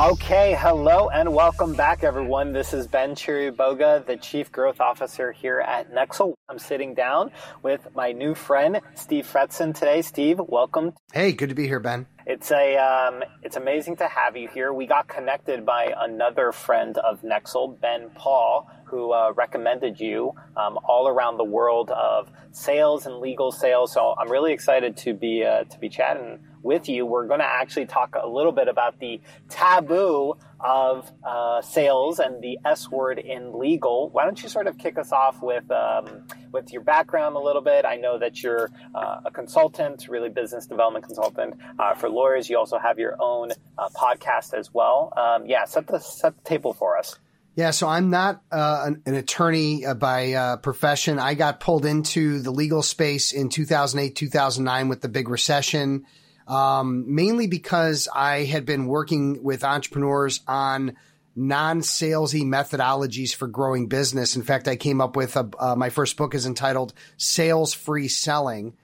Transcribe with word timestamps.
Okay, 0.00 0.56
hello 0.58 1.10
and 1.10 1.34
welcome 1.34 1.74
back, 1.74 2.02
everyone. 2.02 2.54
This 2.54 2.72
is 2.72 2.86
Ben 2.86 3.14
Chiriboga, 3.14 4.06
the 4.06 4.16
Chief 4.16 4.50
Growth 4.50 4.80
Officer 4.80 5.30
here 5.30 5.60
at 5.60 5.92
Nexl. 5.92 6.32
I'm 6.48 6.58
sitting 6.58 6.94
down 6.94 7.32
with 7.62 7.86
my 7.94 8.12
new 8.12 8.34
friend, 8.34 8.80
Steve 8.94 9.30
Fretzin 9.30 9.74
today. 9.74 10.00
Steve, 10.00 10.40
welcome. 10.40 10.94
Hey, 11.12 11.32
good 11.32 11.50
to 11.50 11.54
be 11.54 11.66
here, 11.66 11.80
Ben. 11.80 12.06
It's 12.24 12.50
a 12.50 12.78
um, 12.78 13.22
it's 13.42 13.56
amazing 13.56 13.96
to 13.96 14.08
have 14.08 14.38
you 14.38 14.48
here. 14.48 14.72
We 14.72 14.86
got 14.86 15.06
connected 15.06 15.66
by 15.66 15.92
another 15.94 16.50
friend 16.52 16.96
of 16.96 17.20
Nexl, 17.20 17.78
Ben 17.78 18.08
Paul, 18.14 18.70
who 18.84 19.12
uh, 19.12 19.32
recommended 19.36 20.00
you 20.00 20.32
um, 20.56 20.78
all 20.82 21.08
around 21.08 21.36
the 21.36 21.44
world 21.44 21.90
of 21.90 22.30
sales 22.52 23.04
and 23.04 23.18
legal 23.18 23.52
sales. 23.52 23.92
So 23.92 24.14
I'm 24.18 24.30
really 24.30 24.54
excited 24.54 24.96
to 24.98 25.12
be 25.12 25.44
uh, 25.44 25.64
to 25.64 25.78
be 25.78 25.90
chatting 25.90 26.38
with 26.62 26.88
you, 26.88 27.06
we're 27.06 27.26
going 27.26 27.40
to 27.40 27.46
actually 27.46 27.86
talk 27.86 28.14
a 28.20 28.28
little 28.28 28.52
bit 28.52 28.68
about 28.68 28.98
the 28.98 29.20
taboo 29.48 30.34
of 30.60 31.10
uh, 31.24 31.62
sales 31.62 32.18
and 32.18 32.42
the 32.42 32.58
S 32.64 32.90
word 32.90 33.18
in 33.18 33.58
legal. 33.58 34.10
Why 34.10 34.24
don't 34.24 34.40
you 34.42 34.48
sort 34.48 34.66
of 34.66 34.76
kick 34.78 34.98
us 34.98 35.12
off 35.12 35.42
with 35.42 35.70
um, 35.70 36.26
with 36.52 36.72
your 36.72 36.82
background 36.82 37.36
a 37.36 37.38
little 37.38 37.62
bit? 37.62 37.84
I 37.84 37.96
know 37.96 38.18
that 38.18 38.42
you're 38.42 38.70
uh, 38.94 39.20
a 39.24 39.30
consultant, 39.30 40.06
really 40.08 40.28
business 40.28 40.66
development 40.66 41.06
consultant 41.06 41.54
uh, 41.78 41.94
for 41.94 42.08
lawyers. 42.08 42.50
You 42.50 42.58
also 42.58 42.78
have 42.78 42.98
your 42.98 43.16
own 43.20 43.52
uh, 43.78 43.88
podcast 43.90 44.54
as 44.54 44.72
well. 44.72 45.12
Um, 45.16 45.46
yeah, 45.46 45.64
set 45.64 45.86
the 45.86 45.98
set 45.98 46.36
the 46.36 46.42
table 46.44 46.74
for 46.74 46.98
us. 46.98 47.18
Yeah, 47.56 47.72
so 47.72 47.88
I'm 47.88 48.10
not 48.10 48.42
uh, 48.52 48.84
an, 48.86 49.02
an, 49.06 49.14
attorney 49.14 49.84
uh, 49.84 49.94
by 49.94 50.56
profession. 50.62 51.18
I 51.18 51.34
got 51.34 51.58
pulled 51.58 51.84
into 51.84 52.40
the 52.40 52.52
legal 52.52 52.80
space 52.80 53.32
in 53.32 53.48
2008, 53.48 54.14
2009 54.14 54.88
with 54.88 55.00
the 55.00 55.08
big 55.08 55.28
recession 55.28 56.06
um, 56.50 57.14
mainly 57.14 57.46
because 57.46 58.08
I 58.12 58.44
had 58.44 58.66
been 58.66 58.86
working 58.86 59.44
with 59.44 59.62
entrepreneurs 59.62 60.40
on 60.48 60.96
non-salesy 61.36 62.42
methodologies 62.42 63.32
for 63.32 63.46
growing 63.46 63.86
business. 63.86 64.34
In 64.34 64.42
fact, 64.42 64.66
I 64.66 64.74
came 64.74 65.00
up 65.00 65.14
with 65.14 65.36
a, 65.36 65.48
uh, 65.60 65.76
my 65.76 65.90
first 65.90 66.16
book 66.16 66.34
is 66.34 66.46
entitled 66.46 66.92
Sales 67.16 67.72
Free 67.72 68.08
Selling. 68.08 68.74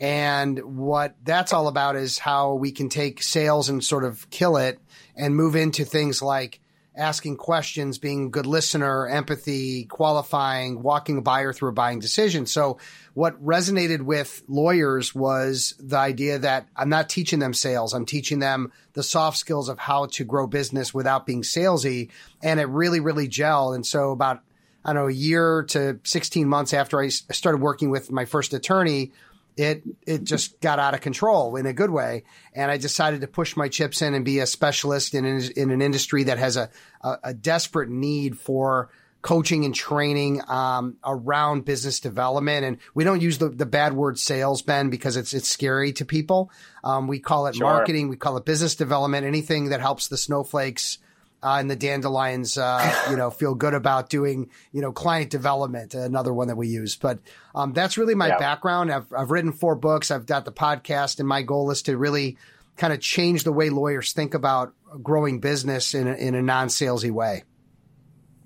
And 0.00 0.76
what 0.76 1.14
that's 1.22 1.52
all 1.52 1.68
about 1.68 1.94
is 1.94 2.18
how 2.18 2.54
we 2.54 2.72
can 2.72 2.88
take 2.88 3.22
sales 3.22 3.68
and 3.68 3.84
sort 3.84 4.02
of 4.02 4.28
kill 4.30 4.56
it 4.56 4.80
and 5.14 5.36
move 5.36 5.54
into 5.54 5.84
things 5.84 6.22
like 6.22 6.58
asking 6.94 7.36
questions, 7.36 7.98
being 7.98 8.26
a 8.26 8.28
good 8.28 8.46
listener, 8.46 9.06
empathy, 9.08 9.84
qualifying, 9.84 10.82
walking 10.82 11.18
a 11.18 11.22
buyer 11.22 11.52
through 11.52 11.70
a 11.70 11.72
buying 11.72 11.98
decision. 11.98 12.44
So 12.46 12.78
what 13.14 13.42
resonated 13.42 14.02
with 14.02 14.42
lawyers 14.46 15.14
was 15.14 15.74
the 15.78 15.96
idea 15.96 16.38
that 16.40 16.68
I'm 16.76 16.90
not 16.90 17.08
teaching 17.08 17.38
them 17.38 17.54
sales. 17.54 17.94
I'm 17.94 18.06
teaching 18.06 18.40
them 18.40 18.72
the 18.92 19.02
soft 19.02 19.38
skills 19.38 19.68
of 19.68 19.78
how 19.78 20.06
to 20.06 20.24
grow 20.24 20.46
business 20.46 20.92
without 20.92 21.26
being 21.26 21.42
salesy. 21.42 22.10
And 22.42 22.60
it 22.60 22.68
really, 22.68 23.00
really 23.00 23.28
gelled. 23.28 23.74
And 23.74 23.86
so 23.86 24.10
about, 24.10 24.42
I 24.84 24.92
don't 24.92 25.02
know, 25.02 25.08
a 25.08 25.12
year 25.12 25.62
to 25.70 25.98
16 26.04 26.46
months 26.46 26.74
after 26.74 27.00
I 27.00 27.08
started 27.08 27.62
working 27.62 27.88
with 27.90 28.12
my 28.12 28.26
first 28.26 28.52
attorney, 28.52 29.12
it 29.56 29.82
it 30.06 30.24
just 30.24 30.60
got 30.60 30.78
out 30.78 30.94
of 30.94 31.00
control 31.00 31.56
in 31.56 31.66
a 31.66 31.72
good 31.72 31.90
way, 31.90 32.24
and 32.54 32.70
I 32.70 32.78
decided 32.78 33.20
to 33.20 33.26
push 33.26 33.56
my 33.56 33.68
chips 33.68 34.02
in 34.02 34.14
and 34.14 34.24
be 34.24 34.38
a 34.40 34.46
specialist 34.46 35.14
in 35.14 35.24
in 35.24 35.70
an 35.70 35.82
industry 35.82 36.24
that 36.24 36.38
has 36.38 36.56
a 36.56 36.70
a, 37.02 37.18
a 37.24 37.34
desperate 37.34 37.90
need 37.90 38.38
for 38.38 38.90
coaching 39.22 39.64
and 39.64 39.74
training 39.74 40.42
um, 40.48 40.96
around 41.04 41.64
business 41.64 42.00
development. 42.00 42.64
And 42.64 42.78
we 42.92 43.04
don't 43.04 43.22
use 43.22 43.38
the, 43.38 43.48
the 43.48 43.66
bad 43.66 43.92
word 43.92 44.18
sales, 44.18 44.62
Ben, 44.62 44.90
because 44.90 45.16
it's 45.16 45.32
it's 45.32 45.48
scary 45.48 45.92
to 45.94 46.04
people. 46.04 46.50
Um, 46.84 47.06
we 47.06 47.20
call 47.20 47.46
it 47.46 47.54
sure. 47.54 47.66
marketing, 47.66 48.08
we 48.08 48.16
call 48.16 48.36
it 48.36 48.44
business 48.44 48.74
development, 48.74 49.24
anything 49.24 49.70
that 49.70 49.80
helps 49.80 50.08
the 50.08 50.16
snowflakes 50.16 50.98
uh, 51.42 51.56
and 51.58 51.70
the 51.70 51.76
dandelions, 51.76 52.56
uh, 52.56 53.06
you 53.10 53.16
know, 53.16 53.30
feel 53.30 53.54
good 53.54 53.74
about 53.74 54.08
doing, 54.08 54.50
you 54.72 54.80
know, 54.80 54.92
client 54.92 55.30
development. 55.30 55.94
Another 55.94 56.32
one 56.32 56.48
that 56.48 56.56
we 56.56 56.68
use, 56.68 56.96
but 56.96 57.18
um, 57.54 57.72
that's 57.72 57.98
really 57.98 58.14
my 58.14 58.28
yeah. 58.28 58.38
background. 58.38 58.92
I've 58.92 59.12
I've 59.12 59.30
written 59.30 59.52
four 59.52 59.74
books. 59.74 60.10
I've 60.10 60.26
got 60.26 60.44
the 60.44 60.52
podcast, 60.52 61.18
and 61.18 61.28
my 61.28 61.42
goal 61.42 61.70
is 61.70 61.82
to 61.82 61.96
really 61.96 62.36
kind 62.76 62.92
of 62.92 63.00
change 63.00 63.44
the 63.44 63.52
way 63.52 63.70
lawyers 63.70 64.12
think 64.12 64.34
about 64.34 64.74
growing 65.02 65.40
business 65.40 65.94
in 65.94 66.08
a, 66.08 66.14
in 66.14 66.34
a 66.34 66.42
non 66.42 66.68
salesy 66.68 67.10
way. 67.10 67.44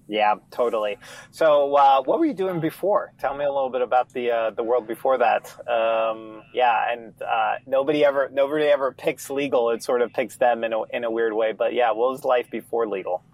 Yeah, 0.08 0.36
totally. 0.50 0.98
So, 1.32 1.74
uh, 1.74 2.02
what 2.02 2.20
were 2.20 2.26
you 2.26 2.34
doing 2.34 2.60
before? 2.60 3.12
Tell 3.18 3.36
me 3.36 3.44
a 3.44 3.52
little 3.52 3.70
bit 3.70 3.82
about 3.82 4.12
the 4.12 4.30
uh, 4.30 4.50
the 4.50 4.62
world 4.62 4.86
before 4.86 5.18
that. 5.18 5.52
Um, 5.68 6.42
yeah, 6.54 6.92
and 6.92 7.12
uh, 7.20 7.56
nobody 7.66 8.04
ever 8.04 8.30
nobody 8.32 8.66
ever 8.66 8.92
picks 8.92 9.30
legal. 9.30 9.70
It 9.70 9.82
sort 9.82 10.02
of 10.02 10.12
picks 10.12 10.36
them 10.36 10.62
in 10.62 10.72
a 10.72 10.82
in 10.84 11.02
a 11.02 11.10
weird 11.10 11.32
way. 11.32 11.52
But 11.52 11.74
yeah, 11.74 11.90
what 11.90 12.12
was 12.12 12.24
life 12.24 12.48
before 12.50 12.86
legal? 12.86 13.24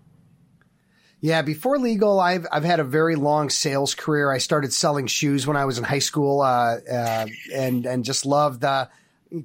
Yeah, 1.20 1.42
before 1.42 1.78
legal, 1.78 2.18
I've 2.18 2.46
I've 2.50 2.64
had 2.64 2.80
a 2.80 2.84
very 2.84 3.16
long 3.16 3.50
sales 3.50 3.94
career. 3.94 4.32
I 4.32 4.38
started 4.38 4.72
selling 4.72 5.06
shoes 5.06 5.46
when 5.46 5.58
I 5.58 5.66
was 5.66 5.76
in 5.76 5.84
high 5.84 5.98
school, 5.98 6.40
uh, 6.40 6.78
uh, 6.90 7.26
and 7.54 7.84
and 7.84 8.02
just 8.04 8.24
loved 8.24 8.62
the 8.62 8.88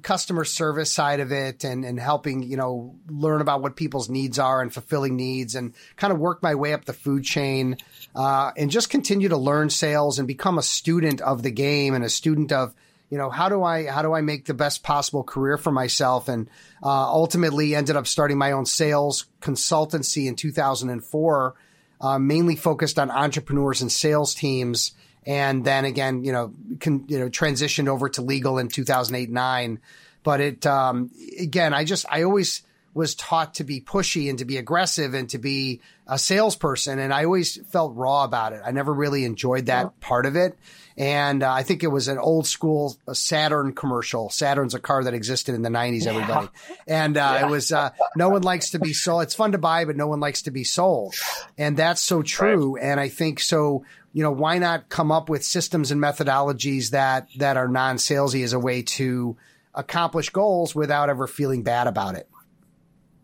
customer 0.02 0.44
service 0.44 0.92
side 0.92 1.20
of 1.20 1.32
it 1.32 1.64
and, 1.64 1.84
and 1.84 1.98
helping, 1.98 2.42
you 2.42 2.56
know, 2.56 2.94
learn 3.08 3.40
about 3.40 3.62
what 3.62 3.76
people's 3.76 4.08
needs 4.08 4.38
are 4.38 4.60
and 4.60 4.72
fulfilling 4.72 5.16
needs 5.16 5.54
and 5.54 5.72
kind 5.96 6.12
of 6.12 6.18
work 6.18 6.42
my 6.42 6.54
way 6.54 6.74
up 6.74 6.84
the 6.84 6.92
food 6.92 7.24
chain 7.24 7.76
uh, 8.14 8.50
and 8.56 8.70
just 8.70 8.90
continue 8.90 9.28
to 9.30 9.36
learn 9.36 9.70
sales 9.70 10.18
and 10.18 10.28
become 10.28 10.58
a 10.58 10.62
student 10.62 11.20
of 11.22 11.42
the 11.42 11.50
game 11.50 11.94
and 11.94 12.04
a 12.04 12.10
student 12.10 12.52
of, 12.52 12.74
you 13.08 13.16
know, 13.16 13.30
how 13.30 13.48
do 13.48 13.62
I 13.62 13.86
how 13.86 14.02
do 14.02 14.12
I 14.12 14.20
make 14.20 14.44
the 14.44 14.52
best 14.52 14.82
possible 14.82 15.24
career 15.24 15.56
for 15.56 15.72
myself? 15.72 16.28
And 16.28 16.50
uh, 16.82 16.88
ultimately 16.88 17.74
ended 17.74 17.96
up 17.96 18.06
starting 18.06 18.36
my 18.36 18.52
own 18.52 18.66
sales 18.66 19.24
consultancy 19.40 20.26
in 20.26 20.36
2004, 20.36 21.54
uh, 22.02 22.18
mainly 22.18 22.56
focused 22.56 22.98
on 22.98 23.10
entrepreneurs 23.10 23.80
and 23.80 23.90
sales 23.90 24.34
teams 24.34 24.92
and 25.28 25.62
then 25.62 25.84
again, 25.84 26.24
you 26.24 26.32
know, 26.32 26.54
can, 26.80 27.04
you 27.06 27.18
know, 27.18 27.28
transitioned 27.28 27.86
over 27.86 28.08
to 28.08 28.22
legal 28.22 28.56
in 28.56 28.68
2008, 28.68 29.28
nine. 29.30 29.78
But 30.22 30.40
it, 30.40 30.66
um, 30.66 31.10
again, 31.38 31.74
I 31.74 31.84
just, 31.84 32.06
I 32.08 32.22
always 32.22 32.62
was 32.94 33.14
taught 33.14 33.54
to 33.54 33.64
be 33.64 33.82
pushy 33.82 34.30
and 34.30 34.38
to 34.38 34.46
be 34.46 34.56
aggressive 34.56 35.12
and 35.12 35.28
to 35.28 35.36
be 35.36 35.82
a 36.06 36.18
salesperson. 36.18 36.98
And 36.98 37.12
I 37.12 37.24
always 37.26 37.58
felt 37.66 37.94
raw 37.94 38.24
about 38.24 38.54
it. 38.54 38.62
I 38.64 38.70
never 38.70 38.92
really 38.92 39.26
enjoyed 39.26 39.66
that 39.66 39.82
yeah. 39.82 39.90
part 40.00 40.24
of 40.24 40.34
it. 40.34 40.58
And 40.96 41.42
uh, 41.42 41.52
I 41.52 41.62
think 41.62 41.84
it 41.84 41.88
was 41.88 42.08
an 42.08 42.18
old 42.18 42.46
school 42.46 42.96
Saturn 43.12 43.74
commercial. 43.74 44.30
Saturn's 44.30 44.74
a 44.74 44.80
car 44.80 45.04
that 45.04 45.12
existed 45.12 45.54
in 45.54 45.60
the 45.60 45.68
90s, 45.68 46.06
everybody. 46.06 46.48
Yeah. 46.70 46.76
And 47.04 47.16
uh, 47.18 47.36
yeah. 47.38 47.46
it 47.46 47.50
was, 47.50 47.70
uh, 47.70 47.90
no 48.16 48.30
one 48.30 48.42
likes 48.42 48.70
to 48.70 48.78
be 48.78 48.94
sold. 48.94 49.24
It's 49.24 49.34
fun 49.34 49.52
to 49.52 49.58
buy, 49.58 49.84
but 49.84 49.94
no 49.94 50.06
one 50.06 50.20
likes 50.20 50.42
to 50.42 50.50
be 50.50 50.64
sold. 50.64 51.14
And 51.58 51.76
that's 51.76 52.00
so 52.00 52.22
true. 52.22 52.76
Right. 52.76 52.84
And 52.84 52.98
I 52.98 53.10
think 53.10 53.40
so 53.40 53.84
you 54.18 54.24
know, 54.24 54.32
why 54.32 54.58
not 54.58 54.88
come 54.88 55.12
up 55.12 55.28
with 55.28 55.44
systems 55.44 55.92
and 55.92 56.02
methodologies 56.02 56.90
that 56.90 57.28
that 57.36 57.56
are 57.56 57.68
non-salesy 57.68 58.42
as 58.42 58.52
a 58.52 58.58
way 58.58 58.82
to 58.82 59.36
accomplish 59.72 60.30
goals 60.30 60.74
without 60.74 61.08
ever 61.08 61.28
feeling 61.28 61.62
bad 61.62 61.86
about 61.86 62.16
it? 62.16 62.28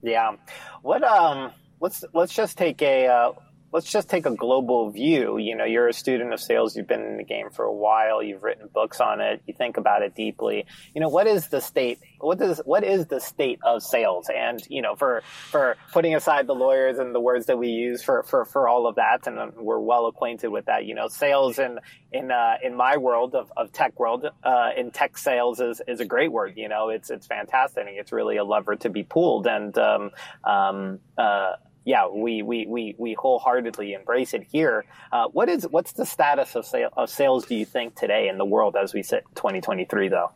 Yeah. 0.03 0.37
What 0.83 1.03
um 1.03 1.51
let's 1.81 2.05
let's 2.13 2.33
just 2.33 2.57
take 2.57 2.81
a 2.81 3.09
uh, 3.09 3.33
let's 3.75 3.91
just 3.91 4.09
take 4.09 4.25
a 4.25 4.31
global 4.31 4.89
view. 4.91 5.37
You 5.37 5.57
know, 5.57 5.65
you're 5.65 5.89
a 5.89 5.93
student 5.93 6.33
of 6.33 6.41
sales, 6.41 6.77
you've 6.77 6.87
been 6.87 7.03
in 7.03 7.17
the 7.17 7.25
game 7.25 7.51
for 7.51 7.65
a 7.65 7.73
while, 7.73 8.23
you've 8.23 8.45
written 8.45 8.69
books 8.73 9.01
on 9.01 9.21
it, 9.21 9.43
you 9.47 9.53
think 9.53 9.77
about 9.77 10.03
it 10.03 10.15
deeply. 10.15 10.65
You 10.95 11.01
know, 11.01 11.09
what 11.09 11.27
is 11.27 11.49
the 11.49 11.61
state 11.61 11.99
what 12.21 12.41
is 12.41 12.61
what 12.65 12.85
is 12.85 13.07
the 13.07 13.21
state 13.21 13.59
of 13.63 13.83
sales? 13.83 14.31
And, 14.35 14.63
you 14.69 14.81
know, 14.81 14.95
for 14.95 15.23
for 15.51 15.77
putting 15.93 16.15
aside 16.15 16.47
the 16.47 16.55
lawyers 16.55 16.99
and 16.99 17.15
the 17.15 17.21
words 17.21 17.47
that 17.47 17.59
we 17.59 17.69
use 17.69 18.03
for 18.03 18.23
for, 18.23 18.45
for 18.45 18.69
all 18.69 18.87
of 18.87 18.95
that, 18.95 19.27
and 19.27 19.53
we're 19.57 19.81
well 19.81 20.07
acquainted 20.07 20.49
with 20.49 20.67
that, 20.67 20.87
you 20.87 20.95
know, 20.95 21.09
sales 21.09 21.59
in 21.59 21.81
in 22.13 22.31
uh, 22.31 22.55
in 22.63 22.77
my 22.77 22.97
world 22.97 23.35
of, 23.35 23.53
of 23.57 23.73
tech 23.73 23.99
world, 23.99 24.25
uh, 24.45 24.71
in 24.77 24.93
tech 24.93 25.19
sales 25.19 25.61
is, 25.61 25.83
is 25.87 26.01
a 26.01 26.05
great 26.05 26.33
word. 26.33 26.55
You 26.57 26.69
know, 26.69 26.89
it's 26.89 27.11
it's 27.11 27.27
fantastic. 27.27 27.85
It's 27.89 28.13
really 28.13 28.37
a 28.37 28.45
lever 28.45 28.77
to 28.77 28.89
be 28.89 29.03
pulled, 29.03 29.47
and 29.47 29.77
um, 29.77 30.11
um, 30.45 31.01
uh, 31.19 31.55
yeah, 31.85 32.09
we, 32.09 32.43
we, 32.43 32.67
we, 32.67 32.95
we 32.99 33.15
wholeheartedly 33.15 33.93
embrace 33.93 34.35
it 34.35 34.47
here. 34.51 34.85
Uh, 35.13 35.29
what 35.29 35.49
is 35.49 35.67
what's 35.69 35.93
the 35.93 36.07
status 36.07 36.55
of, 36.55 36.65
sale, 36.65 36.91
of 36.97 37.11
sales? 37.11 37.47
Do 37.47 37.55
you 37.55 37.67
think 37.67 37.95
today 37.95 38.29
in 38.29 38.39
the 38.39 38.45
world 38.45 38.77
as 38.81 38.95
we 38.95 39.03
sit 39.03 39.25
2023 39.35 40.09
though? 40.09 40.33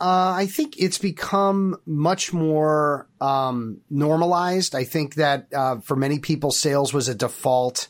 Uh, 0.00 0.34
I 0.36 0.46
think 0.46 0.74
it's 0.78 0.98
become 0.98 1.76
much 1.86 2.32
more 2.32 3.08
um, 3.20 3.80
normalized. 3.88 4.74
I 4.74 4.84
think 4.84 5.14
that 5.14 5.46
uh, 5.54 5.78
for 5.78 5.96
many 5.96 6.18
people, 6.18 6.50
sales 6.50 6.92
was 6.92 7.08
a 7.08 7.14
default 7.14 7.88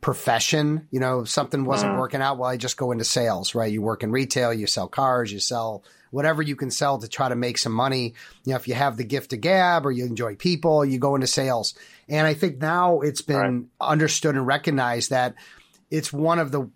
profession. 0.00 0.86
You 0.90 1.00
know, 1.00 1.24
something 1.24 1.64
wasn't 1.64 1.92
mm. 1.92 1.98
working 1.98 2.22
out. 2.22 2.38
Well, 2.38 2.50
I 2.50 2.56
just 2.56 2.76
go 2.76 2.92
into 2.92 3.04
sales, 3.04 3.54
right? 3.54 3.72
You 3.72 3.82
work 3.82 4.02
in 4.02 4.10
retail, 4.10 4.52
you 4.52 4.66
sell 4.66 4.88
cars, 4.88 5.32
you 5.32 5.40
sell 5.40 5.84
whatever 6.10 6.42
you 6.42 6.56
can 6.56 6.70
sell 6.70 6.98
to 6.98 7.08
try 7.08 7.28
to 7.28 7.36
make 7.36 7.58
some 7.58 7.72
money. 7.72 8.14
You 8.44 8.52
know, 8.52 8.56
if 8.56 8.68
you 8.68 8.74
have 8.74 8.96
the 8.96 9.04
gift 9.04 9.32
of 9.32 9.40
gab 9.40 9.86
or 9.86 9.92
you 9.92 10.04
enjoy 10.04 10.34
people, 10.34 10.84
you 10.84 10.98
go 10.98 11.14
into 11.14 11.26
sales. 11.26 11.74
And 12.08 12.26
I 12.26 12.34
think 12.34 12.60
now 12.60 13.00
it's 13.00 13.22
been 13.22 13.36
right. 13.36 13.64
understood 13.80 14.34
and 14.34 14.46
recognized 14.46 15.10
that 15.10 15.34
it's 15.90 16.12
one 16.12 16.38
of 16.38 16.52
the 16.52 16.70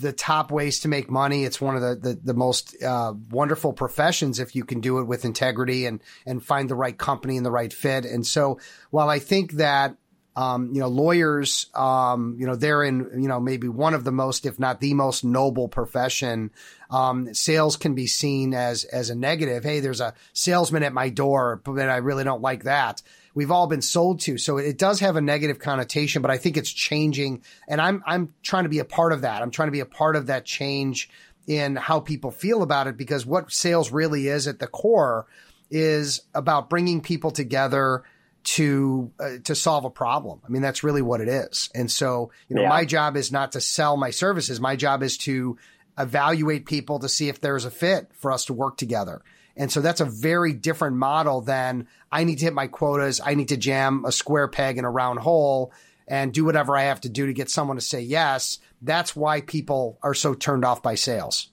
the 0.00 0.12
top 0.12 0.50
ways 0.50 0.80
to 0.80 0.88
make 0.88 1.10
money. 1.10 1.44
It's 1.44 1.60
one 1.60 1.76
of 1.76 1.82
the 1.82 1.94
the, 1.94 2.20
the 2.22 2.34
most 2.34 2.82
uh, 2.82 3.12
wonderful 3.30 3.72
professions 3.72 4.40
if 4.40 4.56
you 4.56 4.64
can 4.64 4.80
do 4.80 4.98
it 4.98 5.04
with 5.04 5.24
integrity 5.24 5.86
and 5.86 6.00
and 6.26 6.42
find 6.42 6.68
the 6.68 6.74
right 6.74 6.96
company 6.96 7.36
and 7.36 7.44
the 7.44 7.50
right 7.50 7.72
fit. 7.72 8.04
And 8.04 8.26
so, 8.26 8.58
while 8.90 9.10
I 9.10 9.18
think 9.18 9.52
that 9.52 9.96
um, 10.34 10.70
you 10.72 10.80
know, 10.80 10.88
lawyers, 10.88 11.66
um, 11.74 12.36
you 12.38 12.46
know, 12.46 12.54
they're 12.54 12.82
in, 12.82 13.20
you 13.22 13.28
know, 13.28 13.38
maybe 13.38 13.68
one 13.68 13.92
of 13.92 14.04
the 14.04 14.12
most, 14.12 14.46
if 14.46 14.58
not 14.58 14.80
the 14.80 14.94
most 14.94 15.24
noble 15.24 15.68
profession. 15.68 16.50
Um, 16.90 17.34
sales 17.34 17.76
can 17.76 17.94
be 17.94 18.06
seen 18.06 18.54
as, 18.54 18.84
as 18.84 19.10
a 19.10 19.14
negative. 19.14 19.62
Hey, 19.62 19.80
there's 19.80 20.00
a 20.00 20.14
salesman 20.32 20.84
at 20.84 20.94
my 20.94 21.10
door, 21.10 21.60
but 21.64 21.88
I 21.88 21.98
really 21.98 22.24
don't 22.24 22.40
like 22.40 22.64
that. 22.64 23.02
We've 23.34 23.50
all 23.50 23.66
been 23.66 23.82
sold 23.82 24.20
to. 24.20 24.38
So 24.38 24.56
it 24.58 24.78
does 24.78 25.00
have 25.00 25.16
a 25.16 25.20
negative 25.20 25.58
connotation, 25.58 26.22
but 26.22 26.30
I 26.30 26.38
think 26.38 26.56
it's 26.56 26.72
changing. 26.72 27.42
And 27.68 27.80
I'm, 27.80 28.02
I'm 28.06 28.32
trying 28.42 28.64
to 28.64 28.70
be 28.70 28.78
a 28.78 28.84
part 28.86 29.12
of 29.12 29.22
that. 29.22 29.42
I'm 29.42 29.50
trying 29.50 29.68
to 29.68 29.72
be 29.72 29.80
a 29.80 29.86
part 29.86 30.16
of 30.16 30.26
that 30.26 30.44
change 30.46 31.10
in 31.46 31.76
how 31.76 32.00
people 32.00 32.30
feel 32.30 32.62
about 32.62 32.86
it 32.86 32.96
because 32.96 33.26
what 33.26 33.52
sales 33.52 33.90
really 33.90 34.28
is 34.28 34.46
at 34.46 34.60
the 34.60 34.66
core 34.66 35.26
is 35.70 36.22
about 36.34 36.70
bringing 36.70 37.00
people 37.00 37.30
together 37.30 38.04
to 38.44 39.10
uh, 39.20 39.38
to 39.44 39.54
solve 39.54 39.84
a 39.84 39.90
problem. 39.90 40.40
I 40.44 40.48
mean, 40.48 40.62
that's 40.62 40.82
really 40.82 41.02
what 41.02 41.20
it 41.20 41.28
is. 41.28 41.70
And 41.74 41.90
so, 41.90 42.30
you 42.48 42.56
know, 42.56 42.62
yeah. 42.62 42.68
my 42.68 42.84
job 42.84 43.16
is 43.16 43.30
not 43.30 43.52
to 43.52 43.60
sell 43.60 43.96
my 43.96 44.10
services. 44.10 44.60
My 44.60 44.76
job 44.76 45.02
is 45.02 45.16
to 45.18 45.58
evaluate 45.98 46.66
people 46.66 46.98
to 47.00 47.08
see 47.08 47.28
if 47.28 47.40
there's 47.40 47.64
a 47.64 47.70
fit 47.70 48.10
for 48.14 48.32
us 48.32 48.46
to 48.46 48.52
work 48.52 48.76
together. 48.76 49.22
And 49.56 49.70
so 49.70 49.80
that's 49.80 50.00
a 50.00 50.06
very 50.06 50.54
different 50.54 50.96
model 50.96 51.42
than 51.42 51.86
I 52.10 52.24
need 52.24 52.38
to 52.38 52.46
hit 52.46 52.54
my 52.54 52.68
quotas. 52.68 53.20
I 53.22 53.34
need 53.34 53.48
to 53.48 53.56
jam 53.56 54.04
a 54.06 54.12
square 54.12 54.48
peg 54.48 54.78
in 54.78 54.84
a 54.84 54.90
round 54.90 55.18
hole 55.18 55.72
and 56.08 56.32
do 56.32 56.44
whatever 56.44 56.76
I 56.76 56.84
have 56.84 57.02
to 57.02 57.08
do 57.08 57.26
to 57.26 57.32
get 57.32 57.50
someone 57.50 57.76
to 57.76 57.82
say 57.82 58.00
yes. 58.00 58.58
That's 58.80 59.14
why 59.14 59.42
people 59.42 59.98
are 60.02 60.14
so 60.14 60.34
turned 60.34 60.64
off 60.64 60.82
by 60.82 60.94
sales. 60.94 61.48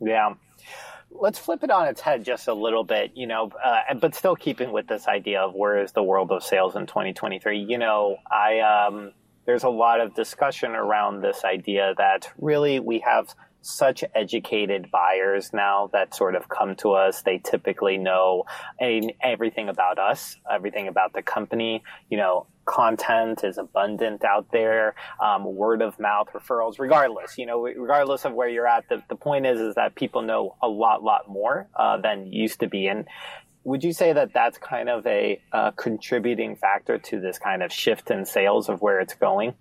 Yeah 0.00 0.34
let's 1.10 1.38
flip 1.38 1.62
it 1.62 1.70
on 1.70 1.88
its 1.88 2.00
head 2.00 2.24
just 2.24 2.48
a 2.48 2.54
little 2.54 2.84
bit, 2.84 3.12
you 3.14 3.26
know, 3.26 3.50
uh, 3.64 3.94
but 4.00 4.14
still 4.14 4.36
keeping 4.36 4.72
with 4.72 4.86
this 4.86 5.06
idea 5.06 5.40
of 5.40 5.54
where 5.54 5.82
is 5.82 5.92
the 5.92 6.02
world 6.02 6.30
of 6.30 6.42
sales 6.42 6.76
in 6.76 6.86
2023. 6.86 7.58
You 7.58 7.78
know, 7.78 8.16
I 8.30 8.60
um, 8.60 9.12
there's 9.46 9.64
a 9.64 9.68
lot 9.68 10.00
of 10.00 10.14
discussion 10.14 10.72
around 10.72 11.22
this 11.22 11.44
idea 11.44 11.94
that 11.98 12.28
really 12.38 12.80
we 12.80 13.00
have 13.00 13.34
such 13.62 14.02
educated 14.14 14.90
buyers 14.90 15.52
now 15.52 15.90
that 15.92 16.14
sort 16.14 16.34
of 16.34 16.48
come 16.48 16.74
to 16.76 16.92
us. 16.92 17.22
They 17.22 17.38
typically 17.38 17.98
know 17.98 18.44
everything 19.22 19.68
about 19.68 19.98
us, 19.98 20.36
everything 20.50 20.88
about 20.88 21.12
the 21.12 21.22
company. 21.22 21.82
You 22.08 22.18
know, 22.18 22.46
content 22.64 23.42
is 23.44 23.58
abundant 23.58 24.24
out 24.24 24.46
there, 24.52 24.94
um, 25.22 25.44
word 25.44 25.82
of 25.82 25.98
mouth 25.98 26.28
referrals, 26.34 26.78
regardless, 26.78 27.38
you 27.38 27.46
know, 27.46 27.62
regardless 27.62 28.24
of 28.24 28.32
where 28.32 28.48
you're 28.48 28.66
at, 28.66 28.88
the, 28.88 29.02
the 29.08 29.16
point 29.16 29.46
is, 29.46 29.60
is 29.60 29.74
that 29.74 29.94
people 29.94 30.22
know 30.22 30.56
a 30.62 30.68
lot, 30.68 31.02
lot 31.02 31.28
more, 31.28 31.68
uh, 31.74 32.00
than 32.00 32.32
used 32.32 32.60
to 32.60 32.68
be. 32.68 32.86
And 32.86 33.06
would 33.64 33.84
you 33.84 33.92
say 33.92 34.12
that 34.12 34.32
that's 34.32 34.58
kind 34.58 34.88
of 34.88 35.06
a, 35.06 35.40
a 35.52 35.72
contributing 35.72 36.56
factor 36.56 36.98
to 36.98 37.20
this 37.20 37.38
kind 37.38 37.62
of 37.62 37.72
shift 37.72 38.10
in 38.10 38.24
sales 38.24 38.68
of 38.68 38.80
where 38.80 39.00
it's 39.00 39.14
going? 39.14 39.54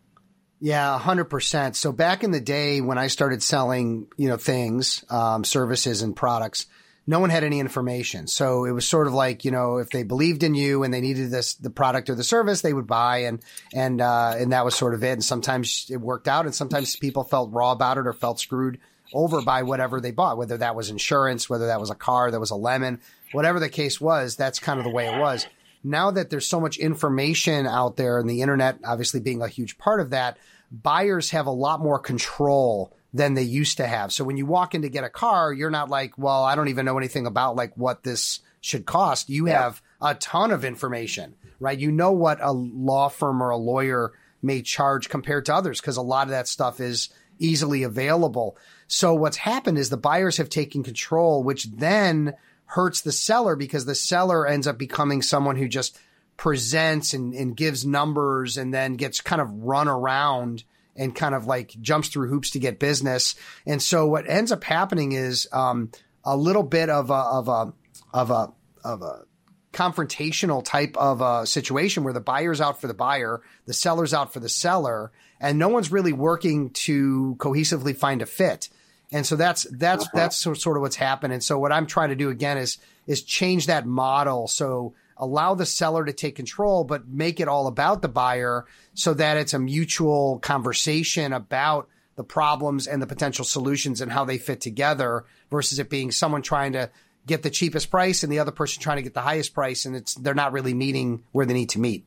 Yeah, 0.61 0.99
hundred 0.99 1.25
percent. 1.25 1.77
So 1.77 1.91
back 1.91 2.23
in 2.23 2.31
the 2.31 2.41
day 2.41 2.81
when 2.81 2.97
I 2.97 3.07
started 3.07 3.41
selling, 3.41 4.07
you 4.17 4.27
know, 4.27 4.37
things, 4.37 5.05
um, 5.09 5.45
services 5.45 6.01
and 6.01 6.15
products, 6.15 6.65
no 7.07 7.19
one 7.19 7.29
had 7.29 7.43
any 7.43 7.59
information. 7.59 8.27
So 8.27 8.65
it 8.65 8.71
was 8.71 8.87
sort 8.87 9.07
of 9.07 9.13
like, 9.13 9.45
you 9.45 9.51
know, 9.51 9.77
if 9.77 9.89
they 9.89 10.03
believed 10.03 10.43
in 10.43 10.53
you 10.53 10.83
and 10.83 10.93
they 10.93 11.01
needed 11.01 11.31
this, 11.31 11.55
the 11.55 11.69
product 11.69 12.09
or 12.09 12.15
the 12.15 12.23
service, 12.23 12.61
they 12.61 12.73
would 12.73 12.87
buy 12.87 13.19
and, 13.19 13.43
and, 13.73 13.99
uh, 13.99 14.35
and 14.37 14.51
that 14.51 14.65
was 14.65 14.75
sort 14.75 14.93
of 14.93 15.03
it. 15.03 15.13
And 15.13 15.23
sometimes 15.23 15.87
it 15.89 15.97
worked 15.97 16.27
out 16.27 16.45
and 16.45 16.53
sometimes 16.53 16.95
people 16.95 17.23
felt 17.23 17.51
raw 17.51 17.71
about 17.71 17.97
it 17.97 18.05
or 18.05 18.13
felt 18.13 18.39
screwed 18.39 18.79
over 19.13 19.41
by 19.41 19.63
whatever 19.63 19.99
they 19.99 20.11
bought, 20.11 20.37
whether 20.37 20.57
that 20.57 20.75
was 20.75 20.89
insurance, 20.89 21.49
whether 21.49 21.67
that 21.67 21.79
was 21.79 21.89
a 21.89 21.95
car, 21.95 22.29
that 22.29 22.39
was 22.39 22.51
a 22.51 22.55
lemon, 22.55 23.01
whatever 23.31 23.59
the 23.59 23.69
case 23.69 23.99
was, 23.99 24.35
that's 24.35 24.59
kind 24.59 24.79
of 24.79 24.83
the 24.83 24.91
way 24.91 25.07
it 25.07 25.19
was. 25.19 25.47
Now 25.83 26.11
that 26.11 26.29
there's 26.29 26.47
so 26.47 26.59
much 26.59 26.77
information 26.77 27.65
out 27.65 27.95
there 27.95 28.19
and 28.19 28.29
the 28.29 28.41
internet 28.41 28.79
obviously 28.83 29.19
being 29.19 29.41
a 29.41 29.47
huge 29.47 29.77
part 29.77 29.99
of 29.99 30.11
that, 30.11 30.37
buyers 30.71 31.31
have 31.31 31.47
a 31.47 31.51
lot 31.51 31.79
more 31.79 31.99
control 31.99 32.93
than 33.13 33.33
they 33.33 33.43
used 33.43 33.77
to 33.77 33.87
have. 33.87 34.11
So 34.13 34.23
when 34.23 34.37
you 34.37 34.45
walk 34.45 34.75
in 34.75 34.83
to 34.83 34.89
get 34.89 35.03
a 35.03 35.09
car, 35.09 35.51
you're 35.51 35.71
not 35.71 35.89
like, 35.89 36.17
well, 36.17 36.43
I 36.43 36.55
don't 36.55 36.67
even 36.67 36.85
know 36.85 36.97
anything 36.97 37.25
about 37.25 37.55
like 37.55 37.75
what 37.75 38.03
this 38.03 38.39
should 38.61 38.85
cost. 38.85 39.29
You 39.29 39.47
yeah. 39.47 39.63
have 39.63 39.81
a 40.01 40.15
ton 40.15 40.51
of 40.51 40.63
information, 40.63 41.35
right? 41.59 41.77
You 41.77 41.91
know 41.91 42.11
what 42.11 42.39
a 42.41 42.51
law 42.51 43.09
firm 43.09 43.41
or 43.41 43.49
a 43.49 43.57
lawyer 43.57 44.11
may 44.41 44.61
charge 44.61 45.09
compared 45.09 45.45
to 45.45 45.55
others 45.55 45.81
because 45.81 45.97
a 45.97 46.01
lot 46.01 46.27
of 46.27 46.31
that 46.31 46.47
stuff 46.47 46.79
is 46.79 47.09
easily 47.39 47.83
available. 47.83 48.57
So 48.87 49.13
what's 49.13 49.37
happened 49.37 49.77
is 49.77 49.89
the 49.89 49.97
buyers 49.97 50.37
have 50.37 50.49
taken 50.49 50.83
control, 50.83 51.43
which 51.43 51.65
then 51.65 52.33
hurts 52.65 53.01
the 53.01 53.11
seller 53.11 53.55
because 53.55 53.85
the 53.85 53.95
seller 53.95 54.45
ends 54.45 54.67
up 54.67 54.77
becoming 54.77 55.21
someone 55.21 55.55
who 55.55 55.67
just 55.67 55.97
presents 56.37 57.13
and, 57.13 57.33
and 57.33 57.57
gives 57.57 57.85
numbers 57.85 58.57
and 58.57 58.73
then 58.73 58.93
gets 58.93 59.21
kind 59.21 59.41
of 59.41 59.51
run 59.51 59.87
around 59.87 60.63
and 60.99 61.15
kind 61.15 61.33
of 61.33 61.47
like 61.47 61.75
jumps 61.81 62.09
through 62.09 62.29
hoops 62.29 62.51
to 62.51 62.59
get 62.59 62.77
business. 62.77 63.33
And 63.65 63.81
so 63.81 64.05
what 64.05 64.29
ends 64.29 64.51
up 64.51 64.63
happening 64.63 65.13
is 65.13 65.47
um, 65.51 65.91
a 66.23 66.37
little 66.37 66.63
bit 66.63 66.89
of 66.89 67.09
a 67.09 67.13
of 67.13 67.47
a 67.47 67.73
of 68.13 68.29
a 68.29 68.53
of 68.83 69.01
a 69.01 69.23
confrontational 69.73 70.63
type 70.63 70.97
of 70.97 71.21
a 71.21 71.45
situation 71.45 72.03
where 72.03 72.13
the 72.13 72.19
buyer's 72.19 72.59
out 72.59 72.81
for 72.81 72.87
the 72.87 72.93
buyer, 72.93 73.41
the 73.65 73.73
seller's 73.73 74.13
out 74.13 74.33
for 74.33 74.39
the 74.39 74.49
seller, 74.49 75.11
and 75.39 75.57
no 75.57 75.69
one's 75.69 75.91
really 75.91 76.13
working 76.13 76.71
to 76.71 77.35
cohesively 77.39 77.95
find 77.95 78.21
a 78.21 78.25
fit. 78.25 78.69
And 79.11 79.25
so 79.25 79.35
that's 79.35 79.63
that's 79.71 80.03
uh-huh. 80.03 80.11
that's 80.13 80.37
sort 80.37 80.77
of 80.77 80.81
what's 80.81 80.97
happened. 80.97 81.33
And 81.33 81.43
so 81.43 81.57
what 81.57 81.71
I'm 81.71 81.87
trying 81.87 82.09
to 82.09 82.15
do 82.15 82.29
again 82.29 82.57
is 82.57 82.77
is 83.07 83.23
change 83.23 83.67
that 83.67 83.87
model 83.87 84.47
so 84.47 84.93
allow 85.19 85.53
the 85.53 85.65
seller 85.65 86.05
to 86.05 86.13
take 86.13 86.35
control, 86.35 86.83
but 86.83 87.07
make 87.07 87.39
it 87.39 87.47
all 87.47 87.67
about 87.67 88.01
the 88.01 88.07
buyer 88.07 88.65
so 88.93 89.13
that 89.13 89.37
it's 89.37 89.53
a 89.53 89.59
mutual 89.59 90.39
conversation 90.39 91.33
about 91.33 91.87
the 92.15 92.23
problems 92.23 92.87
and 92.87 93.01
the 93.01 93.07
potential 93.07 93.45
solutions 93.45 94.01
and 94.01 94.11
how 94.11 94.25
they 94.25 94.37
fit 94.37 94.61
together 94.61 95.25
versus 95.51 95.79
it 95.79 95.89
being 95.89 96.11
someone 96.11 96.41
trying 96.41 96.73
to 96.73 96.89
get 97.25 97.43
the 97.43 97.49
cheapest 97.49 97.91
price 97.91 98.23
and 98.23 98.31
the 98.31 98.39
other 98.39 98.51
person 98.51 98.81
trying 98.81 98.97
to 98.97 99.03
get 99.03 99.13
the 99.13 99.21
highest 99.21 99.53
price 99.53 99.85
and 99.85 99.95
it's 99.95 100.15
they're 100.15 100.33
not 100.33 100.51
really 100.51 100.73
meeting 100.73 101.23
where 101.31 101.45
they 101.45 101.53
need 101.53 101.69
to 101.69 101.79
meet. 101.79 102.05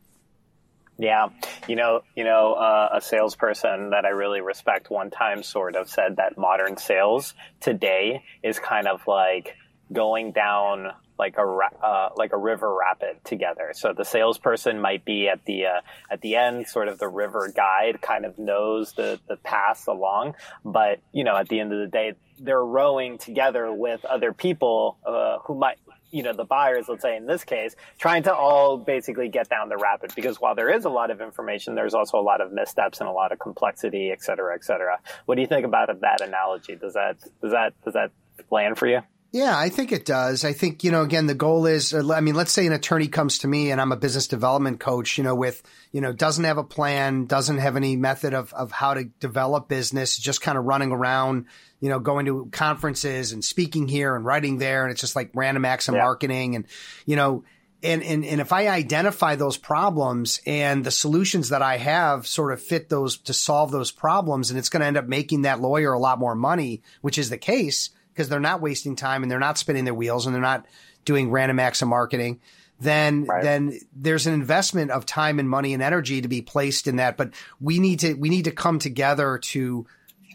Yeah, 0.97 1.29
you 1.67 1.75
know, 1.75 2.01
you 2.15 2.23
know, 2.23 2.53
uh, 2.53 2.89
a 2.93 3.01
salesperson 3.01 3.89
that 3.89 4.05
I 4.05 4.09
really 4.09 4.41
respect 4.41 4.91
one 4.91 5.09
time 5.09 5.41
sort 5.41 5.75
of 5.75 5.89
said 5.89 6.17
that 6.17 6.37
modern 6.37 6.77
sales 6.77 7.33
today 7.59 8.23
is 8.43 8.59
kind 8.59 8.87
of 8.87 9.01
like 9.07 9.55
going 9.91 10.31
down 10.31 10.91
like 11.19 11.37
a 11.37 11.85
uh, 11.85 12.09
like 12.15 12.33
a 12.33 12.37
river 12.37 12.75
rapid 12.75 13.23
together. 13.23 13.71
So 13.73 13.93
the 13.93 14.03
salesperson 14.03 14.81
might 14.81 15.05
be 15.05 15.29
at 15.29 15.45
the 15.45 15.65
uh, 15.67 15.81
at 16.09 16.21
the 16.21 16.35
end, 16.35 16.67
sort 16.67 16.87
of 16.87 16.97
the 16.97 17.07
river 17.07 17.51
guide, 17.55 18.01
kind 18.01 18.25
of 18.25 18.37
knows 18.37 18.93
the 18.93 19.19
the 19.27 19.37
path 19.37 19.87
along, 19.87 20.35
but 20.65 20.99
you 21.11 21.23
know, 21.23 21.35
at 21.35 21.49
the 21.49 21.59
end 21.59 21.71
of 21.71 21.79
the 21.79 21.87
day, 21.87 22.13
they're 22.39 22.63
rowing 22.65 23.17
together 23.17 23.71
with 23.71 24.03
other 24.05 24.33
people 24.33 24.97
uh, 25.05 25.39
who 25.45 25.55
might. 25.55 25.77
You 26.11 26.21
know, 26.21 26.33
the 26.33 26.43
buyers, 26.45 26.85
let's 26.87 27.01
say 27.01 27.17
in 27.17 27.25
this 27.25 27.43
case, 27.43 27.75
trying 27.97 28.21
to 28.23 28.35
all 28.35 28.77
basically 28.77 29.29
get 29.29 29.49
down 29.49 29.69
the 29.69 29.77
rapid 29.77 30.13
because 30.15 30.39
while 30.39 30.53
there 30.53 30.69
is 30.69 30.85
a 30.85 30.89
lot 30.89 31.09
of 31.09 31.21
information, 31.21 31.73
there's 31.73 31.95
also 31.95 32.19
a 32.19 32.21
lot 32.21 32.39
of 32.39 32.51
missteps 32.51 32.99
and 32.99 33.09
a 33.09 33.11
lot 33.11 33.31
of 33.31 33.39
complexity, 33.39 34.11
et 34.11 34.21
cetera, 34.21 34.53
et 34.53 34.63
cetera. 34.63 34.99
What 35.25 35.35
do 35.35 35.41
you 35.41 35.47
think 35.47 35.65
about 35.65 35.89
that 36.01 36.21
analogy? 36.21 36.75
Does 36.75 36.93
that, 36.93 37.17
does 37.41 37.51
that, 37.53 37.73
does 37.83 37.95
that 37.95 38.11
land 38.51 38.77
for 38.77 38.85
you? 38.85 39.01
Yeah, 39.33 39.57
I 39.57 39.69
think 39.69 39.91
it 39.91 40.05
does. 40.05 40.45
I 40.45 40.53
think, 40.53 40.83
you 40.83 40.91
know, 40.91 41.01
again, 41.01 41.25
the 41.25 41.33
goal 41.33 41.65
is, 41.65 41.91
uh, 41.91 42.13
I 42.13 42.21
mean, 42.21 42.35
let's 42.35 42.51
say 42.51 42.67
an 42.67 42.71
attorney 42.71 43.07
comes 43.07 43.39
to 43.39 43.47
me 43.47 43.71
and 43.71 43.81
I'm 43.81 43.91
a 43.91 43.97
business 43.97 44.27
development 44.27 44.79
coach, 44.79 45.17
you 45.17 45.23
know, 45.23 45.33
with, 45.33 45.63
you 45.91 46.01
know, 46.01 46.13
doesn't 46.13 46.43
have 46.43 46.59
a 46.59 46.63
plan, 46.63 47.25
doesn't 47.25 47.57
have 47.57 47.75
any 47.75 47.95
method 47.95 48.35
of, 48.35 48.53
of 48.53 48.71
how 48.71 48.93
to 48.93 49.05
develop 49.05 49.67
business, 49.67 50.19
just 50.19 50.41
kind 50.41 50.55
of 50.55 50.65
running 50.65 50.91
around, 50.91 51.47
you 51.79 51.89
know, 51.89 51.97
going 51.97 52.27
to 52.27 52.47
conferences 52.51 53.31
and 53.31 53.43
speaking 53.43 53.87
here 53.87 54.15
and 54.15 54.23
writing 54.23 54.59
there. 54.59 54.83
And 54.83 54.91
it's 54.91 55.01
just 55.01 55.15
like 55.15 55.31
random 55.33 55.65
acts 55.65 55.87
of 55.87 55.95
yeah. 55.95 56.03
marketing. 56.03 56.55
And, 56.55 56.67
you 57.07 57.15
know, 57.15 57.43
and, 57.81 58.03
and, 58.03 58.23
and 58.23 58.39
if 58.39 58.53
I 58.53 58.67
identify 58.67 59.35
those 59.35 59.57
problems 59.57 60.41
and 60.45 60.83
the 60.83 60.91
solutions 60.91 61.49
that 61.49 61.63
I 61.63 61.77
have 61.77 62.27
sort 62.27 62.53
of 62.53 62.61
fit 62.61 62.87
those 62.87 63.17
to 63.17 63.33
solve 63.33 63.71
those 63.71 63.89
problems, 63.89 64.51
and 64.51 64.59
it's 64.59 64.69
going 64.69 64.81
to 64.81 64.87
end 64.87 64.97
up 64.97 65.07
making 65.07 65.41
that 65.41 65.59
lawyer 65.59 65.91
a 65.91 65.99
lot 65.99 66.19
more 66.19 66.35
money, 66.35 66.83
which 67.01 67.17
is 67.17 67.31
the 67.31 67.37
case 67.39 67.89
because 68.13 68.29
they're 68.29 68.39
not 68.39 68.61
wasting 68.61 68.95
time 68.95 69.23
and 69.23 69.31
they're 69.31 69.39
not 69.39 69.57
spinning 69.57 69.85
their 69.85 69.93
wheels 69.93 70.25
and 70.25 70.35
they're 70.35 70.41
not 70.41 70.65
doing 71.05 71.31
random 71.31 71.59
acts 71.59 71.81
of 71.81 71.87
marketing, 71.87 72.39
then 72.79 73.25
right. 73.25 73.43
then 73.43 73.79
there's 73.95 74.27
an 74.27 74.33
investment 74.33 74.91
of 74.91 75.05
time 75.05 75.39
and 75.39 75.49
money 75.49 75.73
and 75.73 75.81
energy 75.81 76.21
to 76.21 76.27
be 76.27 76.41
placed 76.41 76.87
in 76.87 76.97
that. 76.97 77.17
But 77.17 77.31
we 77.59 77.79
need 77.79 77.99
to 77.99 78.13
we 78.13 78.29
need 78.29 78.45
to 78.45 78.51
come 78.51 78.79
together 78.79 79.37
to 79.37 79.85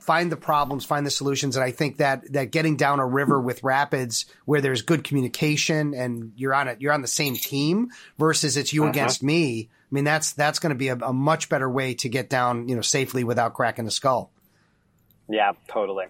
find 0.08 0.32
the 0.32 0.36
problems, 0.36 0.86
find 0.86 1.04
the 1.04 1.10
solutions. 1.10 1.54
And 1.54 1.62
I 1.62 1.70
think 1.70 1.98
that 1.98 2.32
that 2.32 2.50
getting 2.50 2.76
down 2.76 2.98
a 2.98 3.06
river 3.06 3.38
with 3.38 3.62
rapids 3.62 4.24
where 4.46 4.62
there's 4.62 4.80
good 4.80 5.04
communication 5.04 5.92
and 5.94 6.32
you're 6.34 6.54
on 6.54 6.66
it, 6.68 6.80
you're 6.80 6.94
on 6.94 7.02
the 7.02 7.08
same 7.08 7.34
team 7.34 7.90
versus 8.18 8.56
it's 8.56 8.72
you 8.72 8.84
uh-huh. 8.84 8.90
against 8.90 9.22
me. 9.22 9.68
I 9.70 9.94
mean, 9.94 10.04
that's 10.04 10.32
that's 10.32 10.58
going 10.58 10.70
to 10.70 10.78
be 10.78 10.88
a, 10.88 10.96
a 10.96 11.12
much 11.12 11.48
better 11.48 11.68
way 11.68 11.94
to 11.94 12.08
get 12.08 12.30
down, 12.30 12.68
you 12.68 12.74
know, 12.74 12.80
safely 12.80 13.22
without 13.22 13.54
cracking 13.54 13.84
the 13.84 13.90
skull. 13.90 14.30
Yeah, 15.28 15.52
totally. 15.68 16.06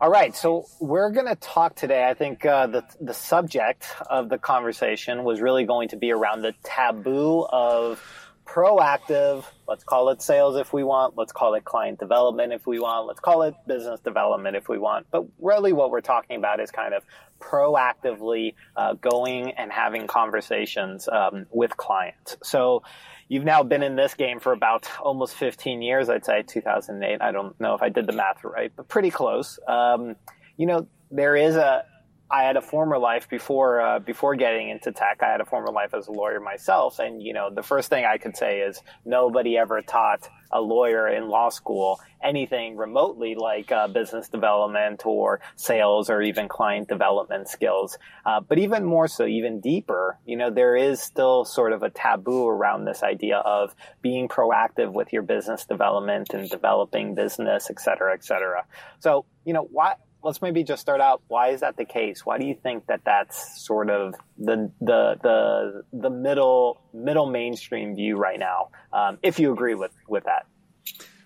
All 0.00 0.10
right, 0.10 0.34
so 0.34 0.66
we're 0.80 1.10
going 1.10 1.28
to 1.28 1.36
talk 1.36 1.76
today. 1.76 2.04
I 2.08 2.14
think 2.14 2.44
uh, 2.44 2.66
the 2.66 2.84
the 3.00 3.14
subject 3.14 3.86
of 4.10 4.28
the 4.28 4.38
conversation 4.38 5.22
was 5.22 5.40
really 5.40 5.64
going 5.64 5.90
to 5.90 5.96
be 5.96 6.10
around 6.10 6.42
the 6.42 6.54
taboo 6.64 7.46
of 7.48 8.02
proactive. 8.44 9.44
Let's 9.68 9.84
call 9.84 10.08
it 10.10 10.20
sales 10.20 10.56
if 10.56 10.72
we 10.72 10.82
want. 10.82 11.16
Let's 11.16 11.32
call 11.32 11.54
it 11.54 11.64
client 11.64 12.00
development 12.00 12.52
if 12.52 12.66
we 12.66 12.80
want. 12.80 13.06
Let's 13.06 13.20
call 13.20 13.42
it 13.42 13.54
business 13.66 14.00
development 14.00 14.56
if 14.56 14.68
we 14.68 14.78
want. 14.78 15.06
But 15.10 15.26
really, 15.40 15.72
what 15.72 15.90
we're 15.90 16.00
talking 16.00 16.36
about 16.36 16.60
is 16.60 16.70
kind 16.70 16.94
of 16.94 17.04
proactively 17.40 18.54
uh, 18.76 18.94
going 18.94 19.52
and 19.52 19.72
having 19.72 20.06
conversations 20.06 21.08
um, 21.08 21.46
with 21.50 21.76
clients. 21.76 22.36
So 22.42 22.82
you've 23.28 23.44
now 23.44 23.62
been 23.62 23.82
in 23.82 23.96
this 23.96 24.14
game 24.14 24.40
for 24.40 24.52
about 24.52 24.88
almost 25.00 25.34
15 25.34 25.82
years, 25.82 26.08
I'd 26.08 26.24
say 26.24 26.42
2008. 26.42 27.20
I 27.20 27.32
don't 27.32 27.58
know 27.60 27.74
if 27.74 27.82
I 27.82 27.88
did 27.88 28.06
the 28.06 28.12
math 28.12 28.44
right, 28.44 28.72
but 28.74 28.88
pretty 28.88 29.10
close. 29.10 29.58
Um, 29.66 30.16
you 30.56 30.66
know, 30.66 30.86
there 31.10 31.36
is 31.36 31.56
a, 31.56 31.84
I 32.32 32.44
had 32.44 32.56
a 32.56 32.62
former 32.62 32.98
life 32.98 33.28
before 33.28 33.82
uh, 33.82 33.98
before 33.98 34.34
getting 34.36 34.70
into 34.70 34.90
tech. 34.90 35.20
I 35.22 35.30
had 35.30 35.42
a 35.42 35.44
former 35.44 35.70
life 35.70 35.92
as 35.92 36.08
a 36.08 36.12
lawyer 36.12 36.40
myself, 36.40 36.98
and 36.98 37.22
you 37.22 37.34
know 37.34 37.50
the 37.54 37.62
first 37.62 37.90
thing 37.90 38.06
I 38.06 38.16
could 38.16 38.38
say 38.38 38.60
is 38.60 38.80
nobody 39.04 39.58
ever 39.58 39.82
taught 39.82 40.30
a 40.50 40.60
lawyer 40.60 41.08
in 41.08 41.28
law 41.28 41.50
school 41.50 42.00
anything 42.22 42.76
remotely 42.76 43.34
like 43.34 43.70
uh, 43.70 43.88
business 43.88 44.28
development 44.28 45.04
or 45.04 45.40
sales 45.56 46.08
or 46.08 46.22
even 46.22 46.48
client 46.48 46.88
development 46.88 47.48
skills. 47.48 47.98
Uh, 48.24 48.40
but 48.40 48.58
even 48.58 48.84
more 48.84 49.08
so, 49.08 49.26
even 49.26 49.60
deeper, 49.60 50.18
you 50.24 50.36
know, 50.36 50.50
there 50.50 50.76
is 50.76 51.00
still 51.00 51.44
sort 51.44 51.72
of 51.72 51.82
a 51.82 51.90
taboo 51.90 52.46
around 52.46 52.84
this 52.84 53.02
idea 53.02 53.38
of 53.38 53.74
being 54.00 54.28
proactive 54.28 54.92
with 54.92 55.12
your 55.12 55.22
business 55.22 55.66
development 55.66 56.32
and 56.32 56.48
developing 56.48 57.14
business, 57.14 57.68
et 57.68 57.80
cetera, 57.80 58.14
et 58.14 58.24
cetera. 58.24 58.64
So, 59.00 59.26
you 59.44 59.52
know, 59.52 59.68
why? 59.70 59.96
Let's 60.22 60.42
maybe 60.42 60.64
just 60.64 60.80
start 60.80 61.00
out. 61.00 61.22
Why 61.28 61.48
is 61.48 61.60
that 61.60 61.76
the 61.76 61.84
case? 61.84 62.24
Why 62.24 62.38
do 62.38 62.46
you 62.46 62.54
think 62.54 62.86
that 62.86 63.00
that's 63.04 63.64
sort 63.64 63.90
of 63.90 64.14
the 64.38 64.70
the 64.80 65.16
the 65.22 65.84
the 65.92 66.10
middle 66.10 66.80
middle 66.92 67.26
mainstream 67.26 67.94
view 67.94 68.16
right 68.16 68.38
now? 68.38 68.70
Um, 68.92 69.18
if 69.22 69.38
you 69.38 69.52
agree 69.52 69.74
with 69.74 69.92
with 70.08 70.24
that. 70.24 70.46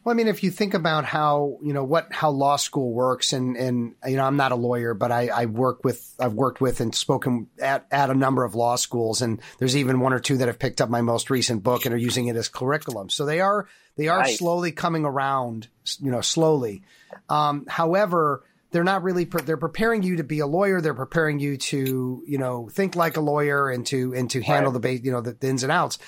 Well, 0.07 0.15
I 0.15 0.17
mean, 0.17 0.29
if 0.29 0.45
you 0.45 0.53
think 0.53 0.75
about 0.75 1.05
how 1.05 1.59
you 1.65 1.73
know 1.73 1.83
what 1.83 2.13
how 2.13 2.31
law 2.31 2.55
school 2.55 2.93
works, 2.93 3.33
and 3.33 3.57
and 3.57 3.97
you 4.07 4.17
know, 4.17 4.25
I'm 4.25 4.37
not 4.37 4.53
a 4.53 4.57
lawyer, 4.57 4.95
but 4.95 5.11
I, 5.11 5.27
I 5.27 5.47
work 5.47 5.83
with 5.83 6.15
I've 6.21 6.35
worked 6.35 6.61
with 6.61 6.81
and 6.81 6.95
spoken 6.95 7.49
at 7.61 7.87
at 7.91 8.09
a 8.09 8.15
number 8.15 8.45
of 8.45 8.55
law 8.55 8.77
schools, 8.77 9.21
and 9.21 9.43
there's 9.59 9.77
even 9.77 9.99
one 9.99 10.13
or 10.13 10.21
two 10.21 10.37
that 10.37 10.47
have 10.47 10.61
picked 10.61 10.81
up 10.81 10.89
my 10.89 11.01
most 11.01 11.29
recent 11.29 11.65
book 11.65 11.87
and 11.87 11.95
are 11.95 11.99
using 11.99 12.29
it 12.29 12.37
as 12.37 12.47
curriculum. 12.47 13.11
So 13.11 13.27
they 13.27 13.41
are 13.41 13.67
they 13.97 14.07
are 14.07 14.25
slowly 14.29 14.71
coming 14.71 15.05
around, 15.05 15.67
you 16.01 16.13
know, 16.13 16.21
slowly. 16.21 16.85
Um, 17.29 17.65
however, 17.67 18.45
they're 18.77 18.85
not 18.85 19.03
really 19.03 19.25
pre- 19.25 19.41
they're 19.41 19.57
preparing 19.57 20.03
you 20.03 20.17
to 20.17 20.23
be 20.23 20.41
a 20.41 20.47
lawyer. 20.47 20.83
They're 20.83 20.93
preparing 20.93 21.39
you 21.39 21.57
to 21.57 22.23
you 22.27 22.37
know 22.37 22.69
think 22.71 22.95
like 22.95 23.17
a 23.17 23.23
lawyer 23.23 23.71
and 23.71 23.87
to 23.87 24.13
and 24.15 24.31
to 24.33 24.43
handle 24.43 24.71
right. 24.71 24.75
the 24.75 24.81
base 24.81 25.01
you 25.03 25.13
know 25.13 25.23
the, 25.23 25.33
the, 25.33 25.49
ins 25.49 25.63
and 25.63 25.73
outs. 25.73 25.99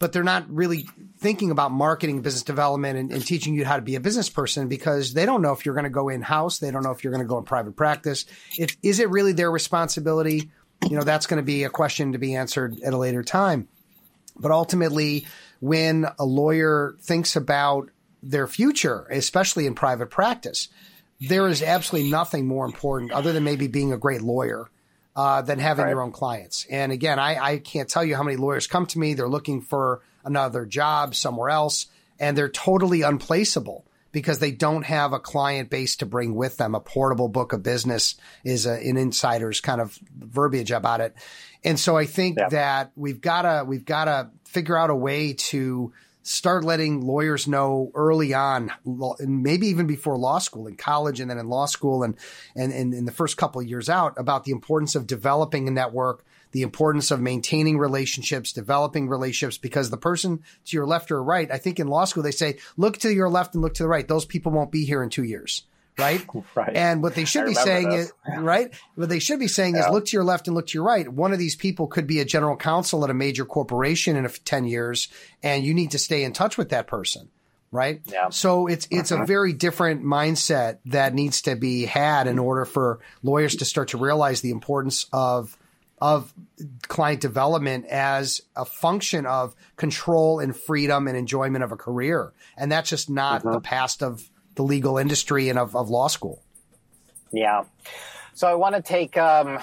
But 0.00 0.14
they're 0.14 0.24
not 0.24 0.48
really 0.48 0.88
thinking 1.18 1.50
about 1.50 1.70
marketing 1.70 2.22
business 2.22 2.44
development 2.44 2.96
and, 2.98 3.12
and, 3.12 3.26
teaching 3.26 3.52
you 3.54 3.66
how 3.66 3.76
to 3.76 3.82
be 3.82 3.96
a 3.96 4.00
business 4.00 4.30
person 4.30 4.68
because 4.68 5.12
they 5.12 5.26
don't 5.26 5.42
know 5.42 5.52
if 5.52 5.66
you're 5.66 5.74
going 5.74 5.84
to 5.84 5.90
go 5.90 6.08
in 6.08 6.22
house 6.22 6.60
they 6.60 6.70
don't 6.70 6.82
know 6.82 6.92
if 6.92 7.04
you're 7.04 7.12
going 7.12 7.22
to 7.22 7.28
go 7.28 7.36
in 7.36 7.44
private 7.44 7.76
practice. 7.76 8.24
It, 8.56 8.74
is 8.82 9.00
it 9.00 9.10
really 9.10 9.32
their 9.32 9.50
responsibility? 9.50 10.50
You 10.88 10.96
know 10.96 11.02
that's 11.02 11.26
going 11.26 11.42
to 11.42 11.46
be 11.46 11.64
a 11.64 11.68
question 11.68 12.12
to 12.12 12.18
be 12.18 12.36
answered 12.36 12.80
at 12.82 12.94
a 12.94 12.96
later 12.96 13.22
time. 13.22 13.68
But 14.34 14.50
ultimately 14.50 15.26
when 15.60 16.06
a 16.18 16.24
lawyer 16.24 16.96
thinks 17.02 17.36
about 17.36 17.90
their 18.22 18.46
future 18.46 19.06
especially 19.10 19.66
in 19.66 19.74
private 19.74 20.08
practice 20.08 20.68
there 21.20 21.48
is 21.48 21.62
absolutely 21.62 22.10
nothing 22.10 22.46
more 22.46 22.64
important 22.64 23.12
other 23.12 23.32
than 23.32 23.44
maybe 23.44 23.66
being 23.66 23.92
a 23.92 23.98
great 23.98 24.22
lawyer 24.22 24.68
uh, 25.16 25.42
than 25.42 25.58
having 25.58 25.84
right. 25.84 25.90
your 25.90 26.02
own 26.02 26.12
clients. 26.12 26.66
And 26.70 26.92
again, 26.92 27.18
I, 27.18 27.36
I 27.38 27.58
can't 27.58 27.88
tell 27.88 28.04
you 28.04 28.14
how 28.14 28.22
many 28.22 28.36
lawyers 28.36 28.66
come 28.66 28.86
to 28.86 28.98
me. 28.98 29.14
They're 29.14 29.28
looking 29.28 29.60
for 29.60 30.00
another 30.24 30.64
job 30.64 31.14
somewhere 31.14 31.50
else, 31.50 31.86
and 32.20 32.38
they're 32.38 32.48
totally 32.48 33.02
unplaceable 33.02 33.84
because 34.12 34.38
they 34.38 34.52
don't 34.52 34.84
have 34.84 35.12
a 35.12 35.18
client 35.18 35.70
base 35.70 35.96
to 35.96 36.06
bring 36.06 36.34
with 36.34 36.56
them. 36.56 36.74
A 36.74 36.80
portable 36.80 37.28
book 37.28 37.52
of 37.52 37.62
business 37.62 38.14
is 38.44 38.64
a, 38.64 38.72
an 38.72 38.96
insider's 38.96 39.60
kind 39.60 39.80
of 39.80 39.98
verbiage 40.16 40.70
about 40.70 41.00
it. 41.00 41.14
And 41.64 41.78
so 41.78 41.96
I 41.96 42.06
think 42.06 42.38
yeah. 42.38 42.48
that 42.50 42.92
we've 42.96 43.20
got 43.20 43.42
to 43.42 43.64
we've 43.66 43.84
got 43.84 44.04
to 44.04 44.30
figure 44.44 44.78
out 44.78 44.90
a 44.90 44.94
way 44.94 45.32
to 45.34 45.92
start 46.28 46.62
letting 46.62 47.00
lawyers 47.00 47.48
know 47.48 47.90
early 47.94 48.34
on, 48.34 48.70
and 48.84 49.42
maybe 49.42 49.66
even 49.68 49.86
before 49.86 50.16
law 50.18 50.38
school, 50.38 50.66
in 50.66 50.76
college, 50.76 51.20
and 51.20 51.30
then 51.30 51.38
in 51.38 51.48
law 51.48 51.66
school, 51.66 52.02
and 52.02 52.16
and, 52.54 52.72
in 52.72 53.04
the 53.04 53.12
first 53.12 53.36
couple 53.36 53.62
years 53.62 53.88
out, 53.88 54.14
about 54.18 54.44
the 54.44 54.52
importance 54.52 54.94
of 54.94 55.06
developing 55.06 55.66
a 55.66 55.70
network, 55.70 56.24
the 56.52 56.62
importance 56.62 57.10
of 57.10 57.20
maintaining 57.20 57.78
relationships, 57.78 58.52
developing 58.52 59.08
relationships, 59.08 59.58
because 59.58 59.90
the 59.90 59.96
person 59.96 60.42
to 60.66 60.76
your 60.76 60.86
left 60.86 61.10
or 61.10 61.22
right, 61.22 61.50
I 61.50 61.58
think 61.58 61.80
in 61.80 61.88
law 61.88 62.04
school 62.04 62.22
they 62.22 62.30
say, 62.30 62.58
look 62.76 62.98
to 62.98 63.12
your 63.12 63.30
left 63.30 63.54
and 63.54 63.62
look 63.62 63.74
to 63.74 63.82
the 63.82 63.88
right. 63.88 64.06
Those 64.06 64.24
people 64.24 64.52
won't 64.52 64.72
be 64.72 64.84
here 64.84 65.02
in 65.02 65.10
two 65.10 65.24
years 65.24 65.64
right? 65.98 66.24
Right. 66.54 66.74
And 66.74 67.02
what 67.02 67.14
they 67.14 67.24
should 67.24 67.42
I 67.42 67.46
be 67.46 67.54
saying 67.54 67.90
this. 67.90 68.06
is, 68.06 68.12
right? 68.38 68.72
What 68.94 69.08
they 69.08 69.18
should 69.18 69.38
be 69.38 69.48
saying 69.48 69.74
yeah. 69.74 69.86
is 69.86 69.92
look 69.92 70.06
to 70.06 70.16
your 70.16 70.24
left 70.24 70.46
and 70.46 70.56
look 70.56 70.66
to 70.68 70.74
your 70.74 70.84
right. 70.84 71.08
One 71.08 71.32
of 71.32 71.38
these 71.38 71.56
people 71.56 71.86
could 71.86 72.06
be 72.06 72.20
a 72.20 72.24
general 72.24 72.56
counsel 72.56 73.04
at 73.04 73.10
a 73.10 73.14
major 73.14 73.44
corporation 73.44 74.16
in 74.16 74.28
10 74.28 74.64
years, 74.64 75.08
and 75.42 75.64
you 75.64 75.74
need 75.74 75.92
to 75.92 75.98
stay 75.98 76.24
in 76.24 76.32
touch 76.32 76.56
with 76.56 76.70
that 76.70 76.86
person. 76.86 77.28
Right. 77.70 78.00
Yeah. 78.06 78.30
So 78.30 78.66
it's, 78.66 78.88
it's 78.90 79.12
uh-huh. 79.12 79.24
a 79.24 79.26
very 79.26 79.52
different 79.52 80.02
mindset 80.02 80.78
that 80.86 81.12
needs 81.12 81.42
to 81.42 81.54
be 81.54 81.84
had 81.84 82.26
in 82.26 82.38
order 82.38 82.64
for 82.64 83.00
lawyers 83.22 83.56
to 83.56 83.64
start 83.64 83.88
to 83.88 83.98
realize 83.98 84.40
the 84.40 84.50
importance 84.50 85.06
of, 85.12 85.56
of 86.00 86.32
client 86.82 87.20
development 87.20 87.84
as 87.86 88.40
a 88.56 88.64
function 88.64 89.26
of 89.26 89.54
control 89.76 90.40
and 90.40 90.56
freedom 90.56 91.08
and 91.08 91.16
enjoyment 91.16 91.62
of 91.62 91.70
a 91.70 91.76
career. 91.76 92.32
And 92.56 92.72
that's 92.72 92.88
just 92.88 93.10
not 93.10 93.44
uh-huh. 93.44 93.54
the 93.54 93.60
past 93.60 94.02
of, 94.02 94.30
the 94.58 94.64
legal 94.64 94.98
industry 94.98 95.48
and 95.48 95.58
of, 95.58 95.74
of 95.76 95.88
law 95.88 96.08
school. 96.08 96.42
Yeah. 97.32 97.62
So 98.34 98.48
I 98.48 98.54
want 98.54 98.74
to 98.74 98.82
take, 98.82 99.16
um, 99.16 99.60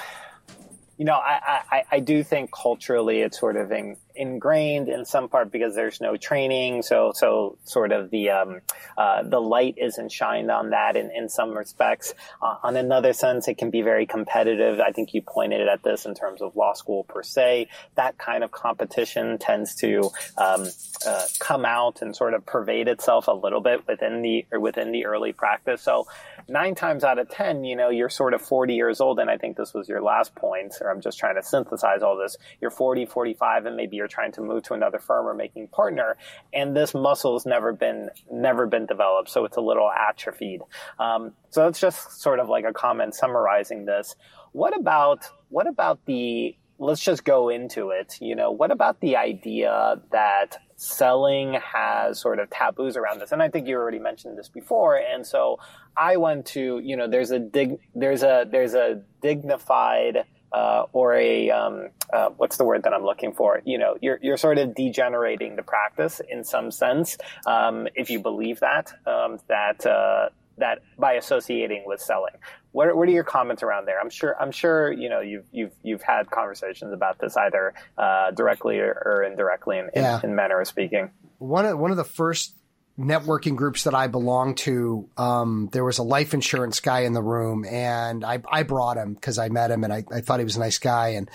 you 0.98 1.04
know, 1.04 1.16
I, 1.16 1.60
I, 1.70 1.84
I 1.92 2.00
do 2.00 2.24
think 2.24 2.52
culturally 2.52 3.20
it's 3.20 3.38
sort 3.38 3.58
of 3.58 3.74
in, 3.74 3.98
ingrained 4.16 4.90
in 4.90 5.06
some 5.06 5.30
part 5.30 5.52
because 5.52 5.76
there's 5.76 6.02
no 6.02 6.18
training. 6.18 6.82
So, 6.82 7.12
so 7.14 7.58
sort 7.64 7.92
of 7.92 8.10
the, 8.10 8.30
um, 8.30 8.62
uh, 8.98 9.24
the 9.24 9.40
light 9.40 9.76
isn't 9.78 10.12
shined 10.12 10.52
on 10.52 10.72
that 10.72 10.96
in, 10.96 11.12
in 11.12 11.30
some 11.30 11.52
respects. 11.52 12.14
Uh, 12.42 12.56
on 12.64 12.76
another 12.76 13.14
sense, 13.14 13.48
it 13.48 13.58
can 13.58 13.70
be 13.70 13.82
very 13.82 14.06
competitive. 14.06 14.80
I 14.80 14.92
think 14.92 15.14
you 15.14 15.22
pointed 15.22 15.68
at 15.68 15.84
this 15.84 16.06
in 16.06 16.16
terms 16.16 16.42
of 16.42 16.56
law 16.56 16.74
school 16.74 17.04
per 17.04 17.24
se. 17.24 17.68
That 17.96 18.18
kind 18.18 18.44
of 18.44 18.52
competition 18.52 19.38
tends 19.38 19.76
to, 19.76 20.12
um, 20.38 20.68
uh, 21.06 21.26
come 21.40 21.66
out 21.66 22.02
and 22.02 22.16
sort 22.16 22.34
of 22.34 22.46
pervade 22.46 22.88
itself 22.88 23.28
a 23.28 23.34
little 23.34 23.62
bit 23.62 23.88
within 23.88 24.22
the, 24.22 24.46
within 24.58 24.92
the 24.92 25.06
early 25.06 25.34
practice. 25.34 25.82
So 25.82 26.08
nine 26.48 26.76
times 26.76 27.04
out 27.04 27.20
of 27.20 27.30
10, 27.30 27.64
you 27.64 27.76
know, 27.76 27.90
you're 27.90 28.10
sort 28.10 28.34
of 28.34 28.42
40 28.42 28.76
years 28.76 29.02
old. 29.02 29.20
And 29.20 29.30
I 29.30 29.38
think 29.38 29.58
this 29.58 29.74
was 29.74 29.90
your 29.90 30.02
last 30.02 30.36
point, 30.36 30.76
or 30.82 30.90
I'm 30.90 31.02
just 31.02 31.18
trying 31.18 31.36
to 31.36 31.44
synthesize 31.44 32.02
all 32.02 32.18
this. 32.18 32.38
You're 32.62 32.72
40, 32.72 33.06
45, 33.06 33.66
and 33.66 33.76
maybe 33.76 33.98
you're 33.98 34.05
trying 34.08 34.32
to 34.34 34.42
move 34.42 34.64
to 34.64 34.74
another 34.74 35.00
firm 35.00 35.28
or 35.28 35.34
making 35.34 35.68
partner. 35.70 36.18
And 36.54 36.76
this 36.76 36.94
muscle's 36.94 37.46
never 37.46 37.74
been, 37.74 38.10
never 38.32 38.68
been 38.68 38.86
developed. 38.86 39.30
So 39.30 39.46
it's 39.46 39.58
a 39.58 39.62
little 39.62 39.90
atrophied. 39.92 40.62
Um, 41.00 41.34
so 41.50 41.64
that's 41.64 41.80
just 41.80 42.22
sort 42.22 42.40
of 42.40 42.50
like 42.50 42.66
a 42.66 42.74
comment 42.74 43.16
summarizing 43.16 43.86
this. 43.86 44.16
What 44.52 44.78
about, 44.78 45.26
what 45.50 45.68
about 45.68 46.06
the, 46.06 46.56
let's 46.78 47.02
just 47.02 47.24
go 47.24 47.50
into 47.50 47.90
it. 47.90 48.18
You 48.20 48.36
know, 48.36 48.52
what 48.52 48.72
about 48.72 49.00
the 49.00 49.16
idea 49.16 50.02
that 50.12 50.58
selling 50.76 51.54
has 51.54 52.20
sort 52.20 52.40
of 52.40 52.50
taboos 52.50 52.98
around 52.98 53.20
this? 53.20 53.32
And 53.32 53.42
I 53.42 53.50
think 53.50 53.68
you 53.68 53.76
already 53.76 54.00
mentioned 54.00 54.38
this 54.38 54.50
before. 54.50 54.98
And 54.98 55.26
so 55.26 55.60
I 55.96 56.18
went 56.18 56.48
to, 56.48 56.80
you 56.84 56.98
know, 56.98 57.08
there's 57.08 57.32
a 57.32 57.40
dig, 57.40 57.78
there's 57.94 58.24
a, 58.24 58.46
there's 58.50 58.74
a 58.74 59.02
dignified, 59.22 60.26
uh, 60.56 60.86
or 60.94 61.14
a 61.16 61.50
um, 61.52 61.90
uh, 62.14 62.30
what's 62.38 62.56
the 62.56 62.64
word 62.64 62.84
that 62.84 62.94
I'm 62.94 63.04
looking 63.04 63.34
for? 63.34 63.62
You 63.66 63.78
know, 63.78 63.98
you're 64.02 64.20
you're 64.22 64.38
sort 64.38 64.58
of 64.58 64.74
degenerating 64.74 65.58
the 65.58 65.64
practice 65.64 66.22
in 66.30 66.46
some 66.46 66.72
sense 66.72 67.18
um, 67.46 67.88
if 67.94 68.10
you 68.10 68.22
believe 68.22 68.62
that 68.62 68.94
um, 69.06 69.40
that 69.50 69.86
uh, 69.86 70.30
that 70.58 70.80
by 70.98 71.14
associating 71.14 71.84
with 71.86 72.00
selling. 72.00 72.34
What, 72.72 72.96
what 72.96 73.08
are 73.08 73.12
your 73.12 73.24
comments 73.24 73.64
around 73.64 73.86
there? 73.86 74.00
I'm 74.00 74.10
sure 74.10 74.36
I'm 74.40 74.52
sure 74.52 74.92
you 74.94 75.10
know 75.10 75.20
you've 75.20 75.46
you've 75.52 75.74
you've 75.84 76.02
had 76.02 76.32
conversations 76.32 76.94
about 76.94 77.20
this 77.20 77.36
either 77.36 77.74
uh, 77.98 78.32
directly 78.32 78.80
or, 78.80 78.92
or 79.06 79.24
indirectly 79.24 79.80
in, 79.80 79.90
yeah. 79.94 80.20
in, 80.20 80.30
in 80.30 80.36
manner 80.36 80.62
of 80.62 80.68
speaking. 80.68 81.12
One 81.40 81.66
of 81.66 81.78
one 81.78 81.92
of 81.92 81.98
the 81.98 82.06
first 82.06 82.56
networking 82.98 83.56
groups 83.56 83.84
that 83.84 83.94
I 83.94 84.08
belong 84.08 84.56
to, 84.56 85.10
um, 85.18 85.70
there 85.72 85.84
was 85.84 85.98
a 85.98 86.04
life 86.04 86.34
insurance 86.34 86.80
guy 86.80 87.02
in 87.02 87.14
the 87.14 87.22
room, 87.24 87.66
and 87.66 88.24
I 88.24 88.42
I 88.50 88.64
brought 88.64 88.98
him 88.98 89.14
because 89.14 89.38
I 89.38 89.50
met 89.50 89.72
him 89.72 89.84
and 89.84 89.94
I, 89.94 90.04
I 90.12 90.22
thought 90.22 90.40
he 90.40 90.46
was 90.46 90.56
a 90.56 90.62
nice 90.62 90.78
guy 90.78 91.10
and 91.10 91.30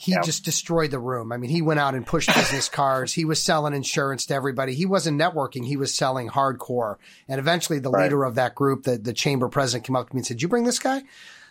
he 0.00 0.12
yep. 0.12 0.22
just 0.22 0.44
destroyed 0.44 0.92
the 0.92 1.00
room. 1.00 1.32
I 1.32 1.38
mean, 1.38 1.50
he 1.50 1.60
went 1.60 1.80
out 1.80 1.96
and 1.96 2.06
pushed 2.06 2.32
business 2.32 2.68
cards. 2.72 3.12
He 3.12 3.24
was 3.24 3.42
selling 3.42 3.74
insurance 3.74 4.26
to 4.26 4.34
everybody. 4.34 4.74
He 4.74 4.86
wasn't 4.86 5.20
networking. 5.20 5.66
He 5.66 5.76
was 5.76 5.92
selling 5.92 6.28
hardcore. 6.28 6.98
And 7.26 7.40
eventually 7.40 7.80
the 7.80 7.90
right. 7.90 8.04
leader 8.04 8.22
of 8.22 8.36
that 8.36 8.54
group, 8.54 8.84
the, 8.84 8.96
the 8.96 9.12
chamber 9.12 9.48
president 9.48 9.88
came 9.88 9.96
up 9.96 10.08
to 10.08 10.14
me 10.14 10.20
and 10.20 10.26
said, 10.26 10.40
you 10.40 10.46
bring 10.46 10.62
this 10.62 10.78
guy? 10.78 11.02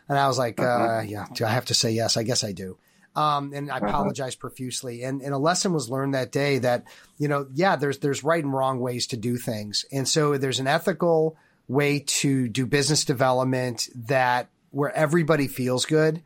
And 0.08 0.17
I 0.17 0.27
was 0.27 0.38
like, 0.38 0.62
uh, 0.62 1.01
yeah, 1.06 1.25
do 1.34 1.44
I 1.44 1.50
have 1.50 1.65
to 1.65 1.74
say 1.74 1.91
yes? 1.91 2.15
I 2.15 2.24
guess 2.24 2.46
I 2.46 2.53
do. 2.53 2.77
Um, 3.17 3.51
and 3.53 3.71
I 3.71 3.77
uh-huh. 3.77 3.88
apologize 3.88 4.36
profusely. 4.36 5.03
And, 5.03 5.24
and 5.24 5.33
a 5.33 5.39
lesson 5.39 5.74
was 5.74 5.89
learned 5.89 6.13
that 6.13 6.31
day 6.31 6.59
that, 6.59 6.83
you 7.17 7.27
know, 7.27 7.47
yeah, 7.51 7.75
there's, 7.75 7.97
there's 7.97 8.24
right 8.24 8.43
and 8.43 8.53
wrong 8.53 8.79
ways 8.79 9.07
to 9.07 9.17
do 9.17 9.38
things. 9.38 9.86
And 9.91 10.07
so 10.07 10.38
there's 10.38 10.59
an 10.59 10.67
ethical 10.67 11.36
way 11.67 12.00
to 12.00 12.47
do 12.47 12.67
business 12.67 13.05
development 13.05 13.89
that 13.95 14.50
where 14.69 14.91
everybody 14.95 15.47
feels 15.47 15.88
good 15.88 16.21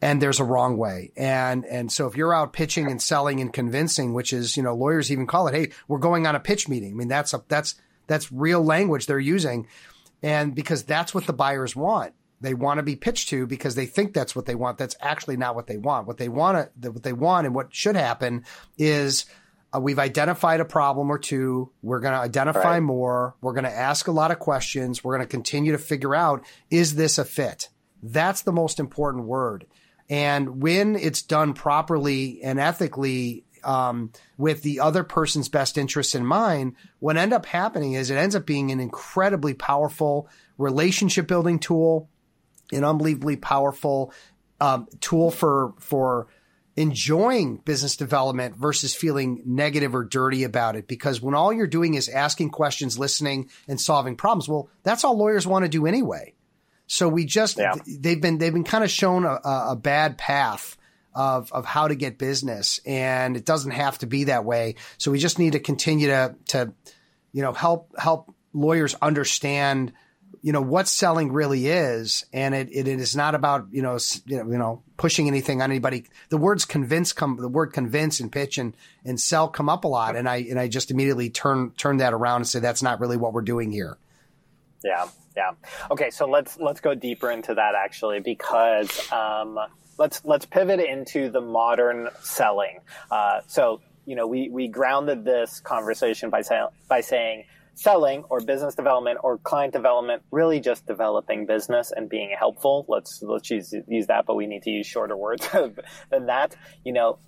and 0.00 0.22
there's 0.22 0.38
a 0.38 0.44
wrong 0.44 0.76
way. 0.76 1.10
And, 1.16 1.64
and 1.64 1.90
so 1.90 2.06
if 2.06 2.16
you're 2.16 2.32
out 2.32 2.52
pitching 2.52 2.92
and 2.92 3.02
selling 3.02 3.40
and 3.40 3.52
convincing, 3.52 4.14
which 4.14 4.32
is, 4.32 4.56
you 4.56 4.62
know, 4.62 4.74
lawyers 4.74 5.10
even 5.10 5.26
call 5.26 5.48
it, 5.48 5.54
Hey, 5.54 5.72
we're 5.88 5.98
going 5.98 6.28
on 6.28 6.36
a 6.36 6.40
pitch 6.40 6.68
meeting. 6.68 6.92
I 6.92 6.94
mean, 6.94 7.08
that's 7.08 7.34
a, 7.34 7.42
that's, 7.48 7.74
that's 8.06 8.30
real 8.30 8.62
language 8.62 9.06
they're 9.06 9.18
using. 9.18 9.66
And 10.22 10.54
because 10.54 10.84
that's 10.84 11.12
what 11.12 11.26
the 11.26 11.32
buyers 11.32 11.74
want. 11.74 12.14
They 12.40 12.54
want 12.54 12.78
to 12.78 12.82
be 12.82 12.96
pitched 12.96 13.30
to 13.30 13.46
because 13.46 13.74
they 13.74 13.86
think 13.86 14.12
that's 14.12 14.36
what 14.36 14.46
they 14.46 14.54
want. 14.54 14.78
That's 14.78 14.96
actually 15.00 15.36
not 15.36 15.54
what 15.54 15.66
they 15.66 15.78
want. 15.78 16.06
What 16.06 16.18
they 16.18 16.28
want 16.28 16.68
to, 16.82 16.90
what 16.90 17.02
they 17.02 17.12
want 17.12 17.46
and 17.46 17.54
what 17.54 17.74
should 17.74 17.96
happen 17.96 18.44
is 18.76 19.24
uh, 19.74 19.80
we've 19.80 19.98
identified 19.98 20.60
a 20.60 20.64
problem 20.64 21.10
or 21.10 21.18
two. 21.18 21.70
We're 21.82 22.00
going 22.00 22.14
to 22.14 22.20
identify 22.20 22.74
right. 22.74 22.80
more. 22.80 23.34
We're 23.40 23.54
going 23.54 23.64
to 23.64 23.70
ask 23.70 24.06
a 24.06 24.12
lot 24.12 24.30
of 24.30 24.38
questions. 24.38 25.02
We're 25.02 25.16
going 25.16 25.26
to 25.26 25.30
continue 25.30 25.72
to 25.72 25.78
figure 25.78 26.14
out, 26.14 26.44
is 26.70 26.94
this 26.94 27.18
a 27.18 27.24
fit? 27.24 27.68
That's 28.02 28.42
the 28.42 28.52
most 28.52 28.78
important 28.78 29.24
word. 29.24 29.66
And 30.08 30.62
when 30.62 30.94
it's 30.94 31.22
done 31.22 31.54
properly 31.54 32.40
and 32.42 32.60
ethically, 32.60 33.44
um, 33.64 34.12
with 34.38 34.62
the 34.62 34.80
other 34.80 35.02
person's 35.02 35.48
best 35.48 35.76
interests 35.76 36.14
in 36.14 36.24
mind, 36.24 36.76
what 37.00 37.16
end 37.16 37.32
up 37.32 37.46
happening 37.46 37.94
is 37.94 38.10
it 38.10 38.16
ends 38.16 38.36
up 38.36 38.46
being 38.46 38.70
an 38.70 38.78
incredibly 38.78 39.54
powerful 39.54 40.28
relationship 40.56 41.26
building 41.26 41.58
tool, 41.58 42.08
an 42.72 42.84
unbelievably 42.84 43.36
powerful 43.36 44.12
um, 44.60 44.86
tool 45.00 45.30
for 45.30 45.74
for 45.78 46.28
enjoying 46.76 47.56
business 47.56 47.96
development 47.96 48.54
versus 48.54 48.94
feeling 48.94 49.42
negative 49.46 49.94
or 49.94 50.04
dirty 50.04 50.44
about 50.44 50.76
it. 50.76 50.86
Because 50.86 51.22
when 51.22 51.34
all 51.34 51.52
you're 51.52 51.66
doing 51.66 51.94
is 51.94 52.08
asking 52.08 52.50
questions, 52.50 52.98
listening, 52.98 53.50
and 53.66 53.80
solving 53.80 54.14
problems, 54.14 54.48
well, 54.48 54.68
that's 54.82 55.02
all 55.02 55.16
lawyers 55.16 55.46
want 55.46 55.64
to 55.64 55.70
do 55.70 55.86
anyway. 55.86 56.34
So 56.86 57.08
we 57.08 57.24
just 57.24 57.58
yeah. 57.58 57.74
they've 57.86 58.20
been 58.20 58.38
they've 58.38 58.52
been 58.52 58.64
kind 58.64 58.84
of 58.84 58.90
shown 58.90 59.24
a, 59.24 59.40
a 59.44 59.76
bad 59.76 60.18
path 60.18 60.76
of 61.14 61.50
of 61.52 61.64
how 61.64 61.88
to 61.88 61.94
get 61.94 62.18
business, 62.18 62.78
and 62.86 63.36
it 63.36 63.44
doesn't 63.44 63.72
have 63.72 63.98
to 63.98 64.06
be 64.06 64.24
that 64.24 64.44
way. 64.44 64.76
So 64.98 65.10
we 65.10 65.18
just 65.18 65.38
need 65.38 65.54
to 65.54 65.60
continue 65.60 66.08
to 66.08 66.36
to 66.48 66.72
you 67.32 67.42
know 67.42 67.52
help 67.52 67.92
help 67.98 68.32
lawyers 68.52 68.94
understand 69.02 69.92
you 70.46 70.52
know 70.52 70.62
what 70.62 70.86
selling 70.86 71.32
really 71.32 71.66
is, 71.66 72.24
and 72.32 72.54
it, 72.54 72.68
it 72.70 72.86
is 72.86 73.16
not 73.16 73.34
about 73.34 73.66
you 73.72 73.82
know 73.82 73.98
you 74.26 74.44
know 74.44 74.80
pushing 74.96 75.26
anything 75.26 75.60
on 75.60 75.72
anybody. 75.72 76.04
The 76.28 76.36
words 76.36 76.64
convince 76.64 77.12
come 77.12 77.36
the 77.36 77.48
word 77.48 77.72
convince 77.72 78.20
and 78.20 78.30
pitch 78.30 78.56
and 78.56 78.76
and 79.04 79.20
sell 79.20 79.48
come 79.48 79.68
up 79.68 79.82
a 79.82 79.88
lot, 79.88 80.14
and 80.14 80.28
I 80.28 80.36
and 80.36 80.56
I 80.56 80.68
just 80.68 80.92
immediately 80.92 81.30
turn 81.30 81.72
turn 81.72 81.96
that 81.96 82.12
around 82.12 82.42
and 82.42 82.46
say 82.46 82.60
that's 82.60 82.80
not 82.80 83.00
really 83.00 83.16
what 83.16 83.32
we're 83.32 83.42
doing 83.42 83.72
here. 83.72 83.98
Yeah, 84.84 85.08
yeah. 85.36 85.50
Okay, 85.90 86.10
so 86.10 86.28
let's 86.28 86.56
let's 86.60 86.80
go 86.80 86.94
deeper 86.94 87.28
into 87.28 87.52
that 87.52 87.74
actually 87.74 88.20
because 88.20 89.10
um, 89.10 89.58
let's 89.98 90.24
let's 90.24 90.46
pivot 90.46 90.78
into 90.78 91.28
the 91.28 91.40
modern 91.40 92.08
selling. 92.20 92.78
Uh, 93.10 93.40
so 93.48 93.80
you 94.04 94.14
know 94.14 94.28
we 94.28 94.48
we 94.48 94.68
grounded 94.68 95.24
this 95.24 95.58
conversation 95.58 96.30
by 96.30 96.42
saying 96.42 96.68
by 96.86 97.00
saying 97.00 97.46
selling 97.76 98.24
or 98.30 98.40
business 98.40 98.74
development 98.74 99.18
or 99.22 99.38
client 99.38 99.72
development 99.72 100.22
really 100.32 100.60
just 100.60 100.86
developing 100.86 101.46
business 101.46 101.92
and 101.94 102.08
being 102.08 102.34
helpful. 102.36 102.84
Let's 102.88 103.22
let's 103.22 103.48
use 103.50 103.72
use 103.86 104.06
that 104.08 104.26
but 104.26 104.34
we 104.34 104.46
need 104.46 104.62
to 104.64 104.70
use 104.70 104.86
shorter 104.86 105.16
words 105.16 105.48
than 106.10 106.26
that. 106.26 106.56
You 106.84 106.92
know 106.92 107.18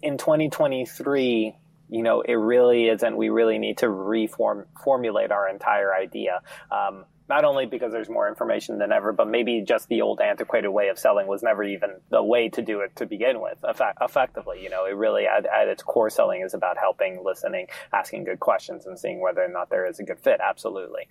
in 0.00 0.16
2023 0.18 1.56
you 1.92 2.02
know 2.02 2.22
it 2.22 2.34
really 2.34 2.88
isn't 2.88 3.16
we 3.16 3.28
really 3.28 3.58
need 3.58 3.78
to 3.78 3.88
reform 3.88 4.66
formulate 4.82 5.30
our 5.30 5.48
entire 5.48 5.94
idea 5.94 6.40
um, 6.70 7.04
not 7.28 7.44
only 7.44 7.64
because 7.64 7.92
there's 7.92 8.10
more 8.10 8.28
information 8.28 8.78
than 8.78 8.92
ever, 8.92 9.10
but 9.10 9.26
maybe 9.26 9.62
just 9.66 9.88
the 9.88 10.02
old 10.02 10.20
antiquated 10.20 10.68
way 10.68 10.88
of 10.88 10.98
selling 10.98 11.26
was 11.26 11.42
never 11.42 11.62
even 11.62 11.90
the 12.10 12.22
way 12.22 12.50
to 12.50 12.60
do 12.60 12.80
it 12.80 12.94
to 12.96 13.06
begin 13.06 13.40
with. 13.40 13.58
Effect- 13.62 13.96
effectively, 14.02 14.62
you 14.62 14.68
know, 14.68 14.84
it 14.84 14.94
really 14.94 15.24
at, 15.26 15.46
at 15.46 15.66
its 15.68 15.82
core 15.82 16.10
selling 16.10 16.42
is 16.42 16.52
about 16.52 16.76
helping, 16.76 17.22
listening, 17.24 17.68
asking 17.92 18.24
good 18.24 18.38
questions, 18.38 18.84
and 18.84 18.98
seeing 18.98 19.20
whether 19.22 19.42
or 19.42 19.48
not 19.48 19.70
there 19.70 19.86
is 19.86 19.98
a 19.98 20.02
good 20.02 20.18
fit. 20.20 20.40
Absolutely. 20.46 21.08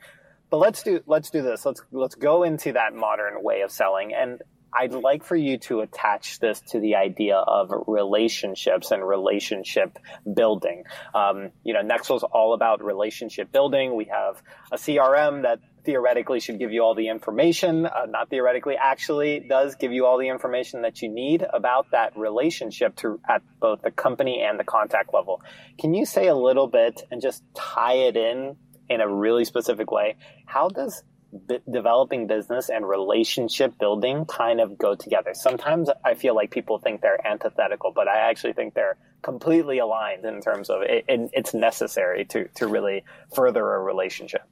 But 0.52 0.58
let's 0.58 0.84
do 0.84 1.02
let's 1.08 1.30
do 1.30 1.41
this. 1.41 1.65
Let's 1.65 1.82
let's 1.91 2.15
go 2.15 2.44
into 2.44 2.74
that 2.74 2.94
modern 2.94 3.41
way 3.41 3.62
of 3.62 3.72
selling 3.72 4.13
and 4.13 4.41
I'd 4.73 4.93
like 4.93 5.23
for 5.23 5.36
you 5.36 5.57
to 5.60 5.81
attach 5.81 6.39
this 6.39 6.62
to 6.69 6.79
the 6.79 6.95
idea 6.95 7.36
of 7.36 7.71
relationships 7.88 8.91
and 8.91 9.05
relationship 9.05 9.99
building. 10.34 10.84
Um, 11.13 11.51
you 11.63 11.73
know, 11.73 11.81
Nexl's 11.81 12.23
all 12.23 12.53
about 12.53 12.84
relationship 12.84 13.51
building. 13.51 13.95
We 13.95 14.05
have 14.05 14.41
a 14.71 14.77
CRM 14.77 15.43
that 15.43 15.60
theoretically 15.84 16.39
should 16.39 16.60
give 16.60 16.71
you 16.71 16.84
all 16.84 16.95
the 16.95 17.10
information, 17.10 17.86
uh, 17.86 18.05
not 18.07 18.29
theoretically, 18.29 18.75
actually 18.79 19.39
does 19.39 19.75
give 19.75 19.91
you 19.91 20.05
all 20.05 20.17
the 20.19 20.29
information 20.29 20.84
that 20.84 21.01
you 21.01 21.10
need 21.10 21.45
about 21.53 21.88
that 21.91 22.15
relationship 22.17 22.95
to 22.97 23.19
at 23.27 23.41
both 23.60 23.81
the 23.81 23.91
company 23.91 24.45
and 24.47 24.60
the 24.60 24.63
contact 24.63 25.13
level. 25.13 25.41
Can 25.79 25.93
you 25.93 26.05
say 26.05 26.27
a 26.27 26.36
little 26.36 26.67
bit 26.67 27.03
and 27.10 27.21
just 27.21 27.43
tie 27.55 27.95
it 27.95 28.15
in 28.15 28.55
in 28.89 29.01
a 29.01 29.07
really 29.07 29.45
specific 29.45 29.91
way? 29.91 30.15
How 30.45 30.69
does 30.69 31.03
b- 31.48 31.60
developing 31.72 32.28
business 32.28 32.70
and 32.70 32.88
relationship 32.88 33.78
building 33.80 34.26
kind 34.26 34.60
of 34.60 34.78
go 34.78 34.96
together? 34.96 35.34
Sometimes 35.34 35.89
I 36.04 36.15
feel 36.15 36.36
like 36.36 36.52
people 36.52 36.80
think 36.80 37.02
they're 37.02 37.26
antithetical, 37.26 37.91
but 37.91 38.08
I 38.08 38.30
actually 38.30 38.54
think 38.54 38.74
they're 38.74 38.98
completely 39.22 39.80
aligned 39.80 40.26
in 40.26 40.41
terms 40.41 40.70
of 40.70 40.82
it, 40.82 41.06
it, 41.08 41.30
it's 41.34 41.54
necessary 41.54 42.26
to, 42.26 42.48
to 42.56 42.67
really 42.67 43.04
further 43.34 43.76
a 43.76 43.80
relationship. 43.80 44.44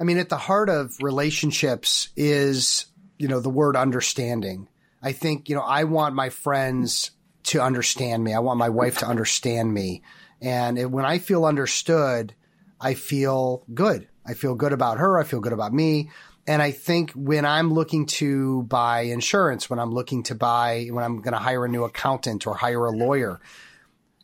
I 0.00 0.04
mean, 0.04 0.18
at 0.18 0.28
the 0.28 0.36
heart 0.36 0.68
of 0.68 0.96
relationships 1.00 2.08
is, 2.16 2.86
you 3.18 3.28
know, 3.28 3.40
the 3.40 3.50
word 3.50 3.76
understanding. 3.76 4.68
I 5.02 5.12
think, 5.12 5.48
you 5.48 5.54
know, 5.54 5.62
I 5.62 5.84
want 5.84 6.14
my 6.14 6.30
friends 6.30 7.12
to 7.44 7.60
understand 7.60 8.22
me. 8.22 8.34
I 8.34 8.40
want 8.40 8.58
my 8.58 8.68
wife 8.68 8.98
to 8.98 9.06
understand 9.06 9.72
me. 9.72 10.02
And 10.40 10.78
it, 10.78 10.90
when 10.90 11.04
I 11.04 11.18
feel 11.18 11.44
understood, 11.44 12.34
I 12.82 12.94
feel 12.94 13.64
good. 13.72 14.08
I 14.26 14.34
feel 14.34 14.54
good 14.54 14.72
about 14.72 14.98
her. 14.98 15.18
I 15.18 15.24
feel 15.24 15.40
good 15.40 15.52
about 15.52 15.72
me. 15.72 16.10
And 16.46 16.60
I 16.60 16.72
think 16.72 17.12
when 17.12 17.44
I'm 17.44 17.72
looking 17.72 18.06
to 18.06 18.64
buy 18.64 19.02
insurance, 19.02 19.70
when 19.70 19.78
I'm 19.78 19.92
looking 19.92 20.24
to 20.24 20.34
buy, 20.34 20.88
when 20.90 21.04
I'm 21.04 21.22
going 21.22 21.34
to 21.34 21.38
hire 21.38 21.64
a 21.64 21.68
new 21.68 21.84
accountant 21.84 22.46
or 22.46 22.54
hire 22.54 22.84
a 22.84 22.90
lawyer, 22.90 23.40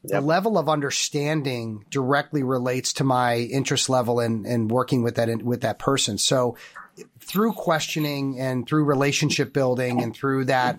Yep. 0.04 0.12
The 0.12 0.26
level 0.26 0.58
of 0.58 0.68
understanding 0.68 1.84
directly 1.90 2.42
relates 2.42 2.94
to 2.94 3.04
my 3.04 3.36
interest 3.38 3.90
level 3.90 4.20
in, 4.20 4.46
in 4.46 4.68
working 4.68 5.02
with 5.02 5.16
that 5.16 5.42
with 5.42 5.62
that 5.62 5.78
person. 5.78 6.18
So 6.18 6.56
through 7.18 7.52
questioning 7.54 8.38
and 8.38 8.66
through 8.66 8.84
relationship 8.84 9.52
building 9.52 10.02
and 10.02 10.14
through 10.14 10.46
that 10.46 10.78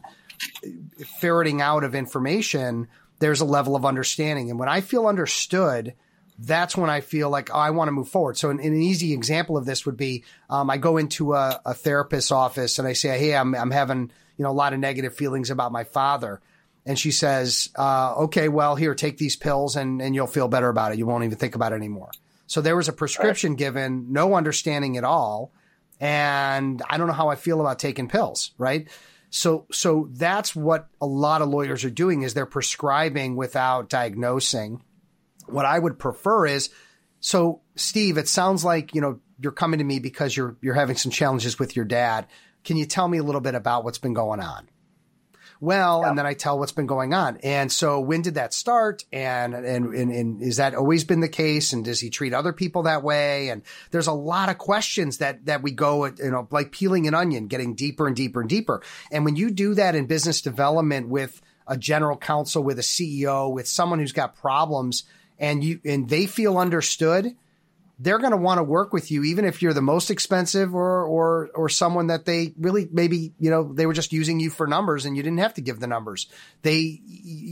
ferreting 1.19 1.61
out 1.61 1.83
of 1.83 1.95
information, 1.95 2.87
there's 3.19 3.41
a 3.41 3.45
level 3.45 3.75
of 3.75 3.85
understanding. 3.85 4.49
And 4.49 4.57
when 4.57 4.69
I 4.69 4.79
feel 4.79 5.05
understood, 5.05 5.95
that's 6.41 6.78
when 6.78 6.89
I 6.89 7.02
feel 7.02 7.30
like 7.30 7.49
oh, 7.54 7.58
I 7.58 7.71
want 7.71 7.88
to 7.88 7.91
move 7.91 8.10
forward. 8.10 8.38
So 8.38 8.49
an, 8.49 8.60
an 8.60 8.82
easy 8.82 9.13
example 9.13 9.58
of 9.58 9.65
this 9.65 9.86
would 9.86 9.97
be 9.97 10.23
um, 10.49 10.69
I 10.69 10.78
go 10.78 10.97
into 10.97 11.34
a, 11.34 11.62
a 11.65 11.73
therapist's 11.73 12.32
office 12.32 12.80
and 12.80 12.88
I 12.88 12.93
say, 12.93 13.17
"Hey, 13.17 13.36
I'm 13.36 13.56
I'm 13.56 13.71
having 13.71 14.12
you 14.38 14.43
know 14.43 14.52
a 14.52 14.54
lot 14.54 14.73
of 14.73 14.80
negative 14.80 15.15
feelings 15.15 15.49
about 15.49 15.71
my 15.71 15.84
father." 15.84 16.41
and 16.86 16.97
she 16.97 17.12
says, 17.12 17.69
uh, 17.75 18.15
"Okay, 18.15 18.49
well, 18.49 18.75
here, 18.75 18.95
take 18.95 19.17
these 19.17 19.36
pills, 19.36 19.75
and 19.75 20.02
and 20.02 20.15
you'll 20.15 20.28
feel 20.28 20.47
better 20.47 20.69
about 20.69 20.91
it. 20.91 20.97
You 20.97 21.06
won't 21.06 21.23
even 21.23 21.38
think 21.38 21.56
about 21.56 21.71
it 21.71 21.75
anymore." 21.75 22.12
So 22.47 22.62
there 22.62 22.75
was 22.75 22.88
a 22.88 22.93
prescription 22.93 23.52
right. 23.52 23.60
given, 23.60 24.12
no 24.12 24.34
understanding 24.34 24.97
at 24.97 25.04
all, 25.04 25.52
and 25.99 26.82
I 26.89 26.97
don't 26.97 27.06
know 27.06 27.13
how 27.13 27.30
I 27.30 27.36
feel 27.36 27.62
about 27.62 27.78
taking 27.78 28.08
pills, 28.08 28.52
right? 28.58 28.88
So 29.30 29.67
so 29.71 30.10
that's 30.12 30.56
what 30.56 30.88
a 30.99 31.06
lot 31.06 31.43
of 31.43 31.49
lawyers 31.49 31.86
are 31.86 31.91
doing 31.91 32.23
is 32.23 32.34
they're 32.34 32.47
prescribing 32.47 33.36
without 33.36 33.89
diagnosing. 33.89 34.82
What 35.51 35.65
I 35.65 35.77
would 35.77 35.99
prefer 35.99 36.45
is 36.45 36.69
so 37.19 37.62
Steve, 37.75 38.17
it 38.17 38.27
sounds 38.27 38.63
like, 38.63 38.95
you 38.95 39.01
know, 39.01 39.19
you're 39.39 39.51
coming 39.51 39.79
to 39.79 39.83
me 39.83 39.99
because 39.99 40.35
you're 40.35 40.57
you're 40.62 40.73
having 40.73 40.95
some 40.95 41.12
challenges 41.12 41.59
with 41.59 41.75
your 41.75 41.85
dad. 41.85 42.27
Can 42.63 42.77
you 42.77 42.85
tell 42.85 43.07
me 43.07 43.17
a 43.17 43.23
little 43.23 43.41
bit 43.41 43.55
about 43.55 43.83
what's 43.83 43.99
been 43.99 44.13
going 44.13 44.39
on? 44.39 44.69
well, 45.62 46.01
yeah. 46.01 46.09
and 46.09 46.17
then 46.17 46.25
I 46.25 46.33
tell 46.33 46.57
what's 46.57 46.71
been 46.71 46.85
going 46.85 47.13
on. 47.13 47.38
And 47.38 47.71
so 47.71 47.99
when 47.99 48.21
did 48.21 48.35
that 48.35 48.53
start? 48.53 49.03
And, 49.12 49.53
and, 49.53 49.93
and, 49.93 50.12
and, 50.12 50.41
is 50.41 50.57
that 50.57 50.73
always 50.73 51.03
been 51.03 51.19
the 51.19 51.27
case? 51.27 51.73
And 51.73 51.83
does 51.83 51.99
he 51.99 52.09
treat 52.09 52.33
other 52.33 52.53
people 52.53 52.83
that 52.83 53.03
way? 53.03 53.49
And 53.49 53.63
there's 53.91 54.07
a 54.07 54.13
lot 54.13 54.49
of 54.49 54.57
questions 54.57 55.17
that, 55.17 55.45
that 55.45 55.62
we 55.62 55.71
go, 55.71 56.05
you 56.05 56.31
know, 56.31 56.47
like 56.51 56.71
peeling 56.71 57.07
an 57.07 57.13
onion, 57.13 57.47
getting 57.47 57.75
deeper 57.75 58.07
and 58.07 58.15
deeper 58.15 58.39
and 58.39 58.49
deeper. 58.49 58.81
And 59.12 59.25
when 59.25 59.35
you 59.35 59.49
do 59.49 59.73
that 59.73 59.95
in 59.95 60.05
business 60.05 60.41
development 60.41 61.09
with, 61.09 61.41
a 61.71 61.77
general 61.77 62.17
counsel, 62.17 62.63
with 62.63 62.79
a 62.79 62.81
CEO, 62.81 63.53
with 63.53 63.67
someone 63.67 63.99
who's 63.99 64.12
got 64.12 64.35
problems, 64.35 65.03
and 65.39 65.63
you 65.63 65.80
and 65.86 66.10
they 66.10 66.25
feel 66.25 66.58
understood, 66.58 67.36
they're 67.97 68.19
going 68.19 68.32
to 68.32 68.38
want 68.38 68.60
to 68.60 68.63
work 68.63 68.93
with 68.93 69.12
you, 69.12 69.23
even 69.23 69.45
if 69.45 69.62
you're 69.62 69.73
the 69.73 69.82
most 69.82 70.10
expensive 70.10 70.73
or 70.73 71.04
or 71.04 71.49
or 71.54 71.69
someone 71.69 72.08
that 72.08 72.25
they 72.25 72.54
really 72.58 72.88
maybe 72.91 73.34
you 73.39 73.49
know 73.49 73.73
they 73.73 73.86
were 73.86 73.93
just 73.93 74.13
using 74.13 74.39
you 74.39 74.49
for 74.49 74.67
numbers 74.67 75.06
and 75.06 75.17
you 75.17 75.23
didn't 75.23 75.39
have 75.39 75.54
to 75.56 75.62
give 75.62 75.80
the 75.80 75.88
numbers. 75.88 76.28
They 76.62 77.02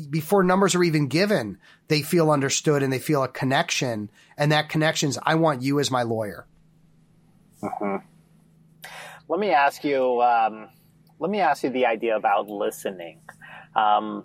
before 0.09 0.43
numbers 0.43 0.75
are 0.75 0.83
even 0.83 1.07
given, 1.07 1.57
they 1.87 2.01
feel 2.01 2.31
understood 2.31 2.83
and 2.83 2.91
they 2.91 2.99
feel 2.99 3.23
a 3.23 3.27
connection, 3.27 4.09
and 4.37 4.51
that 4.51 4.69
connection's 4.69 5.17
I 5.23 5.35
want 5.35 5.61
you 5.61 5.79
as 5.79 5.91
my 5.91 6.03
lawyer. 6.03 6.45
Uh-huh. 7.61 7.99
Let 9.27 9.39
me 9.39 9.49
ask 9.49 9.83
you. 9.83 10.21
Um, 10.21 10.69
let 11.19 11.31
me 11.31 11.39
ask 11.39 11.63
you 11.63 11.71
the 11.71 11.87
idea 11.87 12.15
about 12.15 12.47
listening, 12.47 13.19
um, 13.75 14.23